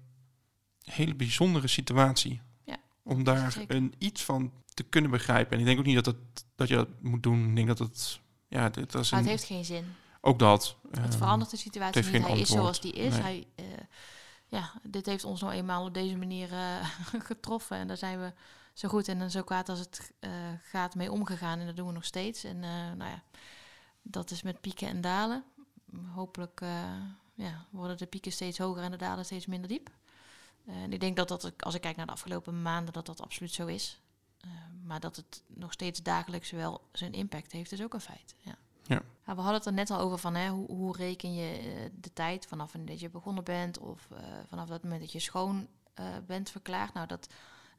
hele 0.84 1.14
bijzondere 1.14 1.66
situatie. 1.68 2.40
Ja, 2.64 2.76
Om 3.02 3.24
daar 3.24 3.52
zeker. 3.52 3.76
een, 3.76 3.94
iets 3.98 4.24
van 4.24 4.52
te 4.74 4.82
kunnen 4.82 5.10
begrijpen. 5.10 5.52
En 5.52 5.58
ik 5.58 5.64
denk 5.66 5.78
ook 5.78 5.84
niet 5.84 5.94
dat, 6.04 6.06
het, 6.06 6.44
dat 6.56 6.68
je 6.68 6.74
dat 6.74 6.88
moet 7.00 7.22
doen. 7.22 7.48
Ik 7.48 7.56
denk 7.56 7.68
dat 7.68 7.78
het... 7.78 8.20
Ja, 8.50 8.68
dit, 8.68 8.92
dat 8.92 9.02
is 9.04 9.10
Maar 9.10 9.20
het 9.20 9.28
heeft 9.28 9.44
geen 9.44 9.64
zin. 9.64 9.84
Ook 10.20 10.38
dat. 10.38 10.76
Het 10.90 10.98
ehm, 10.98 11.10
verandert 11.12 11.50
de 11.50 11.56
situatie 11.56 12.02
niet. 12.02 12.26
Hij 12.26 12.38
is 12.38 12.48
zoals 12.48 12.80
die 12.80 12.92
is. 12.92 13.12
Nee. 13.12 13.22
Hij, 13.22 13.46
eh, 13.54 13.64
ja, 14.46 14.72
dit 14.82 15.06
heeft 15.06 15.24
ons 15.24 15.40
nou 15.40 15.52
eenmaal 15.52 15.84
op 15.84 15.94
deze 15.94 16.16
manier 16.16 16.52
eh, 16.52 16.90
getroffen. 17.30 17.76
En 17.76 17.86
daar 17.86 17.96
zijn 17.96 18.20
we 18.20 18.32
zo 18.72 18.88
goed 18.88 19.08
en 19.08 19.30
zo 19.30 19.42
kwaad 19.42 19.68
als 19.68 19.78
het 19.78 20.12
eh, 20.18 20.30
gaat 20.62 20.94
mee 20.94 21.12
omgegaan. 21.12 21.58
En 21.58 21.66
dat 21.66 21.76
doen 21.76 21.86
we 21.86 21.92
nog 21.92 22.04
steeds. 22.04 22.44
En 22.44 22.58
nou 22.96 23.10
ja, 23.10 23.22
dat 24.02 24.30
is 24.30 24.42
met 24.42 24.60
pieken 24.60 24.88
en 24.88 25.00
dalen. 25.00 25.44
Hopelijk 26.14 26.60
ja, 27.34 27.66
worden 27.70 27.96
de 27.96 28.06
pieken 28.06 28.32
steeds 28.32 28.58
hoger 28.58 28.82
en 28.82 28.90
de 28.90 28.96
dalen 28.96 29.24
steeds 29.24 29.46
minder 29.46 29.68
diep. 29.68 29.90
En 30.66 30.92
ik 30.92 31.00
denk 31.00 31.16
dat 31.16 31.28
dat, 31.28 31.52
als 31.64 31.74
ik 31.74 31.80
kijk 31.80 31.96
naar 31.96 32.06
de 32.06 32.12
afgelopen 32.12 32.62
maanden, 32.62 32.92
dat 32.92 33.06
dat 33.06 33.22
absoluut 33.22 33.52
zo 33.52 33.66
is. 33.66 34.00
Maar 34.84 35.00
dat 35.00 35.16
het 35.16 35.42
nog 35.46 35.72
steeds 35.72 36.02
dagelijks 36.02 36.50
wel 36.50 36.88
zijn 36.92 37.12
impact 37.12 37.52
heeft, 37.52 37.72
is 37.72 37.82
ook 37.82 37.94
een 37.94 38.00
feit. 38.00 38.34
Ja. 38.38 38.58
Ja. 38.88 39.02
Ja, 39.26 39.34
we 39.34 39.40
hadden 39.40 39.58
het 39.58 39.66
er 39.66 39.72
net 39.72 39.90
al 39.90 39.98
over 39.98 40.18
van 40.18 40.34
hè, 40.34 40.48
hoe, 40.48 40.66
hoe 40.66 40.96
reken 40.96 41.34
je 41.34 41.58
eh, 41.58 41.90
de 42.00 42.12
tijd 42.12 42.46
vanaf 42.46 42.72
dat 42.78 43.00
je 43.00 43.10
begonnen 43.10 43.44
bent 43.44 43.78
of 43.78 44.08
eh, 44.10 44.18
vanaf 44.48 44.68
dat 44.68 44.82
moment 44.82 45.00
dat 45.00 45.12
je 45.12 45.18
schoon 45.18 45.66
eh, 45.94 46.04
bent 46.26 46.50
verklaard. 46.50 46.94
Nou, 46.94 47.06
dat 47.06 47.28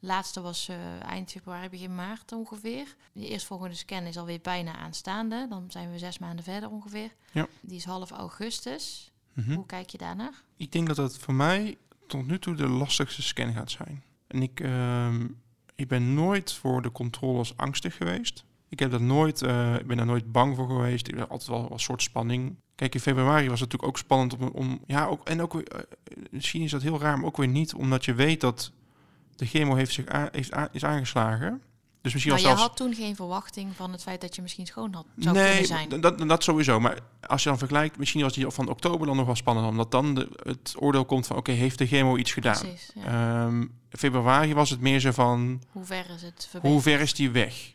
laatste 0.00 0.40
was 0.40 0.70
eind 1.02 1.30
februari, 1.30 1.68
begin 1.68 1.94
maart 1.94 2.32
ongeveer. 2.32 2.96
De 3.12 3.28
eerstvolgende 3.28 3.74
scan 3.74 4.02
is 4.02 4.16
alweer 4.18 4.40
bijna 4.42 4.76
aanstaande. 4.76 5.46
Dan 5.48 5.70
zijn 5.70 5.90
we 5.90 5.98
zes 5.98 6.18
maanden 6.18 6.44
verder 6.44 6.70
ongeveer. 6.70 7.14
Ja. 7.32 7.46
Die 7.60 7.76
is 7.76 7.84
half 7.84 8.10
augustus. 8.10 9.12
mhm. 9.32 9.54
Hoe 9.54 9.66
kijk 9.66 9.90
je 9.90 9.98
daarnaar? 9.98 10.42
Ik 10.56 10.72
denk 10.72 10.86
dat 10.86 10.96
dat 10.96 11.18
voor 11.18 11.34
mij 11.34 11.76
tot 12.06 12.26
nu 12.26 12.38
toe 12.38 12.54
de 12.54 12.68
lastigste 12.68 13.22
scan 13.22 13.52
gaat 13.52 13.70
zijn. 13.70 14.02
En 14.26 14.42
ik, 14.42 14.60
ehm, 14.60 15.26
ik 15.74 15.88
ben 15.88 16.14
nooit 16.14 16.52
voor 16.52 16.82
de 16.82 16.92
controles 16.92 17.56
angstig 17.56 17.96
geweest. 17.96 18.44
Ik 18.70 18.78
heb 18.78 18.90
dat 18.90 19.00
nooit, 19.00 19.42
eh, 19.42 19.74
ik 19.74 19.86
ben 19.86 19.96
daar 19.96 20.06
nooit 20.06 20.32
bang 20.32 20.56
voor 20.56 20.66
geweest. 20.66 21.08
Ik 21.08 21.16
heb 21.18 21.30
altijd 21.30 21.48
wel 21.50 21.68
een 21.72 21.78
soort 21.78 22.02
spanning. 22.02 22.56
Kijk, 22.74 22.94
in 22.94 23.00
februari 23.00 23.48
was 23.48 23.60
het 23.60 23.72
natuurlijk 23.72 23.88
ook 23.88 23.98
spannend 23.98 24.36
om, 24.36 24.48
om 24.48 24.80
ja, 24.86 25.06
ook, 25.06 25.28
en 25.28 25.42
ook 25.42 25.60
eh, 25.60 25.80
misschien 26.30 26.62
is 26.62 26.70
dat 26.70 26.82
heel 26.82 27.00
raar, 27.00 27.16
maar 27.16 27.26
ook 27.26 27.36
weer 27.36 27.48
niet, 27.48 27.74
omdat 27.74 28.04
je 28.04 28.14
weet 28.14 28.40
dat 28.40 28.72
de 29.36 29.46
chemo 29.46 29.74
heeft 29.74 29.92
zich 29.92 30.04
heeft 30.32 30.54
a- 30.54 30.68
is 30.72 30.84
aangeslagen. 30.84 31.62
Dus 32.02 32.12
misschien 32.12 32.34
jij 32.34 32.42
zelfs 32.42 32.60
had 32.62 32.76
toen 32.76 32.94
geen 32.94 33.16
verwachting 33.16 33.76
van 33.76 33.92
het 33.92 34.02
feit 34.02 34.20
dat 34.20 34.36
je 34.36 34.42
misschien 34.42 34.66
schoon 34.66 34.92
had, 34.94 35.06
zou 35.16 35.34
nee, 35.34 35.48
kunnen 35.48 35.66
zijn. 35.66 35.88
Dat, 35.88 36.02
dat, 36.02 36.28
dat 36.28 36.42
sowieso. 36.42 36.80
Maar 36.80 36.98
als 37.26 37.42
je 37.42 37.48
dan 37.48 37.58
vergelijkt, 37.58 37.98
misschien 37.98 38.22
was 38.22 38.32
die 38.32 38.50
van 38.50 38.68
oktober 38.68 39.06
dan 39.06 39.16
nog 39.16 39.26
wel 39.26 39.34
spannend, 39.34 39.66
omdat 39.68 39.90
dan 39.90 40.14
de, 40.14 40.28
het 40.42 40.74
oordeel 40.78 41.04
komt 41.04 41.26
van, 41.26 41.36
oké, 41.36 41.52
heeft 41.52 41.78
de 41.78 41.86
chemo 41.86 42.16
iets 42.16 42.32
gedaan? 42.32 42.58
Precies, 42.58 42.90
ja. 42.94 43.04
Ehm, 43.44 43.66
februari 43.90 44.54
was 44.54 44.70
het 44.70 44.80
meer 44.80 45.00
zo 45.00 45.10
van, 45.10 45.62
hoe 45.70 45.84
ver 45.84 46.10
is 46.10 46.22
het 46.22 46.46
verbeterd? 46.50 46.72
hoe 46.72 46.82
ver 46.82 47.00
is 47.00 47.14
die 47.14 47.30
weg? 47.30 47.74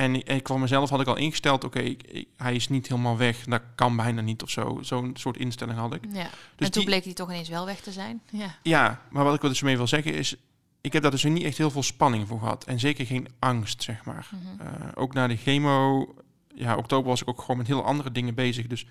En, 0.00 0.26
ik- 0.26 0.46
van 0.46 0.60
mezelf 0.60 0.90
had 0.90 1.00
ik 1.00 1.06
al 1.06 1.16
ingesteld, 1.16 1.64
oké, 1.64 1.96
hij 2.36 2.54
is 2.54 2.68
niet 2.68 2.88
helemaal 2.88 3.16
weg. 3.16 3.44
Dat 3.44 3.62
kan 3.74 3.96
bijna 3.96 4.20
niet 4.20 4.42
of 4.42 4.50
zo. 4.50 4.78
Zo'n 4.82 5.10
soort 5.14 5.36
instelling 5.36 5.78
had 5.78 5.94
ik. 5.94 6.00
Ja. 6.12 6.22
Dus 6.22 6.22
en 6.22 6.30
toen 6.56 6.70
die- 6.70 6.84
bleek 6.84 7.02
die 7.04 7.12
toch 7.14 7.28
ineens 7.30 7.48
wel 7.48 7.66
weg 7.66 7.80
te 7.80 7.92
zijn. 7.92 8.20
Ja. 8.30 8.54
Ja, 8.62 9.00
maar 9.10 9.24
wat 9.24 9.34
ik 9.34 9.42
er 9.42 9.48
dus 9.48 9.62
mee 9.62 9.76
wil 9.76 9.86
zeggen 9.86 10.14
is, 10.14 10.36
ik 10.80 10.92
heb 10.92 11.02
daar 11.02 11.10
dus 11.10 11.24
niet 11.24 11.42
echt 11.44 11.58
heel 11.58 11.70
veel 11.70 11.82
spanning 11.82 12.28
voor 12.28 12.38
gehad. 12.38 12.64
En 12.64 12.78
zeker 12.80 13.06
geen 13.06 13.28
angst, 13.38 13.82
zeg 13.82 14.04
maar. 14.04 14.28
Mhm. 14.30 14.66
Eh, 14.68 14.88
ook 14.94 15.14
na 15.14 15.26
de 15.26 15.36
chemo, 15.36 16.06
ja, 16.54 16.76
oktober 16.76 17.08
was 17.08 17.22
ik 17.22 17.28
ook 17.28 17.40
gewoon 17.40 17.56
met 17.56 17.66
heel 17.66 17.84
andere 17.84 18.12
dingen 18.12 18.34
bezig. 18.34 18.66
Dus 18.66 18.86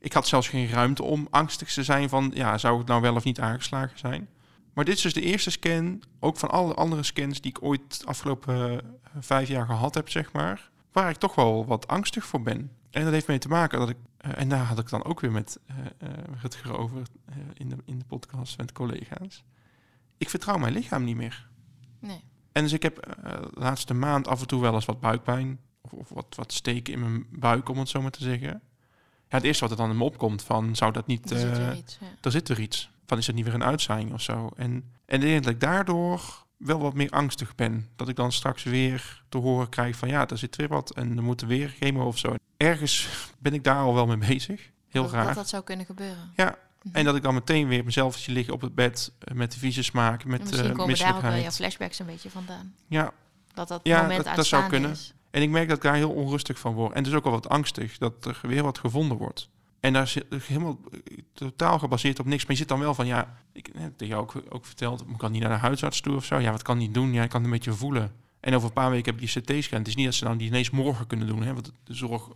ik 0.00 0.12
had 0.12 0.26
zelfs 0.28 0.48
geen 0.48 0.68
ruimte 0.68 1.02
om 1.02 1.26
angstig 1.30 1.72
te 1.72 1.82
zijn 1.84 2.08
van, 2.08 2.30
ja, 2.34 2.58
zou 2.58 2.78
het 2.78 2.86
nou 2.86 3.00
wel 3.00 3.14
of 3.14 3.24
niet 3.24 3.40
aangeslagen 3.40 3.98
zijn? 3.98 4.28
Maar 4.78 4.86
dit 4.86 4.96
is 4.96 5.02
dus 5.02 5.12
de 5.12 5.22
eerste 5.22 5.50
scan, 5.50 6.02
ook 6.20 6.36
van 6.36 6.50
alle 6.50 6.74
andere 6.74 7.02
scans 7.02 7.40
die 7.40 7.50
ik 7.50 7.62
ooit 7.62 8.00
de 8.00 8.06
afgelopen 8.06 8.80
eh, 8.80 8.86
vijf 9.20 9.48
jaar 9.48 9.66
gehad 9.66 9.94
heb, 9.94 10.08
zeg 10.08 10.32
maar, 10.32 10.70
waar 10.92 11.10
ik 11.10 11.16
toch 11.16 11.34
wel 11.34 11.66
wat 11.66 11.88
angstig 11.88 12.26
voor 12.26 12.42
ben. 12.42 12.70
En 12.90 13.04
dat 13.04 13.12
heeft 13.12 13.26
mee 13.26 13.38
te 13.38 13.48
maken 13.48 13.78
dat 13.78 13.88
ik, 13.88 13.96
eh, 14.16 14.40
en 14.40 14.48
daar 14.48 14.64
had 14.64 14.78
ik 14.78 14.88
dan 14.88 15.04
ook 15.04 15.20
weer 15.20 15.32
met 15.32 15.58
eh 15.66 15.76
eh, 15.98 16.08
Rutger 16.42 16.78
over 16.78 17.02
eh, 17.24 17.36
in, 17.54 17.68
de, 17.68 17.76
in 17.84 17.98
de 17.98 18.04
podcast 18.04 18.58
met 18.58 18.72
collega's. 18.72 19.44
Ik 20.18 20.30
vertrouw 20.30 20.58
mijn 20.58 20.72
lichaam 20.72 21.04
niet 21.04 21.16
meer. 21.16 21.48
Nee. 21.98 22.24
En 22.52 22.62
dus 22.62 22.72
ik 22.72 22.82
heb 22.82 23.16
de 23.22 23.50
laatste 23.52 23.94
maand 23.94 24.28
af 24.28 24.40
en 24.40 24.46
toe 24.46 24.60
wel 24.60 24.74
eens 24.74 24.84
wat 24.84 25.00
buikpijn. 25.00 25.60
Of, 25.80 25.92
of 25.92 26.08
wat, 26.08 26.34
wat 26.36 26.52
steken 26.52 26.92
in 26.92 27.00
mijn 27.00 27.26
buik, 27.30 27.68
om 27.68 27.78
het 27.78 27.88
zo 27.88 28.02
maar 28.02 28.10
te 28.10 28.22
zeggen. 28.22 28.48
Ja, 29.28 29.36
het 29.36 29.44
eerste 29.44 29.62
wat 29.62 29.70
er 29.70 29.78
dan 29.78 29.90
in 29.90 29.96
me 29.96 30.04
opkomt 30.04 30.42
van, 30.42 30.76
zou 30.76 30.92
dat 30.92 31.06
niet... 31.06 31.30
Er 31.30 31.38
zit 31.38 31.58
weer 31.58 31.76
iets. 31.76 31.98
Ja. 32.00 32.06
er 32.20 32.30
zit 32.30 32.48
er 32.48 32.60
iets. 32.60 32.90
Van, 33.08 33.18
is 33.18 33.26
het 33.26 33.36
niet 33.36 33.44
weer 33.44 33.54
een 33.54 33.64
uitzaaiing 33.64 34.12
of 34.12 34.20
zo? 34.22 34.50
En, 34.56 34.70
en 35.06 35.16
ik 35.16 35.28
denk 35.28 35.44
dat 35.44 35.52
ik 35.52 35.60
daardoor 35.60 36.20
wel 36.56 36.78
wat 36.78 36.94
meer 36.94 37.10
angstig 37.10 37.54
ben. 37.54 37.88
Dat 37.96 38.08
ik 38.08 38.16
dan 38.16 38.32
straks 38.32 38.62
weer 38.62 39.22
te 39.28 39.38
horen 39.38 39.68
krijg 39.68 39.96
van, 39.96 40.08
ja, 40.08 40.28
er 40.28 40.38
zit 40.38 40.56
weer 40.56 40.68
wat. 40.68 40.90
En 40.94 41.16
er 41.16 41.22
moet 41.22 41.40
weer 41.40 41.74
chemo 41.80 42.06
of 42.06 42.18
zo. 42.18 42.34
Ergens 42.56 43.08
ben 43.38 43.54
ik 43.54 43.64
daar 43.64 43.76
al 43.82 43.94
wel 43.94 44.06
mee 44.06 44.16
bezig. 44.28 44.70
Heel 44.88 45.02
dat, 45.02 45.10
graag. 45.10 45.26
Dat 45.26 45.34
dat 45.34 45.48
zou 45.48 45.62
kunnen 45.62 45.86
gebeuren. 45.86 46.32
Ja, 46.36 46.58
Mhm. 46.82 46.96
En 46.96 47.04
dat 47.04 47.16
ik 47.16 47.22
dan 47.22 47.34
meteen 47.34 47.68
weer 47.68 47.84
mezelf 47.84 48.16
zie 48.16 48.34
liggen 48.34 48.54
op 48.54 48.60
het 48.60 48.74
bed 48.74 49.12
eh, 49.18 49.34
met 49.34 49.52
de 49.52 49.58
vieze 49.58 49.82
smaak, 49.82 50.24
met 50.24 50.40
Misschien 50.40 50.58
eh 50.70 50.74
komen 50.76 50.98
daar 50.98 51.14
ook 51.16 51.22
wel 51.22 51.34
je 51.34 51.52
flashbacks 51.52 51.98
een 51.98 52.06
beetje 52.06 52.30
vandaan. 52.30 52.74
Ja, 52.86 53.12
Dat 53.54 53.68
dat 53.68 53.80
Ja, 53.82 54.00
moment 54.02 54.24
dat- 54.24 54.34
dat 54.36 54.46
zou 54.46 54.68
kunnen. 54.68 54.90
is. 54.90 55.14
en 55.30 55.42
ik 55.42 55.50
merk 55.50 55.68
dat 55.68 55.76
ik 55.76 55.82
daar 55.82 55.94
heel 55.94 56.10
onrustig 56.10 56.58
van 56.58 56.74
word. 56.74 56.92
En 56.92 57.02
dus 57.02 57.12
ook 57.12 57.24
wel 57.24 57.32
wat 57.32 57.48
angstig 57.48 57.98
dat 57.98 58.24
er 58.24 58.38
weer 58.42 58.62
wat 58.62 58.78
gevonden 58.78 59.16
wordt. 59.16 59.48
En 59.80 59.92
daar 59.92 60.08
zit 60.08 60.24
helemaal 60.42 60.78
eh, 60.92 60.98
totaal 61.32 61.78
gebaseerd 61.78 62.18
op 62.20 62.26
niks. 62.26 62.42
Maar 62.42 62.52
je 62.52 62.58
zit 62.58 62.68
dan 62.68 62.78
wel 62.78 62.94
van, 62.94 63.06
ja, 63.06 63.36
ik 63.52 63.70
heb 63.78 63.96
tegen 63.96 64.14
jou 64.14 64.22
ook, 64.22 64.42
ook 64.48 64.66
verteld, 64.66 65.00
ik 65.00 65.18
kan 65.18 65.32
niet 65.32 65.40
naar 65.42 65.50
de 65.50 65.56
huisarts 65.56 66.00
toe 66.00 66.16
of 66.16 66.24
zo. 66.24 66.38
Ja, 66.38 66.50
wat 66.50 66.62
kan 66.62 66.78
die 66.78 66.90
doen? 66.90 67.12
Ja, 67.12 67.22
ik 67.22 67.28
kan 67.28 67.42
het 67.42 67.50
een 67.50 67.56
beetje 67.56 67.72
voelen. 67.72 68.12
En 68.40 68.54
over 68.54 68.68
een 68.68 68.74
paar 68.74 68.90
weken 68.90 69.12
heb 69.14 69.22
ik 69.22 69.32
die 69.32 69.42
CT-scan. 69.42 69.78
Het 69.78 69.88
is 69.88 69.94
niet 69.96 70.04
dat 70.04 70.14
ze 70.14 70.24
dan 70.24 70.36
die 70.36 70.46
ineens 70.48 70.70
morgen 70.70 71.06
kunnen 71.06 71.26
doen, 71.26 71.42
hè, 71.42 71.54
want 71.54 71.72
de 71.84 71.94
zorg 71.94 72.28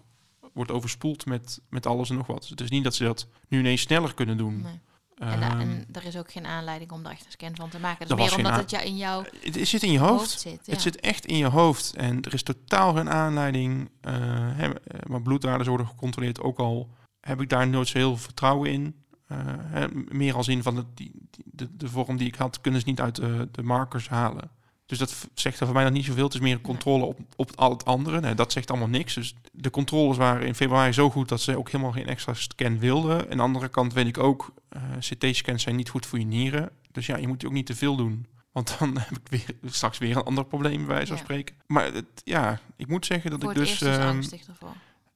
wordt 0.53 0.71
overspoeld 0.71 1.27
met, 1.27 1.61
met 1.69 1.87
alles 1.87 2.11
en 2.11 2.17
nog 2.17 2.27
wat. 2.27 2.41
Dus 2.41 2.49
het 2.51 2.61
is 2.61 2.71
niet 2.71 2.85
dat 2.85 2.95
ze 2.95 3.05
dat 3.05 3.27
nu 3.49 3.59
ineens 3.59 3.81
sneller 3.81 4.15
kunnen 4.15 4.37
doen. 4.37 4.63
Nee. 4.63 4.81
En, 5.15 5.41
da- 5.41 5.51
Ehm, 5.51 5.61
en 5.61 5.87
er 5.93 6.05
is 6.05 6.17
ook 6.17 6.33
geen 6.33 6.47
aanleiding 6.47 6.93
om 6.93 7.03
daar 7.03 7.13
echt 7.13 7.25
een 7.25 7.31
scan 7.31 7.57
van 7.57 7.69
te 7.69 7.79
maken. 7.79 8.09
Dat 8.09 8.19
is 8.19 8.25
meer 8.37 8.37
omdat 8.37 8.61
het 8.61 8.71
ja, 8.71 8.81
in 8.81 8.97
jouw 8.97 9.25
het, 9.43 9.55
het 9.55 9.69
zit 9.69 9.83
in 9.83 9.93
je 9.93 9.99
hoofd, 9.99 10.19
hoofd. 10.19 10.41
zit. 10.41 10.61
Ja. 10.67 10.73
Het 10.73 10.83
zit 10.83 11.01
echt 11.01 11.27
in 11.27 11.37
je 11.37 11.47
hoofd. 11.47 11.95
En 11.97 12.23
er 12.23 12.35
is 12.35 12.43
totaal 12.43 12.95
geen 12.95 13.11
aanleiding. 13.11 13.91
eh, 14.01 14.13
hè, 14.57 14.67
eh, 14.75 15.01
mijn 15.07 15.23
bloedwaardes 15.23 15.67
worden 15.67 15.87
gecontroleerd. 15.87 16.41
Ook 16.41 16.59
al 16.59 16.89
heb 17.27 17.41
ik 17.41 17.49
daar 17.49 17.69
nooit 17.69 17.89
zo 17.89 17.99
heel 17.99 18.09
veel 18.09 18.25
vertrouwen 18.25 18.71
in. 18.71 18.95
Hè, 19.27 19.87
meer 20.09 20.35
als 20.35 20.49
in 20.49 20.63
van 20.63 20.75
de, 20.75 20.85
die, 20.95 21.13
de, 21.45 21.77
de 21.77 21.89
vorm 21.89 22.17
die 22.17 22.27
ik 22.27 22.35
had, 22.35 22.61
kunnen 22.61 22.81
ze 22.81 22.89
niet 22.89 23.01
uit 23.01 23.15
de, 23.17 23.49
de 23.53 23.63
markers 23.63 24.09
halen. 24.09 24.51
Dus 24.87 24.99
dat 24.99 25.29
zegt 25.35 25.61
er 25.61 25.67
voor 25.67 25.75
mij 25.75 25.85
nog 25.85 25.93
niet 25.93 26.05
zoveel. 26.05 26.25
Het 26.25 26.35
is 26.35 26.41
meer 26.41 26.55
een 26.55 26.61
controle 26.61 27.05
op, 27.05 27.19
op 27.37 27.51
al 27.55 27.71
het 27.71 27.85
andere. 27.85 28.21
Nee, 28.21 28.35
dat 28.35 28.53
zegt 28.53 28.71
allemaal 28.71 28.89
niks. 28.89 29.15
Dus 29.15 29.35
de 29.53 29.71
controles 29.71 30.17
waren 30.17 30.47
in 30.47 30.55
februari 30.55 30.93
zo 30.93 31.11
goed 31.11 31.29
dat 31.29 31.41
ze 31.41 31.57
ook 31.59 31.71
helemaal 31.71 31.93
geen 31.93 32.07
extra 32.07 32.35
scan 32.35 32.79
wilden. 32.79 33.19
En 33.25 33.31
aan 33.31 33.37
de 33.37 33.43
andere 33.43 33.69
kant 33.69 33.93
weet 33.93 34.07
ik 34.07 34.19
ook, 34.19 34.53
eh, 34.69 34.83
CT-scans 34.99 35.63
zijn 35.63 35.77
niet 35.77 35.89
goed 35.89 36.07
voor 36.07 36.19
je 36.19 36.25
nieren. 36.25 36.71
Dus 36.91 37.07
ja, 37.07 37.17
je 37.17 37.29
moet 37.29 37.47
ook 37.47 37.53
niet 37.53 37.67
te 37.67 37.77
veel 37.77 37.97
doen. 37.97 38.27
Want 38.53 38.77
dan 38.79 38.99
heb 38.99 39.19
ik 39.19 39.29
weer, 39.31 39.71
straks 39.73 39.99
weer 39.99 40.17
een 40.17 40.23
ander 40.23 40.45
probleem, 40.45 40.77
bij 40.77 40.87
wijze 40.95 41.07
van 41.07 41.17
Ja. 41.17 41.23
spreken. 41.23 41.57
Maar 41.67 41.93
het, 41.93 42.07
ja, 42.25 42.61
ik 42.77 42.89
moet 42.89 43.07
zeggen 43.07 43.31
dat 43.31 43.41
Voor 43.41 43.51
ik 43.51 43.57
dus... 43.57 43.69
eerst 43.71 43.83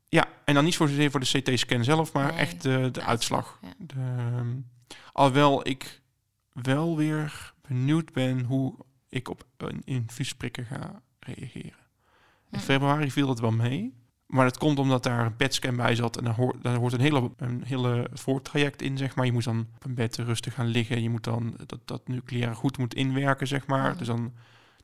ja, 0.09 0.29
en 0.45 0.55
dan 0.55 0.65
niet 0.65 0.77
voor 0.77 0.89
zozeer 0.89 1.11
voor 1.11 1.21
de 1.21 1.41
CT-scan 1.41 1.85
zelf, 1.85 2.13
maar 2.13 2.27
Nee, 2.31 2.37
echt 2.37 2.63
de, 2.63 2.69
de, 2.69 2.91
de 2.91 3.03
uitslag. 3.03 3.59
uitslag, 3.63 3.75
ja. 3.79 3.85
De, 3.87 3.95
ehm, 4.37 4.57
alhoewel 5.13 5.69
ik 5.69 6.01
wel 6.53 6.97
weer 6.97 7.55
benieuwd 7.69 8.13
ben 8.13 8.45
hoe 8.45 8.75
ik 9.09 9.29
op 9.29 9.45
een 9.57 9.83
infuusprikken 9.85 10.65
ga 10.65 11.03
reageren. 11.19 11.85
In 12.51 12.59
Hm. 12.59 12.65
februari 12.65 13.11
viel 13.11 13.27
dat 13.27 13.41
wel 13.41 13.51
mee. 13.51 13.95
Maar 14.27 14.45
dat 14.45 14.59
komt 14.59 14.79
omdat 14.79 15.03
daar 15.03 15.27
een 15.27 15.37
bedscan 15.37 15.77
bij 15.77 15.95
zat. 15.95 16.17
En 16.17 16.25
daar 16.25 16.35
hoort, 16.35 16.63
daar 16.63 16.77
hoort 16.77 16.93
een 16.93 17.01
hele, 17.01 17.31
een 17.37 17.63
hele 17.65 18.09
voortraject 18.13 18.83
in, 18.83 18.97
zeg 18.97 19.15
maar. 19.17 19.27
Je 19.27 19.33
moet 19.33 19.45
dan 19.45 19.67
op 19.75 19.85
een 19.85 19.95
bed 19.95 20.17
rustig 20.17 20.55
gaan 20.55 20.67
liggen. 20.67 21.03
Je 21.03 21.11
moet 21.11 21.25
dan 21.25 21.57
dat, 21.67 21.81
dat 21.85 22.09
nucleaire 22.09 22.55
goed 22.55 22.79
moet 22.79 22.95
inwerken, 22.95 23.47
zeg 23.47 23.67
maar. 23.67 23.89
Mhm. 23.89 23.99
Dus 23.99 24.07
dan, 24.07 24.33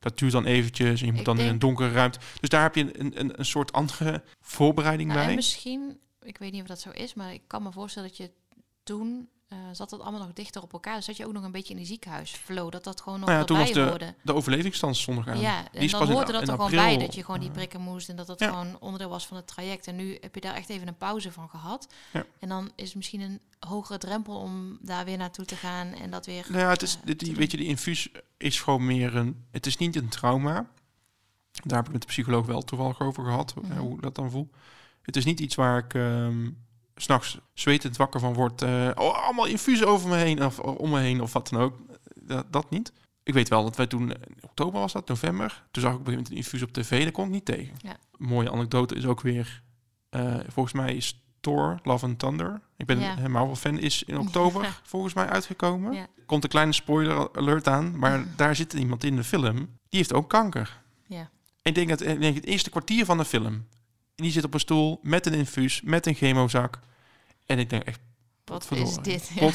dat 0.03 0.19
duurt 0.19 0.33
dan 0.33 0.45
eventjes. 0.45 1.01
En 1.01 1.07
je 1.07 1.13
moet 1.13 1.21
Ik 1.21 1.27
dan 1.27 1.39
in 1.39 1.47
een 1.47 1.59
donkere 1.59 1.91
ruimte. 1.91 2.19
Dus 2.41 2.49
daar 2.49 2.63
heb 2.63 2.75
je 2.75 2.99
een, 3.01 3.21
een, 3.21 3.39
een 3.39 3.45
soort 3.45 3.73
andere 3.73 4.23
voorbereiding 4.41 5.09
Nou, 5.09 5.21
en 5.21 5.27
bij. 5.27 5.35
misschien, 5.35 5.99
ik 6.23 6.39
weet 6.39 6.53
niet 6.53 6.61
of 6.63 6.69
dat 6.69 6.81
zo 6.81 6.91
is, 6.91 7.15
maar 7.15 7.33
ik 7.33 7.43
kan 7.47 7.63
me 7.63 7.73
voorstellen 7.73 8.09
dat 8.09 8.17
je 8.19 8.31
toen 8.83 9.29
eh, 9.53 9.59
zat 9.73 9.91
het 9.91 10.01
allemaal 10.01 10.21
nog 10.21 10.33
dichter 10.33 10.63
op 10.63 10.73
elkaar. 10.73 10.97
Dus 10.97 11.05
zat 11.05 11.17
je 11.17 11.27
ook 11.27 11.33
nog 11.33 11.45
een 11.45 11.53
beetje 11.53 11.71
in 11.73 11.77
die 11.79 11.87
ziekenhuisflow, 11.87 12.71
dat 12.71 12.85
dat 12.85 13.01
gewoon 13.01 13.19
nog 13.19 13.29
Nou 13.29 13.41
ja, 13.41 13.47
toen 13.47 13.59
was 13.59 13.73
de, 13.73 13.81
hoorde. 13.81 14.15
de 14.23 14.35
overlevingsstand 14.35 14.97
stond 14.97 15.17
nog 15.17 15.29
aan. 15.29 15.41
Ja, 15.41 15.63
Die 15.73 15.81
en 15.81 15.89
dan 15.89 16.11
hoorde 16.11 16.33
dat 16.33 16.49
er 16.49 16.55
gewoon 16.55 16.71
bij, 16.71 16.99
dat 16.99 17.15
je 17.15 17.25
gewoon 17.25 17.41
die 17.41 17.51
prikken 17.51 17.81
moest 17.81 18.09
en 18.09 18.17
dat 18.17 18.27
dat 18.27 18.39
ja. 18.41 18.49
gewoon 18.49 18.77
onderdeel 18.81 19.09
was 19.09 19.27
van 19.27 19.37
het 19.37 19.47
traject. 19.47 19.87
En 19.87 19.97
nu 19.97 20.19
heb 20.21 20.35
je 20.35 20.41
daar 20.41 20.55
echt 20.55 20.69
even 20.69 20.89
een 20.89 20.97
pauze 20.97 21.33
van 21.33 21.49
gehad. 21.49 21.89
Ja. 22.13 22.25
En 22.39 22.49
dan 22.49 22.71
is 22.75 22.87
het 22.87 22.95
misschien 22.97 23.21
een 23.21 23.41
hogere 23.69 23.99
drempel 23.99 24.37
om 24.37 24.79
daar 24.81 25.05
weer 25.05 25.17
naartoe 25.19 25.45
te 25.45 25.57
gaan 25.57 25.93
en 25.93 26.11
dat 26.11 26.27
weer... 26.27 26.47
Nou 26.49 26.61
ja, 26.61 26.69
het 26.69 26.83
is, 26.83 26.99
eh, 27.05 27.15
die, 27.17 27.35
weet 27.37 27.51
je, 27.51 27.57
die 27.57 27.67
infuus 27.67 28.09
is 28.37 28.61
gewoon 28.61 28.87
meer 28.87 29.17
een... 29.17 29.45
Het 29.51 29.67
is 29.67 29.77
niet 29.77 29.97
een 29.97 30.09
trauma. 30.09 30.67
Daar 31.65 31.77
heb 31.77 31.87
ik 31.87 31.93
met 31.93 32.01
de 32.03 32.07
psycholoog 32.07 32.47
wel 32.47 32.63
toevallig 32.63 33.01
over 33.01 33.25
gehad, 33.25 33.55
eh, 33.63 33.69
Mhm. 33.71 33.79
hoe 33.79 33.95
ik 33.97 34.03
dat 34.03 34.15
dan 34.15 34.31
voel. 34.31 34.51
Het 35.03 35.17
is 35.17 35.25
niet 35.25 35.41
iets 35.41 35.55
waar 35.55 35.79
ik 35.79 35.95
ehm, 35.95 36.51
s'nachts 36.97 37.39
zwetend 37.55 37.97
wakker 37.97 38.21
van 38.21 38.35
word. 38.35 38.63
eh, 38.63 38.89
oh, 38.95 39.25
allemaal 39.25 39.47
infuus 39.47 39.85
over 39.85 40.09
me 40.09 40.17
heen 40.17 40.45
of 40.45 40.59
om 40.59 40.91
me 40.91 41.01
heen 41.01 41.21
of 41.23 41.33
wat 41.33 41.49
dan 41.49 41.61
ook. 41.61 41.77
Dat, 42.15 42.47
dat 42.53 42.71
niet. 42.71 42.93
Ik 43.23 43.35
weet 43.35 43.49
wel 43.49 43.63
dat 43.65 43.77
wij 43.77 43.87
toen, 43.87 44.11
in 44.13 44.19
oktober 44.41 44.81
was 44.81 44.93
dat, 44.93 45.09
november. 45.09 45.65
Toen 45.71 45.83
zag 45.83 45.93
ik 45.93 45.99
op 45.99 46.07
een 46.07 46.13
gegeven 46.13 46.13
moment 46.13 46.29
een 46.31 46.37
infuus 46.37 46.63
op 46.63 46.73
tv, 46.73 47.03
daar 47.03 47.13
kon 47.13 47.25
ik 47.25 47.31
niet 47.31 47.45
tegen. 47.45 47.75
Ja. 47.79 47.91
Een 48.19 48.27
mooie 48.27 48.51
anekdote 48.53 48.95
is 48.95 49.07
ook 49.07 49.21
weer, 49.21 49.63
eh, 50.09 50.35
volgens 50.49 50.75
mij 50.75 50.95
is 50.95 51.21
Thor, 51.41 51.81
Love 51.83 52.07
and 52.07 52.19
Thunder. 52.19 52.61
Ik 52.77 52.87
ben 52.87 52.99
Ja. 53.01 53.19
een 53.19 53.31
Marvel-fan, 53.31 53.79
is 53.79 54.03
in 54.03 54.19
oktober 54.27 54.63
Ja. 54.63 54.71
volgens 54.83 55.15
mij 55.15 55.29
uitgekomen. 55.29 55.93
Ja. 55.93 56.07
Komt 56.27 56.45
een 56.45 56.51
kleine 56.51 56.73
spoiler 56.73 57.29
alert 57.37 57.69
aan, 57.69 57.99
maar 57.99 58.25
daar 58.37 58.57
zit 58.57 58.73
iemand 58.73 59.05
in 59.05 59.17
de 59.17 59.25
film, 59.25 59.55
die 59.57 59.99
heeft 59.99 60.13
ook 60.13 60.29
kanker. 60.29 60.81
Ja. 61.07 61.31
Ik 61.63 61.75
denk 61.75 61.89
dat 61.89 62.01
ik 62.01 62.21
denk 62.21 62.35
het 62.35 62.45
eerste 62.47 62.71
kwartier 62.71 63.05
van 63.05 63.19
de 63.19 63.25
film, 63.25 63.67
die 64.15 64.31
zit 64.33 64.45
op 64.45 64.55
een 64.55 64.61
stoel 64.61 64.99
met 65.03 65.27
een 65.27 65.35
infuus, 65.35 65.81
met 65.85 66.07
een 66.07 66.15
chemozak. 66.15 66.79
En 67.47 67.59
ik 67.59 67.71
denk 67.71 67.83
echt, 67.83 68.01
Wat 68.45 68.69
is 68.71 68.97
dit? 68.97 69.31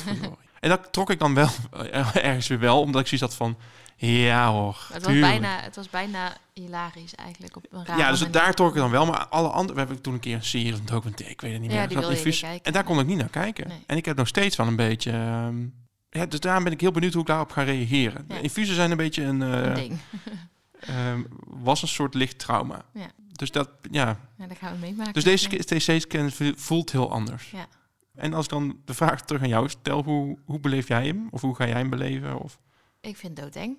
En 0.59 0.69
dat 0.69 0.87
trok 0.93 1.09
ik 1.09 1.19
dan 1.19 1.33
wel 1.33 1.49
ergens 2.13 2.47
weer 2.47 2.59
wel, 2.59 2.81
omdat 2.81 3.01
ik 3.01 3.07
zoiets 3.07 3.27
had 3.27 3.35
van, 3.35 3.57
ja 3.95 4.51
hoor, 4.51 4.85
Het 4.93 5.03
was, 5.03 5.11
tuurlijk. 5.13 5.31
bijna, 5.39 5.59
het 5.61 5.75
was 5.75 5.89
bijna 5.89 6.37
hilarisch 6.53 7.15
eigenlijk 7.15 7.55
op 7.55 7.65
een 7.69 7.97
Ja, 7.97 8.09
dus 8.11 8.31
daar 8.31 8.53
trok 8.53 8.69
ik 8.69 8.75
dan 8.75 8.91
wel. 8.91 9.05
Maar 9.05 9.27
alle 9.27 9.47
andere... 9.47 9.73
We 9.73 9.79
hebben 9.79 10.01
toen 10.01 10.13
een 10.13 10.19
keer 10.19 10.35
een 10.35 10.43
serie 10.43 10.73
of 10.73 10.79
een 10.79 10.85
documentaire, 10.85 11.33
ik 11.33 11.41
weet 11.41 11.51
het 11.51 11.61
niet 11.61 11.71
Ja, 11.71 11.77
meer. 11.77 11.87
die 11.87 11.97
wilde 11.97 12.23
niet 12.23 12.39
kijken. 12.39 12.63
En 12.65 12.73
daar 12.73 12.83
kon 12.83 12.99
ik 12.99 13.05
niet 13.05 13.17
naar 13.17 13.29
kijken. 13.29 13.67
Nee. 13.67 13.83
En 13.85 13.97
ik 13.97 14.05
heb 14.05 14.17
nog 14.17 14.27
steeds 14.27 14.55
wel 14.55 14.67
een 14.67 14.75
beetje... 14.75 15.11
ehm, 15.11 15.65
ja, 16.09 16.25
dus 16.25 16.39
daarom 16.39 16.63
ben 16.63 16.73
ik 16.73 16.81
heel 16.81 16.91
benieuwd 16.91 17.13
hoe 17.13 17.21
ik 17.21 17.27
daarop 17.27 17.51
ga 17.51 17.61
reageren. 17.63 18.25
Ja. 18.27 18.37
Infusen 18.37 18.75
zijn 18.75 18.91
een 18.91 18.97
beetje 18.97 19.23
een... 19.23 19.41
eh, 19.41 19.49
Een 19.63 19.73
ding. 19.73 19.97
ehm, 20.79 21.23
was 21.45 21.81
een 21.81 21.87
soort 21.87 22.13
licht 22.13 22.39
trauma. 22.39 22.85
Ja. 22.93 23.07
Dus 23.37 23.51
dat, 23.51 23.69
ja. 23.91 24.19
Ja, 24.37 24.47
dat 24.47 24.57
gaan 24.57 24.73
we 24.73 24.79
meemaken. 24.79 25.13
Dus 25.13 25.23
deze. 25.23 25.47
TC-scan 25.49 26.31
voelt 26.55 26.91
heel 26.91 27.11
anders. 27.11 27.51
Ja. 27.51 27.67
En 28.15 28.33
als 28.33 28.43
ik 28.45 28.51
dan 28.51 28.81
de 28.85 28.93
vraag 28.93 29.21
terug 29.25 29.41
aan 29.41 29.47
jou 29.47 29.69
stel, 29.69 30.03
hoe, 30.03 30.37
hoe 30.45 30.59
beleef 30.59 30.87
jij 30.87 31.05
hem? 31.07 31.27
Of 31.31 31.41
hoe 31.41 31.55
ga 31.55 31.65
jij 31.67 31.77
hem 31.77 31.89
beleven? 31.89 32.39
Of 32.39 32.59
Ik 33.01 33.17
vind 33.17 33.37
het 33.37 33.53
doodeng. 33.53 33.77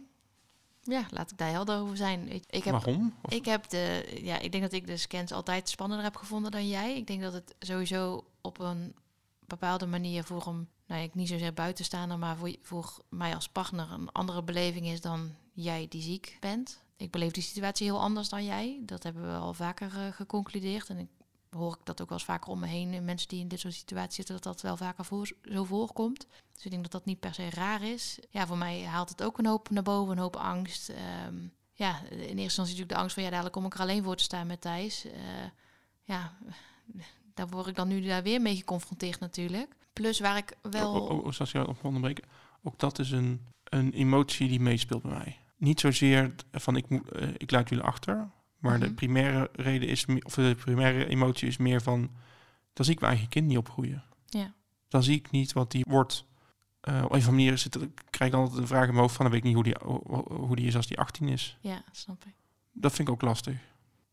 Ja, 0.82 1.06
laat 1.10 1.30
ik 1.30 1.38
daar 1.38 1.50
helder 1.50 1.78
over 1.78 1.96
zijn. 1.96 2.28
Ik, 2.32 2.44
ik 2.50 2.64
heb 2.64 2.72
waarom? 2.72 3.14
Of- 3.22 3.32
Ik 3.32 3.44
heb 3.44 3.68
de, 3.68 4.18
ja, 4.22 4.38
ik 4.38 4.50
denk 4.52 4.62
dat 4.62 4.72
ik 4.72 4.86
de 4.86 4.96
scans 4.96 5.32
altijd 5.32 5.68
spannender 5.68 6.06
heb 6.06 6.16
gevonden 6.16 6.50
dan 6.50 6.68
jij. 6.68 6.96
Ik 6.96 7.06
denk 7.06 7.20
dat 7.22 7.32
het 7.32 7.54
sowieso 7.58 8.24
op 8.40 8.60
een 8.60 8.94
bepaalde 9.46 9.86
manier 9.86 10.24
voor 10.24 10.46
een, 10.46 10.68
nou, 10.86 11.02
ik 11.02 11.14
niet 11.14 11.28
zozeer 11.28 11.54
buitenstaander, 11.54 12.18
maar 12.18 12.36
voor, 12.36 12.54
voor 12.62 12.98
mij 13.08 13.34
als 13.34 13.48
partner 13.48 13.92
een 13.92 14.12
andere 14.12 14.42
beleving 14.42 14.86
is 14.86 15.00
dan 15.00 15.34
jij 15.52 15.86
die 15.88 16.02
ziek 16.02 16.36
bent. 16.40 16.82
Ik 16.98 17.10
beleef 17.10 17.32
die 17.32 17.42
situatie 17.42 17.86
heel 17.86 18.00
anders 18.00 18.28
dan 18.28 18.44
jij. 18.44 18.80
Dat 18.82 19.02
hebben 19.02 19.22
we 19.32 19.38
al 19.38 19.54
vaker 19.54 19.92
eh, 19.96 20.12
geconcludeerd. 20.12 20.88
En 20.88 20.98
ik 20.98 21.08
hoor 21.50 21.72
ik 21.72 21.84
dat 21.84 22.00
ook 22.00 22.08
wel 22.08 22.18
eens 22.18 22.26
vaker 22.26 22.50
om 22.50 22.58
me 22.58 22.66
heen. 22.66 23.04
Mensen 23.04 23.28
die 23.28 23.40
in 23.40 23.48
dit 23.48 23.60
soort 23.60 23.74
situaties 23.74 24.14
zitten, 24.14 24.34
dat 24.34 24.44
dat 24.44 24.60
wel 24.60 24.76
vaker 24.76 25.04
voor, 25.04 25.30
zo 25.42 25.64
voorkomt. 25.64 26.26
Dus 26.52 26.64
ik 26.64 26.70
denk 26.70 26.82
dat 26.82 26.92
dat 26.92 27.04
niet 27.04 27.20
per 27.20 27.34
se 27.34 27.50
raar 27.50 27.82
is. 27.82 28.18
Ja, 28.30 28.46
voor 28.46 28.58
mij 28.58 28.84
haalt 28.84 29.08
het 29.08 29.22
ook 29.22 29.38
een 29.38 29.46
hoop 29.46 29.70
naar 29.70 29.82
boven, 29.82 30.12
een 30.12 30.22
hoop 30.22 30.36
angst. 30.36 30.88
Ehm, 30.88 31.36
ja, 31.72 32.00
in 32.10 32.18
eerste 32.18 32.42
instantie 32.42 32.56
natuurlijk 32.56 32.88
de 32.88 32.96
angst 32.96 33.14
van 33.14 33.22
ja, 33.22 33.30
dadelijk 33.30 33.54
kom 33.54 33.64
ik 33.64 33.74
er 33.74 33.80
alleen 33.80 34.04
voor 34.04 34.16
te 34.16 34.22
staan 34.22 34.46
met 34.46 34.60
Thijs. 34.60 35.04
Eh, 35.04 35.20
ja, 36.04 36.38
daar 37.34 37.48
word 37.48 37.66
ik 37.66 37.74
dan 37.74 37.88
nu 37.88 38.00
daar 38.00 38.22
weer 38.22 38.40
mee 38.40 38.56
geconfronteerd 38.56 39.20
natuurlijk. 39.20 39.74
Plus 39.92 40.20
waar 40.20 40.36
ik 40.36 40.56
wel... 40.62 40.94
Oh, 40.94 41.10
oh, 41.10 41.24
oh, 41.24 41.32
je 41.32 41.74
onderbreken. 41.82 42.24
Ook 42.62 42.78
dat 42.78 42.98
is 42.98 43.10
een, 43.10 43.46
een 43.64 43.92
emotie 43.92 44.48
die 44.48 44.60
meespeelt 44.60 45.02
bij 45.02 45.12
mij. 45.12 45.38
Niet 45.58 45.80
zozeer 45.80 46.34
van 46.52 46.76
ik, 46.76 46.88
moet, 46.88 47.10
eh, 47.12 47.28
ik 47.36 47.50
laat 47.50 47.68
jullie 47.68 47.84
achter. 47.84 48.28
Maar 48.58 48.78
de 48.80 48.86
Mhm. 48.86 48.94
primaire 48.94 49.50
reden 49.52 49.88
is, 49.88 50.04
of 50.22 50.34
de 50.34 50.54
primaire 50.58 51.06
emotie 51.06 51.48
is 51.48 51.56
meer 51.56 51.82
van, 51.82 52.10
dan 52.72 52.84
zie 52.84 52.94
ik 52.94 53.00
mijn 53.00 53.12
eigen 53.12 53.30
kind 53.30 53.46
niet 53.46 53.58
opgroeien. 53.58 54.04
Ja. 54.26 54.52
Dan 54.88 55.02
zie 55.02 55.16
ik 55.16 55.30
niet 55.30 55.52
wat 55.52 55.70
die 55.70 55.84
wordt. 55.88 56.24
Eh, 56.80 56.94
op 56.94 57.00
een 57.00 57.04
of 57.04 57.12
andere 57.12 57.30
manier 57.30 57.58
zit, 57.58 57.74
ik 57.82 58.02
krijg 58.10 58.32
altijd 58.32 58.58
een 58.58 58.66
vraag 58.66 58.82
in 58.82 58.88
mijn 58.88 59.00
hoofd 59.00 59.14
van, 59.14 59.24
dan 59.24 59.34
weet 59.34 59.44
ik 59.44 59.46
niet 59.46 59.54
hoe 59.54 59.64
die, 59.64 59.76
hoe, 60.36 60.56
die 60.56 60.66
is 60.66 60.76
als 60.76 60.86
die 60.86 60.98
18 60.98 61.28
is. 61.28 61.58
Ja, 61.60 61.82
snap 61.92 62.24
ik. 62.24 62.34
Dat 62.72 62.92
vind 62.94 63.08
ik 63.08 63.14
ook 63.14 63.22
lastig. 63.22 63.54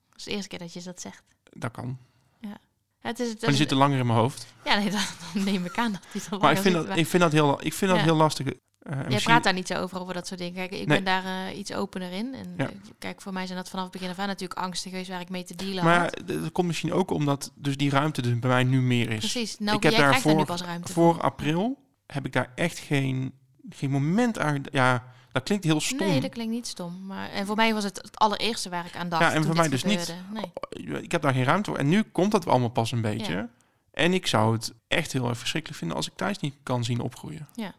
Dat 0.09 0.17
is 0.19 0.23
de 0.23 0.31
eerste 0.31 0.47
keer 0.49 0.59
dat 0.59 0.73
je 0.73 0.81
dat 0.83 1.01
zegt. 1.01 1.23
Dat 1.51 1.71
kan. 1.71 1.97
Ja, 2.41 2.57
het 2.99 3.19
is, 3.19 3.27
het 3.29 3.33
Maar 3.35 3.39
die 3.41 3.49
is- 3.49 3.57
zitten 3.57 3.77
langer 3.77 3.99
in 3.99 4.05
mijn 4.05 4.19
hoofd. 4.19 4.53
ja, 4.65 4.75
nee, 4.75 4.91
dat, 4.91 5.15
dan 5.33 5.43
neem 5.43 5.65
ik 5.65 5.77
aan 5.77 5.91
dat 5.91 6.01
die 6.11 6.21
er 6.31 6.39
Maar 6.39 6.51
ik 6.51 6.57
vind 6.57 6.75
zit. 6.75 6.87
dat, 6.87 6.97
ik 6.97 7.07
vind 7.07 7.23
dat 7.23 7.31
heel, 7.31 7.65
ik 7.65 7.73
vind 7.73 7.91
dat 7.91 7.99
Ja. 7.99 8.05
heel 8.05 8.15
lastig. 8.15 8.47
En 8.85 8.95
Jij 8.97 9.03
misschien- 9.05 9.23
praat 9.23 9.43
daar 9.43 9.53
niet 9.53 9.67
zo 9.67 9.73
over, 9.73 9.99
over 10.01 10.13
dat 10.13 10.27
soort 10.27 10.39
dingen. 10.39 10.53
Kijk, 10.53 10.71
ik 10.71 10.87
Nee. 10.87 11.01
ben 11.01 11.03
daar 11.03 11.47
eh, 11.49 11.57
iets 11.57 11.73
opener 11.73 12.11
in. 12.11 12.33
En 12.33 12.53
Ja. 12.57 12.69
eh, 12.69 12.75
kijk, 12.99 13.21
voor 13.21 13.33
mij 13.33 13.45
zijn 13.45 13.57
dat 13.57 13.69
vanaf 13.69 13.83
het 13.83 13.93
begin 13.93 14.09
af 14.09 14.19
aan 14.19 14.27
natuurlijk 14.27 14.59
angsten 14.59 14.91
geweest 14.91 15.09
waar 15.09 15.21
ik 15.21 15.29
mee 15.29 15.43
te 15.43 15.55
dealen 15.55 15.83
Maar 15.83 15.99
had. 15.99 16.21
dat 16.27 16.51
komt 16.51 16.67
misschien 16.67 16.93
ook 16.93 17.11
omdat 17.11 17.51
dus 17.55 17.77
die 17.77 17.89
ruimte 17.89 18.21
dus 18.21 18.39
bij 18.39 18.49
mij 18.49 18.63
nu 18.63 18.81
meer 18.81 19.09
is. 19.11 19.17
Precies. 19.19 19.59
Nou, 19.59 19.77
ik 19.77 19.83
heb 19.83 19.91
daar 19.95 20.21
ruimte 20.65 20.93
Voor 20.93 21.21
april 21.21 21.77
heb 22.07 22.25
ik 22.25 22.33
daar 22.33 22.51
echt 22.55 22.79
geen, 22.79 23.33
geen 23.69 23.89
moment 23.91 24.39
aan. 24.39 24.63
Ja, 24.71 25.03
dat 25.31 25.43
klinkt 25.43 25.63
heel 25.63 25.79
stom. 25.81 25.97
Nee, 26.07 26.21
dat 26.21 26.31
klinkt 26.31 26.51
niet 26.53 26.67
stom. 26.67 27.05
Maar, 27.05 27.29
en 27.29 27.45
voor 27.45 27.55
mij 27.55 27.73
was 27.73 27.83
het 27.83 27.97
het 28.01 28.19
allereerste 28.19 28.69
waar 28.69 28.85
ik 28.85 28.95
aan 28.95 29.09
dacht. 29.09 29.21
Ja, 29.23 29.33
en 29.33 29.43
voor 29.43 29.55
mij 29.55 29.69
dus 29.69 29.83
niet. 29.83 30.15
Nee. 30.33 31.01
Ik 31.01 31.11
heb 31.11 31.21
daar 31.21 31.33
geen 31.33 31.43
ruimte 31.43 31.69
voor. 31.69 31.79
En 31.79 31.89
nu 31.89 32.03
komt 32.03 32.31
dat 32.31 32.47
allemaal 32.47 32.69
pas 32.69 32.91
een 32.91 33.01
beetje. 33.01 33.33
Ja. 33.33 33.49
En 33.91 34.13
ik 34.13 34.27
zou 34.27 34.53
het 34.53 34.73
echt 34.87 35.11
heel 35.13 35.27
erg 35.29 35.37
verschrikkelijk 35.37 35.79
vinden 35.79 35.97
als 35.97 36.07
ik 36.07 36.13
thuis 36.15 36.39
niet 36.39 36.55
kan 36.63 36.83
zien 36.83 36.99
opgroeien. 36.99 37.47
Ja, 37.53 37.73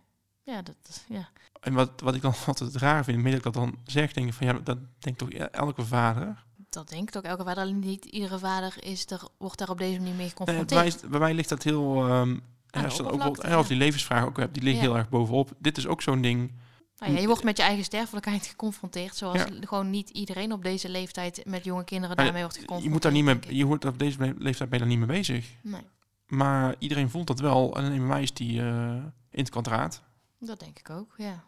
dat, 0.46 1.04
ja. 1.08 1.28
En 1.60 1.72
wat, 1.74 2.00
wat 2.00 2.14
ik 2.14 2.22
dan 2.22 2.34
altijd 2.46 2.74
raar 2.76 3.04
vind, 3.04 3.16
met 3.22 3.26
dat 3.26 3.34
ik 3.38 3.42
dat 3.42 3.54
dan 3.54 3.78
zeg, 3.84 4.12
denk 4.12 4.26
ik 4.26 4.32
van 4.34 4.46
ja, 4.46 4.52
dat 4.52 4.78
denkt 4.98 5.18
toch 5.18 5.30
elke 5.30 5.84
vader. 5.84 6.44
dat 6.70 6.88
denkt 6.88 7.16
ook 7.16 7.22
elke 7.24 7.44
vader. 7.44 7.62
Alleen 7.62 7.78
Niet 7.78 8.04
iedere 8.04 8.38
vader 8.38 8.74
is 8.84 9.10
er, 9.10 9.20
wordt 9.38 9.58
daar 9.58 9.68
op 9.70 9.78
deze 9.78 9.96
manier 9.98 10.08
mee 10.14 10.18
Nee, 10.20 10.28
geconfronteerd. 10.28 10.68
bij, 10.82 11.00
mij, 11.00 11.10
bij 11.10 11.20
mij 11.20 11.34
ligt 11.34 11.48
dat 11.48 11.62
heel. 11.62 11.94
dan 12.70 13.10
ook 13.10 13.38
of 13.38 13.48
ja. 13.48 13.62
die 13.62 13.76
levensvraag 13.76 14.24
ook 14.24 14.36
hebt, 14.36 14.54
die 14.54 14.62
ligt 14.62 14.76
Ja. 14.76 14.82
heel 14.82 14.96
erg 14.96 15.08
bovenop. 15.08 15.50
Dit 15.58 15.76
is 15.78 15.86
ook 15.86 16.02
zo'n 16.02 16.20
ding. 16.20 16.52
Nou 16.98 17.12
ja, 17.12 17.20
je 17.20 17.26
wordt 17.26 17.44
met 17.44 17.56
je 17.56 17.62
eigen 17.62 17.84
sterfelijkheid 17.84 18.46
geconfronteerd, 18.56 19.16
zoals 19.16 19.38
Ja. 19.38 19.46
gewoon 19.60 19.90
niet 19.90 20.10
iedereen 20.10 20.52
op 20.52 20.62
deze 20.62 20.88
leeftijd 20.88 21.42
met 21.44 21.64
jonge 21.64 21.84
kinderen 21.84 22.16
daarmee 22.16 22.42
wordt 22.42 22.56
geconfronteerd. 22.58 22.84
je 22.84 22.90
moet 22.90 23.02
daar 23.02 23.12
niet 23.12 23.24
mee, 23.46 23.56
je 23.56 23.64
hoort 23.64 23.84
op 23.84 23.98
deze 23.98 24.18
le- 24.18 24.34
leeftijd 24.38 24.70
ben 24.70 24.78
je 24.78 24.84
daar 24.86 24.96
niet 24.96 25.06
mee 25.06 25.16
bezig. 25.18 25.46
Nee, 25.62 25.80
Maar 26.26 26.74
iedereen 26.78 27.10
voelt 27.10 27.26
dat 27.26 27.40
wel. 27.40 27.76
En 27.76 27.88
bij 27.88 27.98
mij 27.98 28.22
is 28.22 28.32
die 28.34 28.60
eh, 28.60 28.94
in 29.30 29.40
het 29.42 29.50
kwadraat. 29.50 30.02
Dat 30.46 30.60
denk 30.60 30.78
ik 30.78 30.90
ook, 30.90 31.14
ja. 31.16 31.44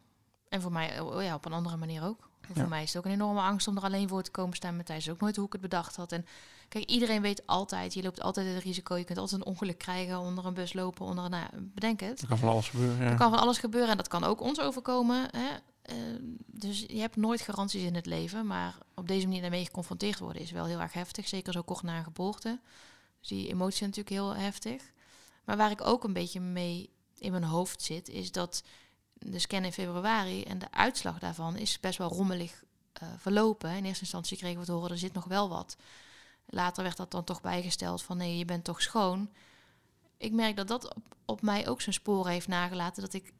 En 0.48 0.60
voor 0.60 0.72
mij 0.72 1.00
oh 1.00 1.22
ja, 1.22 1.34
op 1.34 1.44
een 1.44 1.52
andere 1.52 1.76
manier 1.76 2.04
ook. 2.04 2.28
En 2.40 2.54
Ja. 2.54 2.60
Voor 2.60 2.68
mij 2.68 2.82
is 2.82 2.88
het 2.88 2.98
ook 2.98 3.04
een 3.04 3.18
enorme 3.18 3.40
angst 3.40 3.68
om 3.68 3.76
er 3.76 3.82
alleen 3.82 4.08
voor 4.08 4.22
te 4.22 4.30
komen 4.30 4.56
staan. 4.56 4.76
Met 4.76 4.86
Thijs 4.86 5.10
ook 5.10 5.20
nooit 5.20 5.36
hoe 5.36 5.46
ik 5.46 5.52
het 5.52 5.60
bedacht 5.60 5.96
had. 5.96 6.12
En 6.12 6.26
kijk, 6.68 6.84
iedereen 6.84 7.22
weet 7.22 7.46
altijd, 7.46 7.94
je 7.94 8.02
loopt 8.02 8.20
altijd 8.20 8.54
het 8.54 8.62
risico. 8.62 8.96
Je 8.96 9.04
kunt 9.04 9.18
altijd 9.18 9.40
een 9.40 9.46
ongeluk 9.46 9.78
krijgen, 9.78 10.18
onder 10.18 10.46
een 10.46 10.54
bus 10.54 10.72
lopen, 10.72 11.06
onder 11.06 11.24
een... 11.24 11.30
Nou, 11.30 11.46
bedenk 11.54 12.00
het. 12.00 12.20
Er 12.20 12.28
kan 12.28 12.38
van 12.38 12.48
alles 12.48 12.68
gebeuren. 12.68 13.04
Ja. 13.04 13.10
Er 13.10 13.16
kan 13.16 13.30
van 13.30 13.38
alles 13.38 13.58
gebeuren 13.58 13.90
en 13.90 13.96
dat 13.96 14.08
kan 14.08 14.24
ook 14.24 14.40
ons 14.40 14.60
overkomen. 14.60 15.28
Hè? 15.30 15.48
Eh, 15.82 15.96
dus 16.46 16.84
je 16.88 17.00
hebt 17.00 17.16
nooit 17.16 17.40
garanties 17.40 17.82
in 17.82 17.94
het 17.94 18.06
leven. 18.06 18.46
Maar 18.46 18.78
op 18.94 19.08
deze 19.08 19.26
manier 19.26 19.40
daarmee 19.40 19.64
geconfronteerd 19.64 20.18
worden 20.18 20.42
is 20.42 20.50
wel 20.50 20.64
heel 20.64 20.80
erg 20.80 20.92
heftig. 20.92 21.28
Zeker 21.28 21.52
zo 21.52 21.62
kort 21.62 21.82
na 21.82 21.96
een 21.98 22.04
geboorte. 22.04 22.60
Dus 23.18 23.28
die 23.28 23.48
emotie 23.48 23.74
is 23.74 23.80
natuurlijk 23.80 24.08
heel 24.08 24.34
heftig. 24.34 24.82
Maar 25.44 25.56
waar 25.56 25.70
ik 25.70 25.86
ook 25.86 26.04
een 26.04 26.12
beetje 26.12 26.40
mee 26.40 26.90
in 27.18 27.30
mijn 27.30 27.44
hoofd 27.44 27.82
zit, 27.82 28.08
is 28.08 28.32
dat 28.32 28.62
de 29.18 29.38
scan 29.38 29.64
in 29.64 29.72
februari 29.72 30.42
en 30.42 30.58
de 30.58 30.70
uitslag 30.70 31.18
daarvan 31.18 31.56
is 31.56 31.80
best 31.80 31.98
wel 31.98 32.08
rommelig 32.08 32.64
eh, 32.92 33.08
verlopen. 33.18 33.70
In 33.70 33.84
eerste 33.84 34.02
instantie 34.02 34.36
kregen 34.36 34.60
we 34.60 34.66
te 34.66 34.72
horen, 34.72 34.90
er 34.90 34.98
zit 34.98 35.12
nog 35.12 35.24
wel 35.24 35.48
wat. 35.48 35.76
Later 36.46 36.82
werd 36.82 36.96
dat 36.96 37.10
dan 37.10 37.24
toch 37.24 37.40
bijgesteld 37.40 38.02
van 38.02 38.16
nee, 38.16 38.38
je 38.38 38.44
bent 38.44 38.64
toch 38.64 38.82
schoon. 38.82 39.30
Ik 40.16 40.32
merk 40.32 40.56
dat 40.56 40.68
dat 40.68 40.94
op, 40.94 41.02
op 41.24 41.42
mij 41.42 41.68
ook 41.68 41.80
zijn 41.80 41.94
sporen 41.94 42.32
heeft 42.32 42.48
nagelaten. 42.48 43.02
Dat 43.02 43.12
ik 43.12 43.32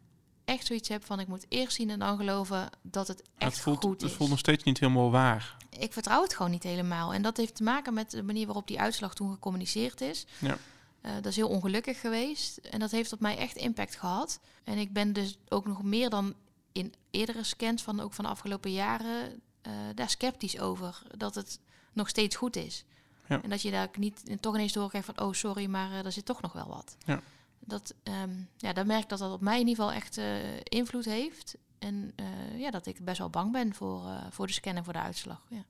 echt 0.44 0.66
zoiets 0.66 0.88
heb 0.88 1.04
van 1.04 1.20
ik 1.20 1.28
moet 1.28 1.46
eerst 1.48 1.76
zien 1.76 1.90
en 1.90 1.98
dan 1.98 2.16
geloven 2.16 2.70
dat 2.82 3.08
het 3.08 3.22
echt 3.38 3.52
het 3.52 3.60
voelt, 3.60 3.84
goed 3.84 4.00
het 4.00 4.10
is. 4.10 4.16
voelt 4.16 4.30
nog 4.30 4.38
steeds 4.38 4.64
niet 4.64 4.78
helemaal 4.78 5.10
waar. 5.10 5.56
Ik 5.70 5.92
vertrouw 5.92 6.22
het 6.22 6.34
gewoon 6.34 6.50
niet 6.50 6.62
helemaal. 6.62 7.14
En 7.14 7.22
dat 7.22 7.36
heeft 7.36 7.54
te 7.54 7.62
maken 7.62 7.94
met 7.94 8.10
de 8.10 8.22
manier 8.22 8.46
waarop 8.46 8.66
die 8.66 8.80
uitslag 8.80 9.14
toen 9.14 9.32
gecommuniceerd 9.32 10.00
is. 10.00 10.26
Ja. 10.38 10.58
Eh, 11.00 11.14
dat 11.14 11.26
is 11.26 11.36
heel 11.36 11.48
ongelukkig 11.48 12.00
geweest. 12.00 12.56
En 12.56 12.78
dat 12.78 12.90
heeft 12.90 13.12
op 13.12 13.20
mij 13.20 13.36
echt 13.36 13.56
impact 13.56 13.96
gehad. 13.96 14.40
En 14.64 14.78
ik 14.78 14.92
ben 14.92 15.12
dus 15.12 15.38
ook 15.48 15.66
nog 15.66 15.82
meer 15.82 16.10
dan 16.10 16.34
in 16.72 16.94
eerdere 17.10 17.44
scans 17.44 17.82
van 17.82 18.00
ook 18.00 18.12
van 18.12 18.24
de 18.24 18.30
afgelopen 18.30 18.72
jaren 18.72 19.40
eh, 19.62 19.72
daar 19.94 20.10
sceptisch 20.10 20.60
over. 20.60 21.02
Dat 21.16 21.34
het 21.34 21.60
nog 21.92 22.08
steeds 22.08 22.36
goed 22.36 22.56
is. 22.56 22.84
Ja. 23.28 23.42
En 23.42 23.50
dat 23.50 23.62
je 23.62 23.70
daar 23.70 23.88
niet 23.98 24.36
toch 24.40 24.54
ineens 24.54 24.72
doorkrijgt 24.72 25.06
van 25.06 25.26
oh 25.26 25.32
sorry, 25.32 25.66
maar 25.66 25.90
eh, 25.90 26.04
er 26.04 26.12
zit 26.12 26.24
toch 26.24 26.40
nog 26.40 26.52
wel 26.52 26.68
wat. 26.68 26.96
Ja. 27.04 27.20
Dat, 27.58 27.94
ehm, 28.02 28.34
ja, 28.56 28.72
dan 28.72 28.86
merk 28.86 29.02
ik 29.02 29.08
dat 29.08 29.18
dat 29.18 29.32
op 29.32 29.40
mij 29.40 29.60
in 29.60 29.68
ieder 29.68 29.84
geval 29.84 29.92
echt 29.92 30.20
invloed 30.62 31.04
heeft. 31.04 31.56
En 31.78 32.14
ja, 32.56 32.70
dat 32.70 32.86
ik 32.86 33.04
best 33.04 33.18
wel 33.18 33.30
bang 33.30 33.52
ben 33.52 33.74
voor, 33.74 34.02
voor 34.30 34.46
de 34.46 34.52
scan 34.52 34.76
en 34.76 34.84
voor 34.84 34.92
de 34.92 34.98
uitslag. 34.98 35.42
Ja. 35.48 35.64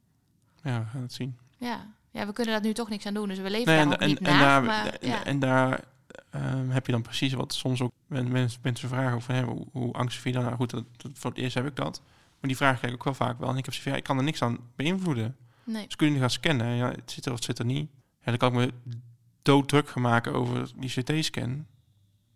Ja, 0.63 0.81
we 0.81 0.87
gaan 0.87 1.03
het 1.03 1.13
zien. 1.13 1.39
Ja. 1.59 1.98
Ja, 2.19 2.27
we 2.27 2.33
kunnen 2.33 2.55
daar 2.55 2.63
nu 2.63 2.73
toch 2.73 2.89
niks 2.89 3.07
aan 3.07 3.15
doen. 3.15 3.29
Dus 3.29 3.39
we 3.39 3.51
leven 3.51 3.67
Nee, 3.67 3.77
daar 3.77 3.87
en, 3.87 3.93
ook 3.93 4.01
en, 4.01 4.09
niet 4.09 4.19
en 4.19 4.25
naar. 4.25 4.41
daar, 4.41 4.63
maar, 4.63 4.87
en, 4.87 5.09
ja. 5.09 5.25
en 5.25 5.39
daar 5.39 5.85
ehm, 6.31 6.69
heb 6.69 6.87
je 6.87 6.93
dan 6.93 7.03
precies 7.03 7.33
wat 7.33 7.53
soms 7.55 7.81
ook 7.83 7.93
men- 8.07 8.31
mensen, 8.33 8.61
mensen 8.63 8.89
vragen 8.89 9.15
over 9.17 9.35
hè, 9.35 9.43
hoe, 9.43 9.67
hoe 9.73 9.93
angstig 9.93 10.23
vind 10.23 10.35
je 10.35 10.41
dan? 10.41 10.51
Nou 10.51 10.57
goed, 10.61 10.71
dat, 10.71 10.85
dat, 10.97 11.11
voor 11.15 11.31
het 11.31 11.39
eerst 11.39 11.55
heb 11.55 11.67
ik 11.67 11.77
dat. 11.77 12.01
Maar 12.41 12.49
die 12.51 12.57
vraag 12.57 12.77
krijg 12.79 12.93
ik 12.93 12.99
ook 12.99 13.05
wel 13.05 13.27
vaak 13.27 13.39
wel. 13.39 13.49
En 13.49 13.57
ik 13.57 13.65
heb 13.65 13.75
zoiets 13.75 13.83
van, 13.83 13.93
ja, 13.93 13.99
ik 13.99 14.05
kan 14.05 14.17
er 14.19 14.25
niks 14.25 14.43
aan 14.43 14.59
beïnvloeden. 14.77 15.37
nee. 15.65 15.85
Dus 15.85 15.97
kun 15.97 16.13
je 16.13 16.19
gaan 16.19 16.31
scannen. 16.31 16.75
Ja, 16.75 16.91
het 16.91 17.11
zit 17.11 17.25
er 17.27 17.31
of 17.33 17.37
het 17.37 17.47
zit 17.47 17.59
er 17.59 17.65
niet. 17.65 17.91
Ja, 18.19 18.25
dan 18.25 18.37
kan 18.37 18.49
ik 18.53 18.59
me 18.59 18.95
dooddruk 19.43 19.89
gaan 19.89 20.03
maken 20.03 20.33
over 20.35 20.71
die 20.77 20.91
CT-scan. 21.03 21.67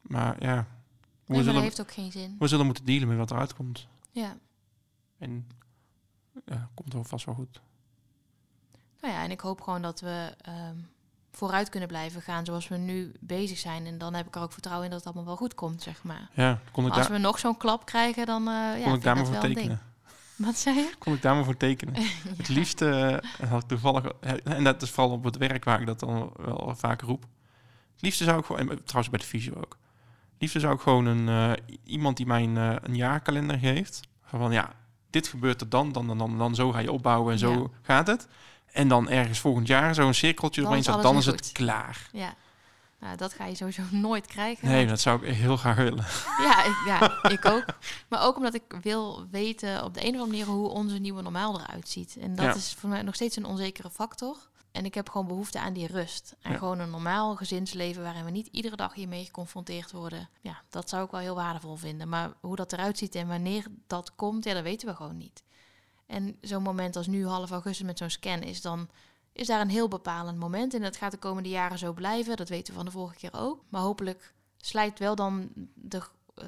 Maar 0.02 0.36
ja, 0.44 0.54
we, 0.56 0.64
Nee, 1.26 1.36
dat 1.36 1.44
zullen, 1.46 1.62
heeft 1.62 1.80
ook 1.80 1.92
geen 1.92 2.12
zin. 2.12 2.36
we 2.38 2.46
zullen 2.48 2.66
moeten 2.66 2.84
dealen 2.84 3.08
met 3.08 3.16
wat 3.16 3.30
eruit 3.30 3.54
komt. 3.54 3.86
Ja. 4.10 4.36
En 5.18 5.46
ja, 6.46 6.70
komt 6.74 6.92
wel 6.92 7.04
vast 7.04 7.24
wel 7.26 7.34
goed. 7.34 7.60
Nou 9.02 9.14
ja, 9.14 9.22
en 9.22 9.30
ik 9.30 9.40
hoop 9.40 9.60
gewoon 9.60 9.82
dat 9.82 10.00
we 10.00 10.34
ehm, 10.40 10.76
vooruit 11.30 11.68
kunnen 11.68 11.88
blijven 11.88 12.22
gaan 12.22 12.44
zoals 12.44 12.68
we 12.68 12.76
nu 12.76 13.12
bezig 13.20 13.58
zijn. 13.58 13.86
En 13.86 13.98
dan 13.98 14.14
heb 14.14 14.26
ik 14.26 14.34
er 14.34 14.42
ook 14.42 14.52
vertrouwen 14.52 14.84
in 14.84 14.90
dat 14.90 15.04
het 15.04 15.14
allemaal 15.14 15.34
wel 15.34 15.42
goed 15.46 15.54
komt, 15.54 15.82
zeg 15.82 16.02
maar. 16.02 16.28
Ja, 16.32 16.58
kon 16.72 16.84
ik, 16.84 16.90
Maar 16.90 16.98
als 16.98 17.08
we 17.08 17.18
nog 17.18 17.38
zo'n 17.38 17.56
klap 17.56 17.86
krijgen, 17.86 18.26
dan 18.26 18.42
ja, 18.44 18.82
kon 18.82 18.94
ik 18.94 19.02
daar 19.02 19.16
maar 19.16 19.26
voor 19.26 19.38
tekenen. 19.38 19.80
Wat 20.36 20.56
zei 20.56 20.76
je? 20.76 20.92
Kon 20.98 21.14
ik 21.14 21.22
daar 21.22 21.34
maar 21.34 21.44
voor 21.44 21.56
tekenen. 21.56 21.94
Het 22.36 22.48
liefste 22.48 23.20
eh, 23.40 23.50
had 23.50 23.62
ik 23.62 23.68
toevallig, 23.68 24.04
en 24.44 24.64
dat 24.64 24.82
is 24.82 24.90
vooral 24.90 25.12
op 25.12 25.24
het 25.24 25.36
werk 25.36 25.64
waar 25.64 25.80
ik 25.80 25.86
dat 25.86 26.00
dan 26.00 26.32
wel 26.36 26.74
vaak 26.76 27.00
roep. 27.00 27.22
Het 27.92 28.02
liefste 28.02 28.24
zou 28.24 28.38
ik 28.38 28.44
gewoon, 28.44 28.60
en 28.70 28.84
trouwens 28.84 29.10
bij 29.10 29.18
de 29.18 29.26
fysio 29.26 29.54
ook. 29.54 29.78
Het 30.32 30.40
liefste 30.40 30.60
zou 30.60 30.74
ik 30.74 30.80
gewoon 30.80 31.06
een, 31.06 31.28
eh, 31.28 31.76
iemand 31.84 32.16
die 32.16 32.26
mij 32.26 32.42
een, 32.42 32.56
een 32.56 32.96
jaarkalender 32.96 33.58
geeft. 33.58 34.00
Van 34.22 34.52
ja, 34.52 34.72
dit 35.10 35.28
gebeurt 35.28 35.60
er 35.60 35.68
dan, 35.68 35.92
dan, 35.92 36.06
dan, 36.06 36.18
dan, 36.18 36.38
dan 36.38 36.54
zo 36.54 36.72
ga 36.72 36.78
je 36.78 36.92
opbouwen 36.92 37.32
en 37.32 37.38
zo 37.38 37.52
Ja. 37.52 37.66
gaat 37.82 38.06
het. 38.06 38.28
En 38.72 38.88
dan 38.88 39.08
ergens 39.08 39.38
volgend 39.38 39.66
jaar 39.66 39.94
zo'n 39.94 40.14
cirkeltje 40.14 40.60
Dan 40.62 40.70
eromheen 40.70 40.88
is 40.88 41.00
staat, 41.00 41.04
alles 41.14 41.24
dan 41.24 41.34
is 41.34 41.40
het 41.40 41.52
klaar. 41.52 42.08
Ja. 42.12 42.34
Nou, 43.00 43.16
dat 43.16 43.32
ga 43.32 43.46
je 43.46 43.54
sowieso 43.54 43.82
nooit 44.08 44.26
krijgen. 44.26 44.68
Nee, 44.68 44.86
dat 44.86 45.00
zou 45.00 45.26
ik 45.26 45.34
heel 45.34 45.56
graag 45.56 45.76
willen. 45.76 46.04
Ja, 46.40 46.64
ik, 46.64 46.74
ja, 46.86 47.22
ik 47.30 47.44
ook. 47.44 47.64
Maar 48.08 48.22
ook 48.22 48.36
omdat 48.36 48.54
ik 48.54 48.62
wil 48.82 49.26
weten 49.30 49.84
op 49.84 49.94
de 49.94 50.00
een 50.00 50.14
of 50.14 50.20
andere 50.20 50.30
manier 50.30 50.46
hoe 50.46 50.68
onze 50.68 50.98
nieuwe 50.98 51.22
normaal 51.22 51.60
eruit 51.60 51.88
ziet. 51.88 52.16
En 52.20 52.34
dat 52.34 52.44
Ja. 52.44 52.54
is 52.54 52.74
voor 52.78 52.88
mij 52.88 53.02
nog 53.02 53.14
steeds 53.14 53.36
een 53.36 53.44
onzekere 53.44 53.90
factor. 53.90 54.36
En 54.72 54.84
ik 54.84 54.94
heb 54.94 55.08
gewoon 55.10 55.26
behoefte 55.26 55.60
aan 55.60 55.72
die 55.72 55.86
rust. 55.86 56.34
En 56.40 56.50
Ja. 56.52 56.58
gewoon 56.58 56.78
een 56.78 56.90
normaal 56.90 57.36
gezinsleven 57.36 58.02
waarin 58.02 58.24
we 58.24 58.30
niet 58.30 58.46
iedere 58.50 58.76
dag 58.76 58.94
hiermee 58.94 59.24
geconfronteerd 59.24 59.90
worden. 59.90 60.28
Ja, 60.40 60.60
dat 60.70 60.88
zou 60.88 61.04
ik 61.04 61.10
wel 61.10 61.20
heel 61.20 61.34
waardevol 61.34 61.76
vinden. 61.76 62.08
Maar 62.08 62.30
hoe 62.40 62.56
dat 62.56 62.72
eruit 62.72 62.98
ziet 62.98 63.14
en 63.14 63.26
wanneer 63.28 63.64
dat 63.86 64.12
komt, 64.14 64.44
ja, 64.44 64.54
dat 64.54 64.62
weten 64.62 64.88
we 64.88 64.94
gewoon 64.94 65.16
niet. 65.18 65.42
En 66.12 66.36
zo'n 66.40 66.62
moment 66.62 66.96
als 66.96 67.06
nu, 67.06 67.26
half 67.26 67.50
augustus 67.50 67.86
met 67.86 67.98
zo'n 67.98 68.10
scan, 68.10 68.40
is 68.42 68.60
dan 68.60 68.88
is 69.32 69.46
daar 69.46 69.60
een 69.60 69.68
heel 69.70 69.88
bepalend 69.88 70.38
moment. 70.38 70.74
En 70.74 70.80
dat 70.80 70.96
gaat 70.96 71.10
de 71.10 71.16
komende 71.16 71.48
jaren 71.48 71.78
zo 71.78 71.92
blijven. 71.92 72.36
Dat 72.36 72.48
weten 72.48 72.72
we 72.72 72.76
van 72.76 72.84
de 72.86 72.92
vorige 72.92 73.16
keer 73.16 73.30
ook. 73.32 73.64
Maar 73.68 73.80
hopelijk 73.80 74.34
slijt 74.56 74.98
wel 74.98 75.14
dan 75.14 75.48
de, 75.74 76.02
eh, 76.34 76.46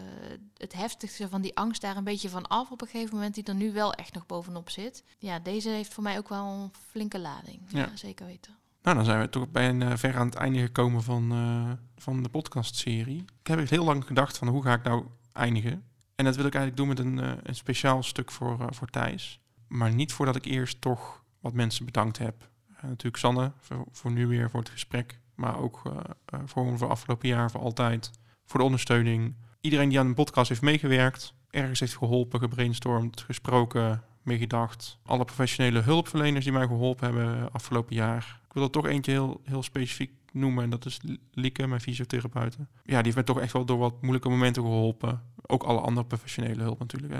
het 0.56 0.72
heftigste 0.72 1.28
van 1.28 1.40
die 1.40 1.56
angst 1.56 1.80
daar 1.80 1.96
een 1.96 2.04
beetje 2.04 2.28
van 2.28 2.46
af 2.46 2.70
op 2.70 2.80
een 2.82 2.88
gegeven 2.88 3.14
moment, 3.14 3.34
die 3.34 3.44
er 3.44 3.54
nu 3.54 3.72
wel 3.72 3.92
echt 3.92 4.14
nog 4.14 4.26
bovenop 4.26 4.70
zit. 4.70 5.04
Ja, 5.18 5.38
deze 5.38 5.68
heeft 5.68 5.94
voor 5.94 6.02
mij 6.02 6.18
ook 6.18 6.28
wel 6.28 6.46
een 6.46 6.70
flinke 6.90 7.18
lading. 7.18 7.60
Ja, 7.68 7.78
Ja. 7.78 7.96
zeker 7.96 8.26
weten. 8.26 8.56
Nou, 8.82 8.96
dan 8.96 9.04
zijn 9.04 9.20
we 9.20 9.28
toch 9.30 9.50
bij 9.50 9.68
een 9.68 9.82
eh, 9.82 9.96
ver 9.96 10.16
aan 10.16 10.26
het 10.26 10.34
einde 10.34 10.58
gekomen 10.58 11.02
van, 11.02 11.32
eh, 11.32 11.70
van 12.02 12.22
de 12.22 12.28
podcastserie. 12.28 13.24
Ik 13.40 13.46
heb 13.46 13.58
echt 13.58 13.70
heel 13.70 13.84
lang 13.84 14.04
gedacht 14.06 14.38
van 14.38 14.48
hoe 14.48 14.62
ga 14.62 14.72
ik 14.74 14.82
nou 14.82 15.04
eindigen. 15.32 15.84
En 16.14 16.24
dat 16.24 16.36
wil 16.36 16.44
ik 16.44 16.54
eigenlijk 16.54 16.76
doen 16.76 16.88
met 16.88 16.98
een, 17.22 17.48
een 17.48 17.54
speciaal 17.54 18.02
stuk 18.02 18.30
voor, 18.30 18.74
voor 18.74 18.88
Thijs. 18.90 19.40
Maar 19.68 19.94
niet 19.94 20.12
voordat 20.12 20.36
ik 20.36 20.44
eerst 20.44 20.80
toch 20.80 21.22
wat 21.40 21.52
mensen 21.52 21.84
bedankt 21.84 22.18
heb. 22.18 22.48
Eh, 22.76 22.82
natuurlijk 22.82 23.16
Sanne 23.16 23.52
voor, 23.90 24.12
nu 24.12 24.26
weer 24.26 24.50
voor 24.50 24.60
het 24.60 24.68
gesprek. 24.68 25.20
Maar 25.34 25.58
ook 25.58 25.82
eh, 25.86 25.92
eh, 26.24 26.40
voor, 26.44 26.78
voor 26.78 26.88
afgelopen 26.88 27.28
jaar, 27.28 27.50
voor 27.50 27.60
altijd. 27.60 28.10
Voor 28.44 28.58
de 28.60 28.66
ondersteuning. 28.66 29.34
Iedereen 29.60 29.88
die 29.88 29.98
aan 29.98 30.08
de 30.08 30.14
podcast 30.14 30.48
heeft 30.48 30.62
meegewerkt. 30.62 31.34
Ergens 31.50 31.80
heeft 31.80 31.96
geholpen, 31.96 32.40
gebrainstormd, 32.40 33.20
gesproken, 33.20 34.02
meegedacht. 34.22 34.98
Alle 35.04 35.24
professionele 35.24 35.80
hulpverleners 35.80 36.44
die 36.44 36.52
mij 36.52 36.66
geholpen 36.66 37.04
hebben 37.04 37.52
afgelopen 37.52 37.94
jaar. 37.94 38.40
Ik 38.46 38.52
wil 38.52 38.62
er 38.62 38.70
toch 38.70 38.86
eentje 38.86 39.12
heel, 39.12 39.40
heel 39.44 39.62
specifiek 39.62 40.10
noemen. 40.32 40.64
En 40.64 40.70
dat 40.70 40.86
is 40.86 41.00
Lieke, 41.32 41.66
mijn 41.66 41.80
fysiotherapeute. 41.80 42.56
Ja, 42.58 42.68
die 42.84 43.02
heeft 43.02 43.14
mij 43.14 43.24
toch 43.24 43.40
echt 43.40 43.52
wel 43.52 43.64
door 43.64 43.78
wat 43.78 44.00
moeilijke 44.02 44.28
momenten 44.28 44.62
geholpen. 44.62 45.22
Ook 45.46 45.62
alle 45.62 45.80
andere 45.80 46.06
professionele 46.06 46.62
hulp 46.62 46.78
natuurlijk. 46.78 47.12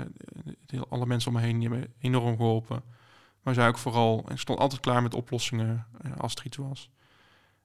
Hè. 0.67 0.79
Alle 0.89 1.05
mensen 1.05 1.31
om 1.31 1.37
me 1.37 1.43
heen 1.43 1.59
die 1.59 1.69
hebben 1.69 1.93
enorm 1.99 2.35
geholpen. 2.35 2.83
Maar 3.43 3.53
zij 3.53 3.67
ook 3.67 3.77
vooral, 3.77 4.31
ik 4.31 4.37
stond 4.39 4.59
altijd 4.59 4.81
klaar 4.81 5.01
met 5.01 5.13
oplossingen 5.13 5.85
eh, 6.01 6.11
als 6.17 6.35
er 6.35 6.45
iets 6.45 6.57
was. 6.57 6.89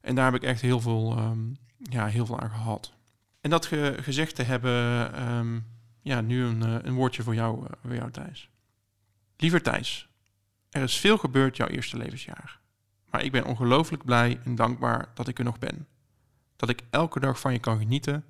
En 0.00 0.14
daar 0.14 0.24
heb 0.24 0.34
ik 0.42 0.48
echt 0.48 0.60
heel 0.60 0.80
veel, 0.80 1.16
ehm, 1.16 1.38
ja, 1.78 2.06
heel 2.06 2.26
veel 2.26 2.40
aan 2.40 2.50
gehad. 2.50 2.92
En 3.40 3.50
dat 3.50 3.66
ge- 3.66 3.96
gezegd 4.00 4.34
te 4.34 4.42
hebben, 4.42 5.12
ehm, 5.14 5.60
ja, 6.02 6.20
nu 6.20 6.44
een, 6.44 6.62
eh, 6.62 6.74
een 6.82 6.94
woordje 6.94 7.22
voor 7.22 7.34
jou, 7.34 7.66
eh, 7.66 7.72
voor 7.82 7.94
jou 7.94 8.10
Thijs. 8.10 8.50
Liever 9.36 9.62
Thijs, 9.62 10.08
er 10.70 10.82
is 10.82 10.96
veel 10.96 11.18
gebeurd 11.18 11.56
jouw 11.56 11.66
eerste 11.68 11.96
levensjaar. 11.96 12.58
Maar 13.10 13.22
ik 13.24 13.32
ben 13.32 13.44
ongelooflijk 13.44 14.04
blij 14.04 14.40
en 14.44 14.54
dankbaar 14.54 15.08
dat 15.14 15.28
ik 15.28 15.38
er 15.38 15.44
nog 15.44 15.58
ben. 15.58 15.86
Dat 16.56 16.68
ik 16.68 16.82
elke 16.90 17.20
dag 17.20 17.40
van 17.40 17.52
je 17.52 17.58
kan 17.58 17.78
genieten 17.78 18.24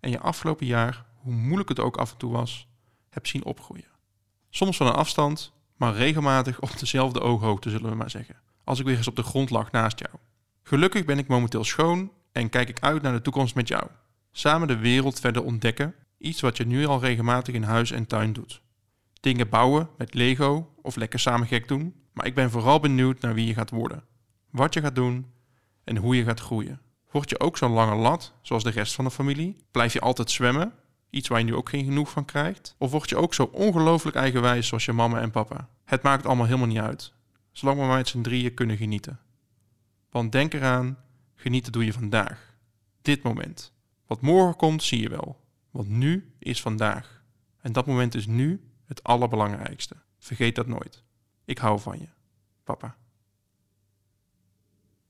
en 0.00 0.10
je 0.10 0.18
afgelopen 0.20 0.66
jaar, 0.66 1.04
hoe 1.22 1.32
moeilijk 1.32 1.68
het 1.68 1.80
ook 1.80 1.96
af 1.96 2.10
en 2.10 2.16
toe 2.16 2.32
was, 2.32 2.68
heb 3.10 3.26
zien 3.26 3.44
opgroeien. 3.44 3.90
Soms 4.50 4.76
van 4.76 4.86
een 4.86 4.92
afstand, 4.92 5.52
maar 5.76 5.94
regelmatig 5.94 6.60
op 6.60 6.78
dezelfde 6.78 7.20
ooghoogte 7.20 7.70
zullen 7.70 7.90
we 7.90 7.96
maar 7.96 8.10
zeggen. 8.10 8.36
Als 8.64 8.78
ik 8.78 8.84
weer 8.86 8.96
eens 8.96 9.08
op 9.08 9.16
de 9.16 9.22
grond 9.22 9.50
lag 9.50 9.70
naast 9.70 9.98
jou. 9.98 10.12
Gelukkig 10.62 11.04
ben 11.04 11.18
ik 11.18 11.28
momenteel 11.28 11.64
schoon 11.64 12.12
en 12.32 12.48
kijk 12.48 12.68
ik 12.68 12.80
uit 12.80 13.02
naar 13.02 13.12
de 13.12 13.22
toekomst 13.22 13.54
met 13.54 13.68
jou. 13.68 13.86
Samen 14.30 14.68
de 14.68 14.76
wereld 14.76 15.20
verder 15.20 15.44
ontdekken, 15.44 15.94
iets 16.18 16.40
wat 16.40 16.56
je 16.56 16.66
nu 16.66 16.86
al 16.86 17.00
regelmatig 17.00 17.54
in 17.54 17.62
huis 17.62 17.90
en 17.90 18.06
tuin 18.06 18.32
doet. 18.32 18.62
Dingen 19.20 19.48
bouwen 19.48 19.88
met 19.96 20.14
Lego 20.14 20.74
of 20.82 20.96
lekker 20.96 21.18
samen 21.18 21.46
gek 21.46 21.68
doen, 21.68 21.94
maar 22.12 22.26
ik 22.26 22.34
ben 22.34 22.50
vooral 22.50 22.80
benieuwd 22.80 23.20
naar 23.20 23.34
wie 23.34 23.46
je 23.46 23.54
gaat 23.54 23.70
worden. 23.70 24.04
Wat 24.50 24.74
je 24.74 24.80
gaat 24.80 24.94
doen 24.94 25.26
en 25.84 25.96
hoe 25.96 26.16
je 26.16 26.24
gaat 26.24 26.40
groeien. 26.40 26.80
Word 27.10 27.30
je 27.30 27.40
ook 27.40 27.56
zo'n 27.56 27.72
lange 27.72 27.94
lat, 27.94 28.32
zoals 28.42 28.62
de 28.62 28.70
rest 28.70 28.94
van 28.94 29.04
de 29.04 29.10
familie? 29.10 29.56
Blijf 29.70 29.92
je 29.92 30.00
altijd 30.00 30.30
zwemmen? 30.30 30.72
Iets 31.12 31.28
waar 31.28 31.38
je 31.38 31.44
nu 31.44 31.54
ook 31.54 31.68
geen 31.68 31.84
genoeg 31.84 32.10
van 32.10 32.24
krijgt? 32.24 32.74
Of 32.78 32.90
word 32.90 33.08
je 33.08 33.16
ook 33.16 33.34
zo 33.34 33.42
ongelooflijk 33.42 34.16
eigenwijs 34.16 34.66
zoals 34.66 34.84
je 34.84 34.92
mama 34.92 35.20
en 35.20 35.30
papa? 35.30 35.68
Het 35.84 36.02
maakt 36.02 36.26
allemaal 36.26 36.46
helemaal 36.46 36.66
niet 36.66 36.78
uit. 36.78 37.12
Zolang 37.50 37.78
we 37.78 37.86
maar 37.86 37.96
met 37.96 38.08
z'n 38.08 38.20
drieën 38.20 38.54
kunnen 38.54 38.76
genieten. 38.76 39.20
Want 40.10 40.32
denk 40.32 40.54
eraan, 40.54 40.98
genieten 41.34 41.72
doe 41.72 41.84
je 41.84 41.92
vandaag. 41.92 42.54
Dit 43.02 43.22
moment. 43.22 43.72
Wat 44.06 44.20
morgen 44.20 44.56
komt, 44.56 44.82
zie 44.82 45.00
je 45.00 45.08
wel. 45.08 45.40
Want 45.70 45.88
nu 45.88 46.34
is 46.38 46.60
vandaag. 46.60 47.22
En 47.60 47.72
dat 47.72 47.86
moment 47.86 48.14
is 48.14 48.26
nu 48.26 48.72
het 48.86 49.02
allerbelangrijkste. 49.02 49.96
Vergeet 50.18 50.54
dat 50.54 50.66
nooit. 50.66 51.04
Ik 51.44 51.58
hou 51.58 51.80
van 51.80 51.98
je, 51.98 52.08
papa. 52.64 52.96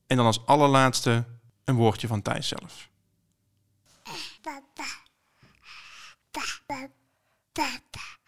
En 0.07 0.17
dan 0.17 0.27
als 0.27 0.47
allerlaatste 0.47 1.25
een 1.65 1.75
woordje 1.75 2.07
van 2.07 2.23
Thijs 2.23 2.49
zelf. 2.49 2.91
Papa. 6.33 6.89
Papa. 7.55 7.69
Papa. 7.93 8.22